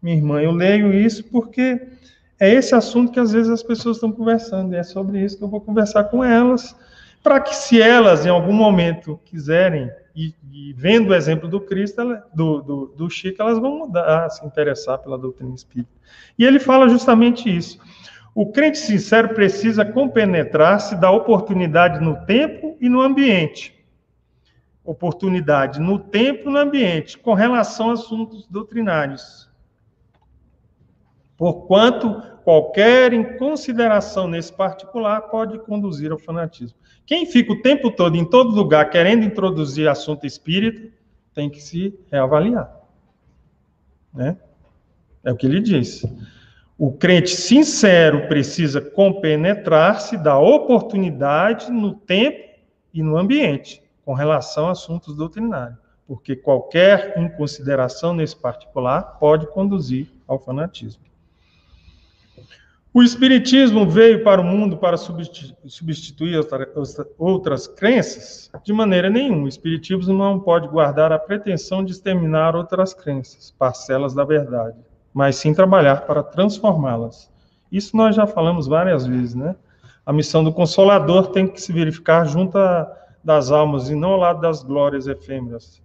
minha 0.00 0.16
irmã, 0.16 0.40
eu 0.40 0.50
leio 0.50 0.94
isso 0.94 1.24
porque 1.24 1.88
é 2.38 2.54
esse 2.54 2.74
assunto 2.74 3.12
que 3.12 3.20
às 3.20 3.32
vezes 3.32 3.50
as 3.50 3.62
pessoas 3.62 3.98
estão 3.98 4.10
conversando, 4.10 4.72
e 4.74 4.78
é 4.78 4.82
sobre 4.82 5.22
isso 5.22 5.36
que 5.36 5.44
eu 5.44 5.48
vou 5.48 5.60
conversar 5.60 6.04
com 6.04 6.24
elas, 6.24 6.74
para 7.22 7.40
que 7.40 7.54
se 7.54 7.80
elas 7.80 8.24
em 8.24 8.30
algum 8.30 8.52
momento 8.52 9.20
quiserem, 9.24 9.90
e, 10.14 10.34
e 10.50 10.72
vendo 10.72 11.10
o 11.10 11.14
exemplo 11.14 11.48
do 11.48 11.60
Cristo, 11.60 12.02
do, 12.34 12.62
do, 12.62 12.86
do 12.96 13.10
Chico, 13.10 13.40
elas 13.40 13.58
vão 13.58 13.78
mudar, 13.78 14.24
a 14.24 14.30
se 14.30 14.44
interessar 14.44 14.98
pela 14.98 15.18
doutrina 15.18 15.54
espírita. 15.54 15.90
E 16.38 16.44
ele 16.44 16.58
fala 16.58 16.88
justamente 16.88 17.54
isso. 17.54 17.78
O 18.34 18.50
crente 18.50 18.78
sincero 18.78 19.34
precisa 19.34 19.84
compenetrar-se 19.84 20.94
da 20.96 21.10
oportunidade 21.10 22.00
no 22.00 22.24
tempo 22.24 22.76
e 22.80 22.88
no 22.88 23.00
ambiente. 23.00 23.74
Oportunidade 24.84 25.80
no 25.80 25.98
tempo 25.98 26.48
e 26.48 26.52
no 26.52 26.58
ambiente, 26.58 27.18
com 27.18 27.34
relação 27.34 27.90
a 27.90 27.94
assuntos 27.94 28.46
doutrinários. 28.46 29.48
Porquanto 31.36 32.22
qualquer 32.44 33.12
inconsideração 33.12 34.28
nesse 34.28 34.52
particular 34.52 35.22
pode 35.22 35.58
conduzir 35.60 36.12
ao 36.12 36.18
fanatismo. 36.18 36.78
Quem 37.06 37.26
fica 37.26 37.52
o 37.52 37.62
tempo 37.62 37.90
todo 37.90 38.16
em 38.16 38.24
todo 38.24 38.54
lugar 38.54 38.88
querendo 38.90 39.24
introduzir 39.24 39.88
assunto 39.88 40.26
espírita, 40.26 40.88
tem 41.34 41.48
que 41.48 41.60
se 41.60 41.98
reavaliar. 42.10 42.70
Né? 44.12 44.36
É 45.24 45.32
o 45.32 45.36
que 45.36 45.46
ele 45.46 45.60
diz. 45.60 46.04
O 46.78 46.92
crente 46.92 47.30
sincero 47.30 48.26
precisa 48.26 48.80
compenetrar-se 48.80 50.16
da 50.16 50.38
oportunidade 50.38 51.70
no 51.70 51.94
tempo 51.94 52.48
e 52.92 53.02
no 53.02 53.18
ambiente, 53.18 53.82
com 54.04 54.14
relação 54.14 54.68
a 54.68 54.72
assuntos 54.72 55.14
doutrinários, 55.14 55.78
porque 56.06 56.34
qualquer 56.34 57.18
inconsideração 57.18 58.14
nesse 58.14 58.34
particular 58.34 59.18
pode 59.18 59.46
conduzir 59.48 60.08
ao 60.26 60.38
fanatismo. 60.38 61.09
O 62.92 63.04
Espiritismo 63.04 63.88
veio 63.88 64.24
para 64.24 64.40
o 64.40 64.44
mundo 64.44 64.76
para 64.76 64.96
substituir 64.96 66.40
outras 67.16 67.68
crenças? 67.68 68.50
De 68.64 68.72
maneira 68.72 69.08
nenhuma. 69.08 69.44
O 69.44 69.48
Espiritismo 69.48 70.12
não 70.12 70.40
pode 70.40 70.66
guardar 70.66 71.12
a 71.12 71.18
pretensão 71.18 71.84
de 71.84 71.92
exterminar 71.92 72.56
outras 72.56 72.92
crenças, 72.92 73.54
parcelas 73.56 74.12
da 74.12 74.24
verdade, 74.24 74.76
mas 75.14 75.36
sim 75.36 75.54
trabalhar 75.54 76.04
para 76.04 76.20
transformá-las. 76.20 77.30
Isso 77.70 77.96
nós 77.96 78.16
já 78.16 78.26
falamos 78.26 78.66
várias 78.66 79.06
vezes, 79.06 79.36
né? 79.36 79.54
A 80.04 80.12
missão 80.12 80.42
do 80.42 80.52
Consolador 80.52 81.28
tem 81.28 81.46
que 81.46 81.62
se 81.62 81.72
verificar 81.72 82.26
junto 82.26 82.58
das 83.22 83.52
almas 83.52 83.88
e 83.88 83.94
não 83.94 84.14
ao 84.14 84.18
lado 84.18 84.40
das 84.40 84.64
glórias 84.64 85.06
efêmeras, 85.06 85.80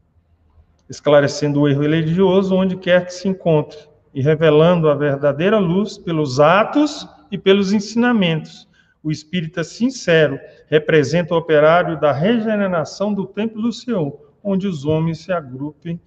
esclarecendo 0.89 1.61
o 1.61 1.69
erro 1.69 1.83
religioso 1.83 2.55
onde 2.55 2.75
quer 2.75 3.05
que 3.05 3.13
se 3.13 3.27
encontre 3.27 3.77
e 4.15 4.21
revelando 4.21 4.89
a 4.89 4.95
verdadeira 4.95 5.59
luz 5.59 5.97
pelos 5.97 6.39
atos 6.39 7.05
e 7.29 7.37
pelos 7.37 7.73
ensinamentos. 7.73 8.65
O 9.03 9.11
espírita 9.11 9.61
sincero 9.61 10.39
representa 10.67 11.35
o 11.35 11.37
operário 11.37 11.99
da 11.99 12.13
regeneração 12.13 13.13
do 13.13 13.25
templo 13.25 13.61
do 13.61 13.73
Senhor, 13.73 14.31
onde 14.41 14.67
os 14.67 14.85
homens 14.85 15.19
se 15.19 15.33
agrupem, 15.33 15.99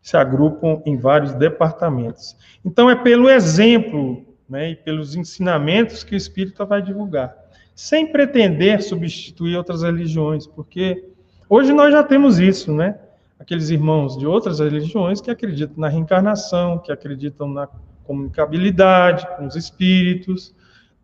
se 0.00 0.16
agrupam 0.16 0.80
em 0.86 0.96
vários 0.96 1.34
departamentos. 1.34 2.36
Então 2.64 2.88
é 2.88 2.94
pelo 2.94 3.28
exemplo, 3.28 4.24
né, 4.48 4.70
e 4.70 4.76
pelos 4.76 5.16
ensinamentos 5.16 6.04
que 6.04 6.14
o 6.14 6.16
espírita 6.16 6.64
vai 6.64 6.80
divulgar, 6.80 7.34
sem 7.74 8.06
pretender 8.06 8.80
substituir 8.82 9.56
outras 9.56 9.82
religiões, 9.82 10.46
porque 10.46 11.10
hoje 11.50 11.72
nós 11.72 11.92
já 11.92 12.04
temos 12.04 12.38
isso, 12.38 12.72
né? 12.72 12.98
Aqueles 13.38 13.70
irmãos 13.70 14.16
de 14.16 14.26
outras 14.26 14.58
religiões 14.58 15.20
que 15.20 15.30
acreditam 15.30 15.76
na 15.78 15.88
reencarnação, 15.88 16.78
que 16.78 16.90
acreditam 16.90 17.48
na 17.48 17.68
comunicabilidade 18.04 19.26
com 19.36 19.46
os 19.46 19.54
espíritos, 19.54 20.54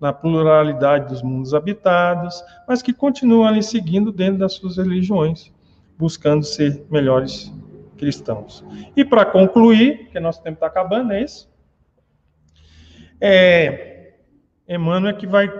na 0.01 0.13
pluralidade 0.13 1.09
dos 1.09 1.23
mundos 1.23 1.55
habitados, 1.55 2.43
mas 2.67 2.83
que 2.83 2.93
continuam 2.93 3.47
ali 3.47 3.63
seguindo 3.63 4.11
dentro 4.11 4.39
das 4.39 4.55
suas 4.55 4.77
religiões, 4.77 5.53
buscando 5.97 6.45
ser 6.45 6.85
melhores 6.91 7.53
cristãos. 7.97 8.65
E 8.97 9.05
para 9.05 9.25
concluir, 9.25 10.09
que 10.11 10.19
nosso 10.19 10.43
tempo 10.43 10.57
está 10.57 10.67
acabando, 10.67 11.13
é 11.13 11.23
isso? 11.23 11.49
É, 13.21 14.15
Emmanuel 14.69 15.15
é 15.15 15.19
que 15.19 15.27
vai 15.27 15.51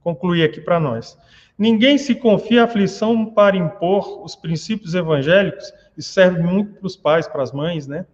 concluir 0.00 0.44
aqui 0.44 0.60
para 0.60 0.80
nós. 0.80 1.16
Ninguém 1.62 1.96
se 1.96 2.16
confia 2.16 2.64
aflição 2.64 3.24
para 3.24 3.56
impor 3.56 4.24
os 4.24 4.34
princípios 4.34 4.96
evangélicos, 4.96 5.72
isso 5.96 6.12
serve 6.12 6.42
muito 6.42 6.74
para 6.74 6.86
os 6.88 6.96
pais, 6.96 7.28
para 7.28 7.40
as 7.40 7.52
mães, 7.52 7.86
né? 7.86 8.04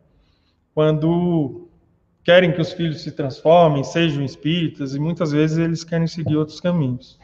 Quando 0.75 1.67
querem 2.23 2.53
que 2.53 2.61
os 2.61 2.75
filhos 2.75 3.01
se 3.01 3.11
transformem, 3.11 3.83
sejam 3.83 4.23
espíritas, 4.23 4.95
e 4.95 5.01
muitas 5.01 5.33
vezes 5.33 5.57
eles 5.57 5.83
querem 5.83 6.07
seguir 6.07 6.37
outros 6.37 6.61
caminhos. 6.61 7.19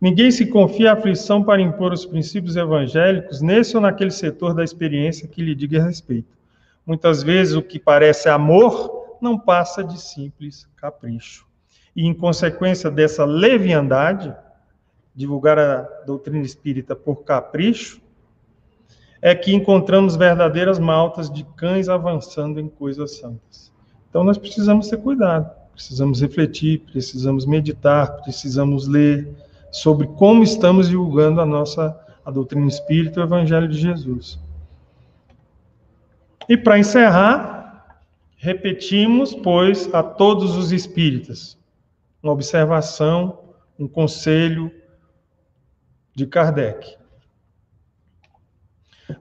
Ninguém 0.00 0.30
se 0.30 0.46
confia 0.46 0.92
aflição 0.92 1.42
para 1.42 1.60
impor 1.60 1.92
os 1.92 2.06
princípios 2.06 2.54
evangélicos 2.54 3.42
nesse 3.42 3.74
ou 3.74 3.82
naquele 3.82 4.12
setor 4.12 4.54
da 4.54 4.62
experiência 4.62 5.26
que 5.26 5.42
lhe 5.42 5.56
diga 5.56 5.82
respeito. 5.82 6.38
Muitas 6.86 7.24
vezes 7.24 7.56
o 7.56 7.62
que 7.62 7.80
parece 7.80 8.28
amor 8.28 9.18
não 9.20 9.36
passa 9.36 9.82
de 9.82 10.00
simples 10.00 10.68
capricho. 10.76 11.44
E 11.96 12.06
em 12.06 12.14
consequência 12.14 12.88
dessa 12.88 13.24
leviandade, 13.24 14.32
divulgar 15.14 15.58
a 15.58 15.82
doutrina 16.06 16.44
espírita 16.44 16.94
por 16.94 17.24
capricho, 17.24 18.00
é 19.22 19.34
que 19.34 19.52
encontramos 19.54 20.16
verdadeiras 20.16 20.78
maltas 20.78 21.30
de 21.30 21.44
cães 21.56 21.88
avançando 21.88 22.58
em 22.58 22.68
coisas 22.68 23.18
santas. 23.18 23.70
Então 24.08 24.24
nós 24.24 24.38
precisamos 24.38 24.88
ter 24.88 24.96
cuidado, 24.96 25.50
precisamos 25.72 26.20
refletir, 26.20 26.80
precisamos 26.90 27.44
meditar, 27.44 28.22
precisamos 28.22 28.86
ler 28.86 29.28
sobre 29.70 30.06
como 30.06 30.42
estamos 30.42 30.88
divulgando 30.88 31.40
a 31.40 31.46
nossa 31.46 31.98
a 32.24 32.30
doutrina 32.30 32.66
espírita, 32.66 33.20
o 33.20 33.22
evangelho 33.22 33.68
de 33.68 33.78
Jesus. 33.78 34.38
E 36.48 36.56
para 36.56 36.78
encerrar, 36.78 38.02
repetimos, 38.36 39.34
pois, 39.34 39.92
a 39.94 40.02
todos 40.02 40.56
os 40.56 40.72
espíritas 40.72 41.58
uma 42.22 42.32
observação, 42.32 43.38
um 43.78 43.88
conselho, 43.88 44.70
de 46.20 46.26
Kardec. 46.26 46.98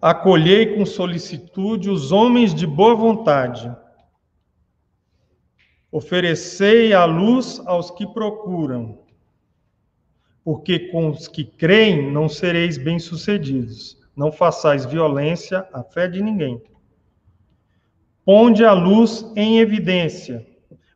Acolhei 0.02 0.76
com 0.76 0.86
solicitude 0.86 1.89
os 1.89 2.12
homens 2.12 2.54
de 2.54 2.68
boa 2.68 2.93
vontade. 2.93 3.74
Oferecei 5.89 6.91
a 6.93 7.06
luz 7.06 7.62
aos 7.66 7.89
que 7.89 8.06
procuram, 8.06 9.00
porque 10.43 10.91
com 10.91 11.10
os 11.10 11.28
que 11.30 11.45
creem 11.45 12.12
não 12.12 12.28
sereis 12.28 12.78
bem-sucedidos. 12.78 13.97
Não 14.14 14.30
façais 14.30 14.86
violência 14.86 15.66
à 15.72 15.82
fé 15.82 16.06
de 16.06 16.22
ninguém. 16.22 16.62
Ponde 18.26 18.66
a 18.66 18.74
luz 18.74 19.26
em 19.38 19.60
evidência, 19.60 20.45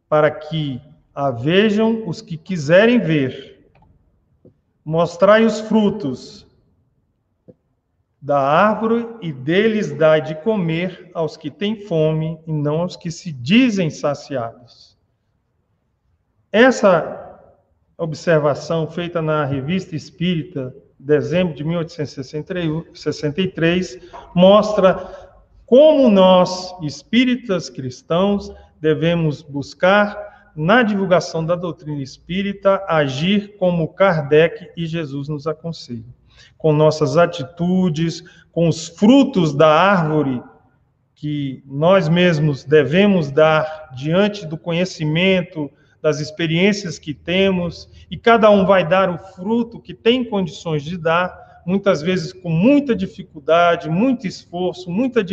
para 0.09 0.29
que 0.29 0.81
a 1.15 1.31
vejam 1.31 2.05
os 2.05 2.21
que 2.21 2.35
quiserem 2.35 2.99
ver 2.99 3.52
Mostrai 4.85 5.45
os 5.45 5.59
frutos 5.61 6.45
da 8.21 8.39
árvore 8.39 9.07
e 9.21 9.33
deles 9.33 9.97
dai 9.97 10.21
de 10.21 10.35
comer 10.35 11.09
aos 11.13 11.35
que 11.35 11.51
têm 11.51 11.85
fome 11.87 12.39
e 12.47 12.53
não 12.53 12.81
aos 12.81 12.95
que 12.95 13.11
se 13.11 13.31
dizem 13.31 13.89
saciados. 13.89 14.95
Essa 16.51 17.23
observação 17.97 18.87
feita 18.87 19.19
na 19.21 19.43
Revista 19.43 19.95
Espírita, 19.95 20.75
dezembro 20.97 21.53
de 21.53 21.63
1863, 21.63 23.99
mostra 24.33 25.33
como 25.65 26.09
nós, 26.09 26.73
espíritas 26.81 27.69
cristãos, 27.69 28.49
devemos 28.79 29.41
buscar 29.41 30.32
na 30.55 30.83
divulgação 30.83 31.45
da 31.45 31.55
doutrina 31.55 32.01
espírita, 32.01 32.83
agir 32.87 33.55
como 33.57 33.87
Kardec 33.93 34.69
e 34.77 34.85
Jesus 34.85 35.27
nos 35.27 35.47
aconselham, 35.47 36.13
com 36.57 36.71
nossas 36.71 37.17
atitudes, 37.17 38.23
com 38.51 38.67
os 38.67 38.87
frutos 38.87 39.53
da 39.53 39.67
árvore 39.67 40.41
que 41.15 41.63
nós 41.65 42.09
mesmos 42.09 42.63
devemos 42.63 43.31
dar 43.31 43.91
diante 43.95 44.45
do 44.45 44.57
conhecimento, 44.57 45.71
das 46.01 46.19
experiências 46.19 46.99
que 46.99 47.13
temos, 47.13 47.89
e 48.11 48.17
cada 48.17 48.49
um 48.49 48.65
vai 48.65 48.85
dar 48.85 49.09
o 49.09 49.17
fruto 49.17 49.79
que 49.79 49.93
tem 49.93 50.23
condições 50.25 50.83
de 50.83 50.97
dar, 50.97 51.61
muitas 51.65 52.01
vezes 52.01 52.33
com 52.33 52.49
muita 52.49 52.93
dificuldade, 52.93 53.89
muito 53.89 54.27
esforço, 54.27 54.91
muita 54.91 55.23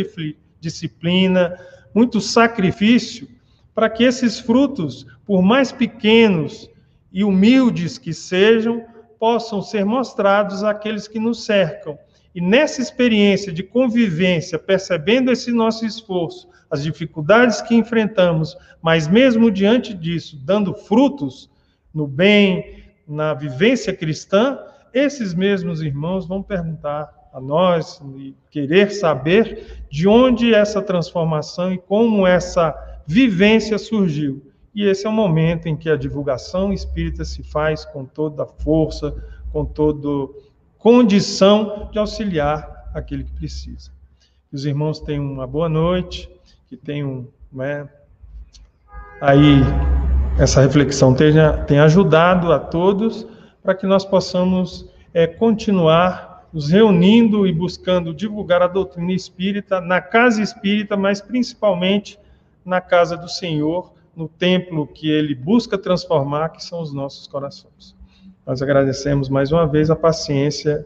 disciplina, 0.61 1.59
muito 1.93 2.21
sacrifício, 2.21 3.27
para 3.73 3.89
que 3.89 4.03
esses 4.03 4.39
frutos, 4.39 5.05
por 5.25 5.41
mais 5.41 5.71
pequenos 5.71 6.69
e 7.11 7.23
humildes 7.23 7.97
que 7.97 8.13
sejam, 8.13 8.85
possam 9.19 9.61
ser 9.61 9.85
mostrados 9.85 10.63
àqueles 10.63 11.07
que 11.07 11.19
nos 11.19 11.45
cercam. 11.45 11.97
E 12.33 12.41
nessa 12.41 12.81
experiência 12.81 13.51
de 13.51 13.61
convivência, 13.61 14.57
percebendo 14.57 15.31
esse 15.31 15.51
nosso 15.51 15.85
esforço, 15.85 16.47
as 16.69 16.81
dificuldades 16.81 17.61
que 17.61 17.75
enfrentamos, 17.75 18.57
mas 18.81 19.07
mesmo 19.07 19.51
diante 19.51 19.93
disso, 19.93 20.39
dando 20.43 20.73
frutos 20.73 21.49
no 21.93 22.07
bem, 22.07 22.85
na 23.05 23.33
vivência 23.33 23.93
cristã, 23.93 24.57
esses 24.93 25.33
mesmos 25.33 25.81
irmãos 25.81 26.25
vão 26.25 26.41
perguntar 26.41 27.09
a 27.33 27.39
nós 27.39 28.01
e 28.17 28.35
querer 28.49 28.91
saber 28.91 29.83
de 29.89 30.07
onde 30.07 30.53
essa 30.53 30.81
transformação 30.81 31.73
e 31.73 31.77
como 31.77 32.25
essa 32.25 32.73
vivência 33.05 33.77
surgiu. 33.77 34.51
E 34.73 34.85
esse 34.85 35.05
é 35.05 35.09
o 35.09 35.13
momento 35.13 35.67
em 35.67 35.75
que 35.75 35.89
a 35.89 35.97
divulgação 35.97 36.71
espírita 36.71 37.25
se 37.25 37.43
faz 37.43 37.83
com 37.85 38.05
toda 38.05 38.43
a 38.43 38.47
força, 38.47 39.13
com 39.51 39.65
toda 39.65 40.33
condição 40.77 41.89
de 41.91 41.99
auxiliar 41.99 42.89
aquele 42.93 43.23
que 43.23 43.33
precisa. 43.33 43.91
Os 44.51 44.65
irmãos 44.65 44.99
tenham 44.99 45.23
uma 45.23 45.45
boa 45.45 45.69
noite, 45.69 46.29
que 46.67 46.77
tenham 46.77 47.27
né, 47.51 47.87
aí 49.19 49.61
essa 50.39 50.61
reflexão 50.61 51.13
tenha, 51.13 51.53
tenha 51.65 51.83
ajudado 51.83 52.51
a 52.51 52.59
todos 52.59 53.27
para 53.61 53.75
que 53.75 53.85
nós 53.85 54.05
possamos 54.05 54.89
é, 55.13 55.27
continuar 55.27 56.47
nos 56.51 56.69
reunindo 56.69 57.45
e 57.45 57.53
buscando 57.53 58.13
divulgar 58.13 58.61
a 58.61 58.67
doutrina 58.67 59.13
espírita 59.13 59.79
na 59.79 60.01
casa 60.01 60.41
espírita, 60.41 60.97
mas 60.97 61.21
principalmente 61.21 62.17
na 62.63 62.81
casa 62.81 63.17
do 63.17 63.29
Senhor, 63.29 63.93
no 64.15 64.27
templo 64.27 64.87
que 64.87 65.09
ele 65.09 65.33
busca 65.33 65.77
transformar, 65.77 66.49
que 66.49 66.63
são 66.63 66.81
os 66.81 66.93
nossos 66.93 67.27
corações. 67.27 67.95
Nós 68.45 68.61
agradecemos 68.61 69.29
mais 69.29 69.51
uma 69.51 69.65
vez 69.67 69.89
a 69.89 69.95
paciência 69.95 70.85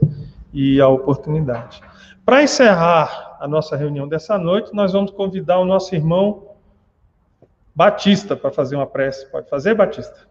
e 0.54 0.80
a 0.80 0.88
oportunidade. 0.88 1.82
Para 2.26 2.44
encerrar 2.44 3.38
a 3.40 3.48
nossa 3.48 3.76
reunião 3.76 4.08
dessa 4.08 4.38
noite, 4.38 4.74
nós 4.74 4.94
vamos 4.94 5.12
convidar 5.12 5.60
o 5.60 5.66
nosso 5.66 5.94
irmão 5.94 6.50
Batista 7.76 8.38
para 8.38 8.52
fazer 8.52 8.78
uma 8.78 8.88
prece. 8.88 9.30
Pode 9.30 9.50
fazer, 9.50 9.76
Batista? 9.76 10.28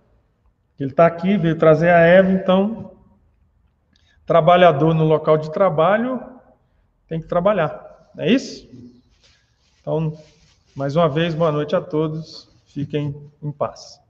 Ele 0.80 0.90
está 0.90 1.07
aqui, 1.07 1.36
veio 1.36 1.59
trazer 1.59 1.90
a 1.90 2.01
Eva, 2.01 2.32
então, 2.32 2.92
trabalhador 4.26 4.95
no 4.95 5.05
local 5.05 5.36
de 5.36 5.53
trabalho 5.53 6.20
tem 7.07 7.20
que 7.20 7.28
trabalhar, 7.28 8.11
não 8.14 8.24
é 8.24 8.30
isso? 8.30 8.68
Então, 9.80 10.16
mais 10.75 10.97
uma 10.97 11.09
vez, 11.09 11.35
boa 11.35 11.53
noite 11.53 11.77
a 11.77 11.81
todos, 11.81 12.49
fiquem 12.66 13.31
em 13.41 13.53
paz. 13.53 14.01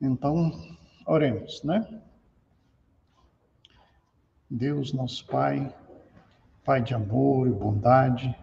Então, 0.00 0.52
oremos, 1.06 1.62
né? 1.64 2.02
Deus, 4.50 4.94
nosso 4.94 5.26
Pai, 5.26 5.70
Pai 6.64 6.80
de 6.80 6.94
amor 6.94 7.46
e 7.48 7.50
bondade, 7.50 8.34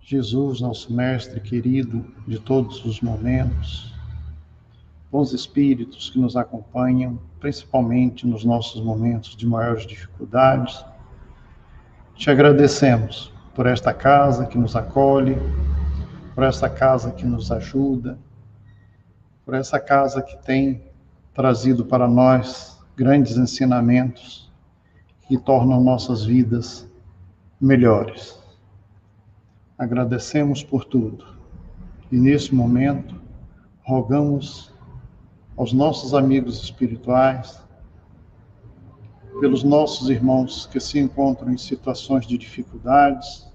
Jesus, 0.00 0.60
nosso 0.60 0.92
Mestre 0.92 1.40
querido 1.40 2.06
de 2.24 2.38
todos 2.38 2.84
os 2.84 3.00
momentos, 3.00 3.92
bons 5.10 5.32
espíritos 5.32 6.08
que 6.10 6.20
nos 6.20 6.36
acompanham, 6.36 7.18
principalmente 7.40 8.28
nos 8.28 8.44
nossos 8.44 8.80
momentos 8.80 9.36
de 9.36 9.44
maiores 9.44 9.88
dificuldades, 9.88 10.84
te 12.14 12.30
agradecemos 12.30 13.32
por 13.56 13.66
esta 13.66 13.92
casa 13.92 14.46
que 14.46 14.56
nos 14.56 14.76
acolhe, 14.76 15.36
por 16.32 16.44
esta 16.44 16.70
casa 16.70 17.10
que 17.10 17.26
nos 17.26 17.50
ajuda, 17.50 18.16
por 19.44 19.54
essa 19.54 19.80
casa 19.80 20.22
que 20.22 20.36
tem 20.44 20.80
trazido 21.34 21.84
para 21.84 22.06
nós 22.06 22.78
grandes 22.96 23.36
ensinamentos 23.36 24.47
que 25.28 25.36
tornam 25.36 25.84
nossas 25.84 26.24
vidas 26.24 26.88
melhores. 27.60 28.38
Agradecemos 29.76 30.64
por 30.64 30.86
tudo 30.86 31.24
e 32.10 32.16
nesse 32.16 32.54
momento 32.54 33.20
rogamos 33.82 34.72
aos 35.54 35.72
nossos 35.74 36.14
amigos 36.14 36.62
espirituais, 36.62 37.62
pelos 39.38 39.62
nossos 39.62 40.08
irmãos 40.08 40.66
que 40.66 40.80
se 40.80 40.98
encontram 40.98 41.52
em 41.52 41.58
situações 41.58 42.26
de 42.26 42.38
dificuldades, 42.38 43.46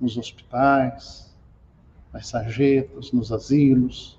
nos 0.00 0.16
hospitais, 0.16 1.36
nas 2.12 2.28
sarjetas, 2.28 3.12
nos 3.12 3.30
asilos, 3.30 4.18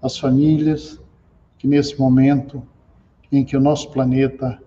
as 0.00 0.16
famílias 0.16 1.00
que 1.58 1.66
nesse 1.66 1.98
momento 1.98 2.62
em 3.30 3.44
que 3.44 3.56
o 3.56 3.60
nosso 3.60 3.90
planeta 3.90 4.62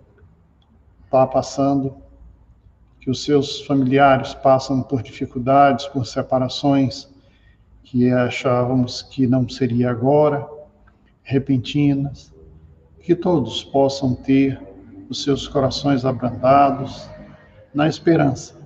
está 1.15 1.25
passando, 1.25 1.95
que 2.99 3.09
os 3.09 3.23
seus 3.23 3.61
familiares 3.61 4.33
passam 4.33 4.81
por 4.83 5.01
dificuldades, 5.01 5.87
por 5.87 6.05
separações 6.05 7.07
que 7.83 8.11
achávamos 8.11 9.01
que 9.01 9.25
não 9.25 9.47
seria 9.47 9.91
agora, 9.91 10.45
repentinas, 11.23 12.33
que 12.99 13.15
todos 13.15 13.63
possam 13.63 14.13
ter 14.13 14.61
os 15.09 15.23
seus 15.23 15.47
corações 15.47 16.03
abrandados 16.03 17.09
na 17.73 17.87
esperança 17.87 18.59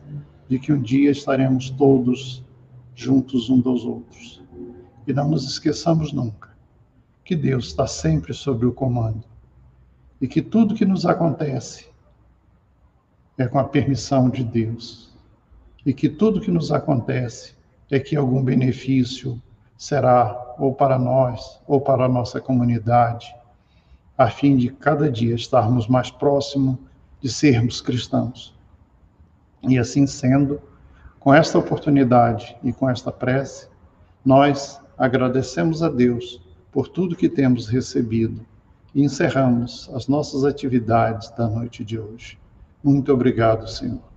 de 0.48 0.58
que 0.58 0.74
um 0.74 0.82
dia 0.82 1.12
estaremos 1.12 1.70
todos 1.70 2.44
juntos 2.96 3.50
um 3.50 3.60
dos 3.60 3.86
outros. 3.86 4.42
E 5.06 5.14
não 5.14 5.30
nos 5.30 5.44
esqueçamos 5.44 6.12
nunca 6.12 6.50
que 7.24 7.36
Deus 7.36 7.68
está 7.68 7.86
sempre 7.86 8.34
sob 8.34 8.66
o 8.66 8.72
comando 8.72 9.24
e 10.20 10.28
que 10.28 10.42
tudo 10.42 10.74
que 10.74 10.86
nos 10.86 11.06
acontece 11.06 11.89
é 13.42 13.48
com 13.48 13.58
a 13.58 13.64
permissão 13.64 14.30
de 14.30 14.44
Deus 14.44 15.10
e 15.86 15.94
que 15.94 16.10
tudo 16.10 16.42
que 16.42 16.52
nos 16.52 16.72
acontece 16.72 17.56
é 17.90 18.00
que 18.00 18.16
algum 18.16 18.44
benefício 18.44 19.42
será 19.78 20.56
ou 20.60 20.74
para 20.74 21.00
nós 21.00 21.60
ou 21.66 21.80
para 21.80 22.06
a 22.06 22.10
nossa 22.10 22.42
comunidade, 22.42 23.34
a 24.18 24.30
fim 24.30 24.58
de 24.58 24.70
cada 24.70 25.10
dia 25.10 25.34
estarmos 25.34 25.88
mais 25.88 26.12
próximos 26.12 26.78
de 27.22 27.32
sermos 27.32 27.80
cristãos. 27.80 28.54
E 29.64 29.80
assim 29.80 30.06
sendo, 30.06 30.62
com 31.20 31.34
esta 31.34 31.58
oportunidade 31.58 32.58
e 32.62 32.74
com 32.74 32.90
esta 32.90 33.12
prece, 33.12 33.70
nós 34.24 34.82
agradecemos 34.98 35.82
a 35.82 35.90
Deus 35.90 36.42
por 36.72 36.90
tudo 36.90 37.16
que 37.16 37.30
temos 37.30 37.68
recebido 37.68 38.46
e 38.94 39.02
encerramos 39.02 39.90
as 39.94 40.08
nossas 40.08 40.44
atividades 40.44 41.30
da 41.32 41.48
noite 41.48 41.86
de 41.86 41.98
hoje. 41.98 42.38
Muito 42.84 43.14
obrigado, 43.14 43.68
Senhor. 43.68 44.09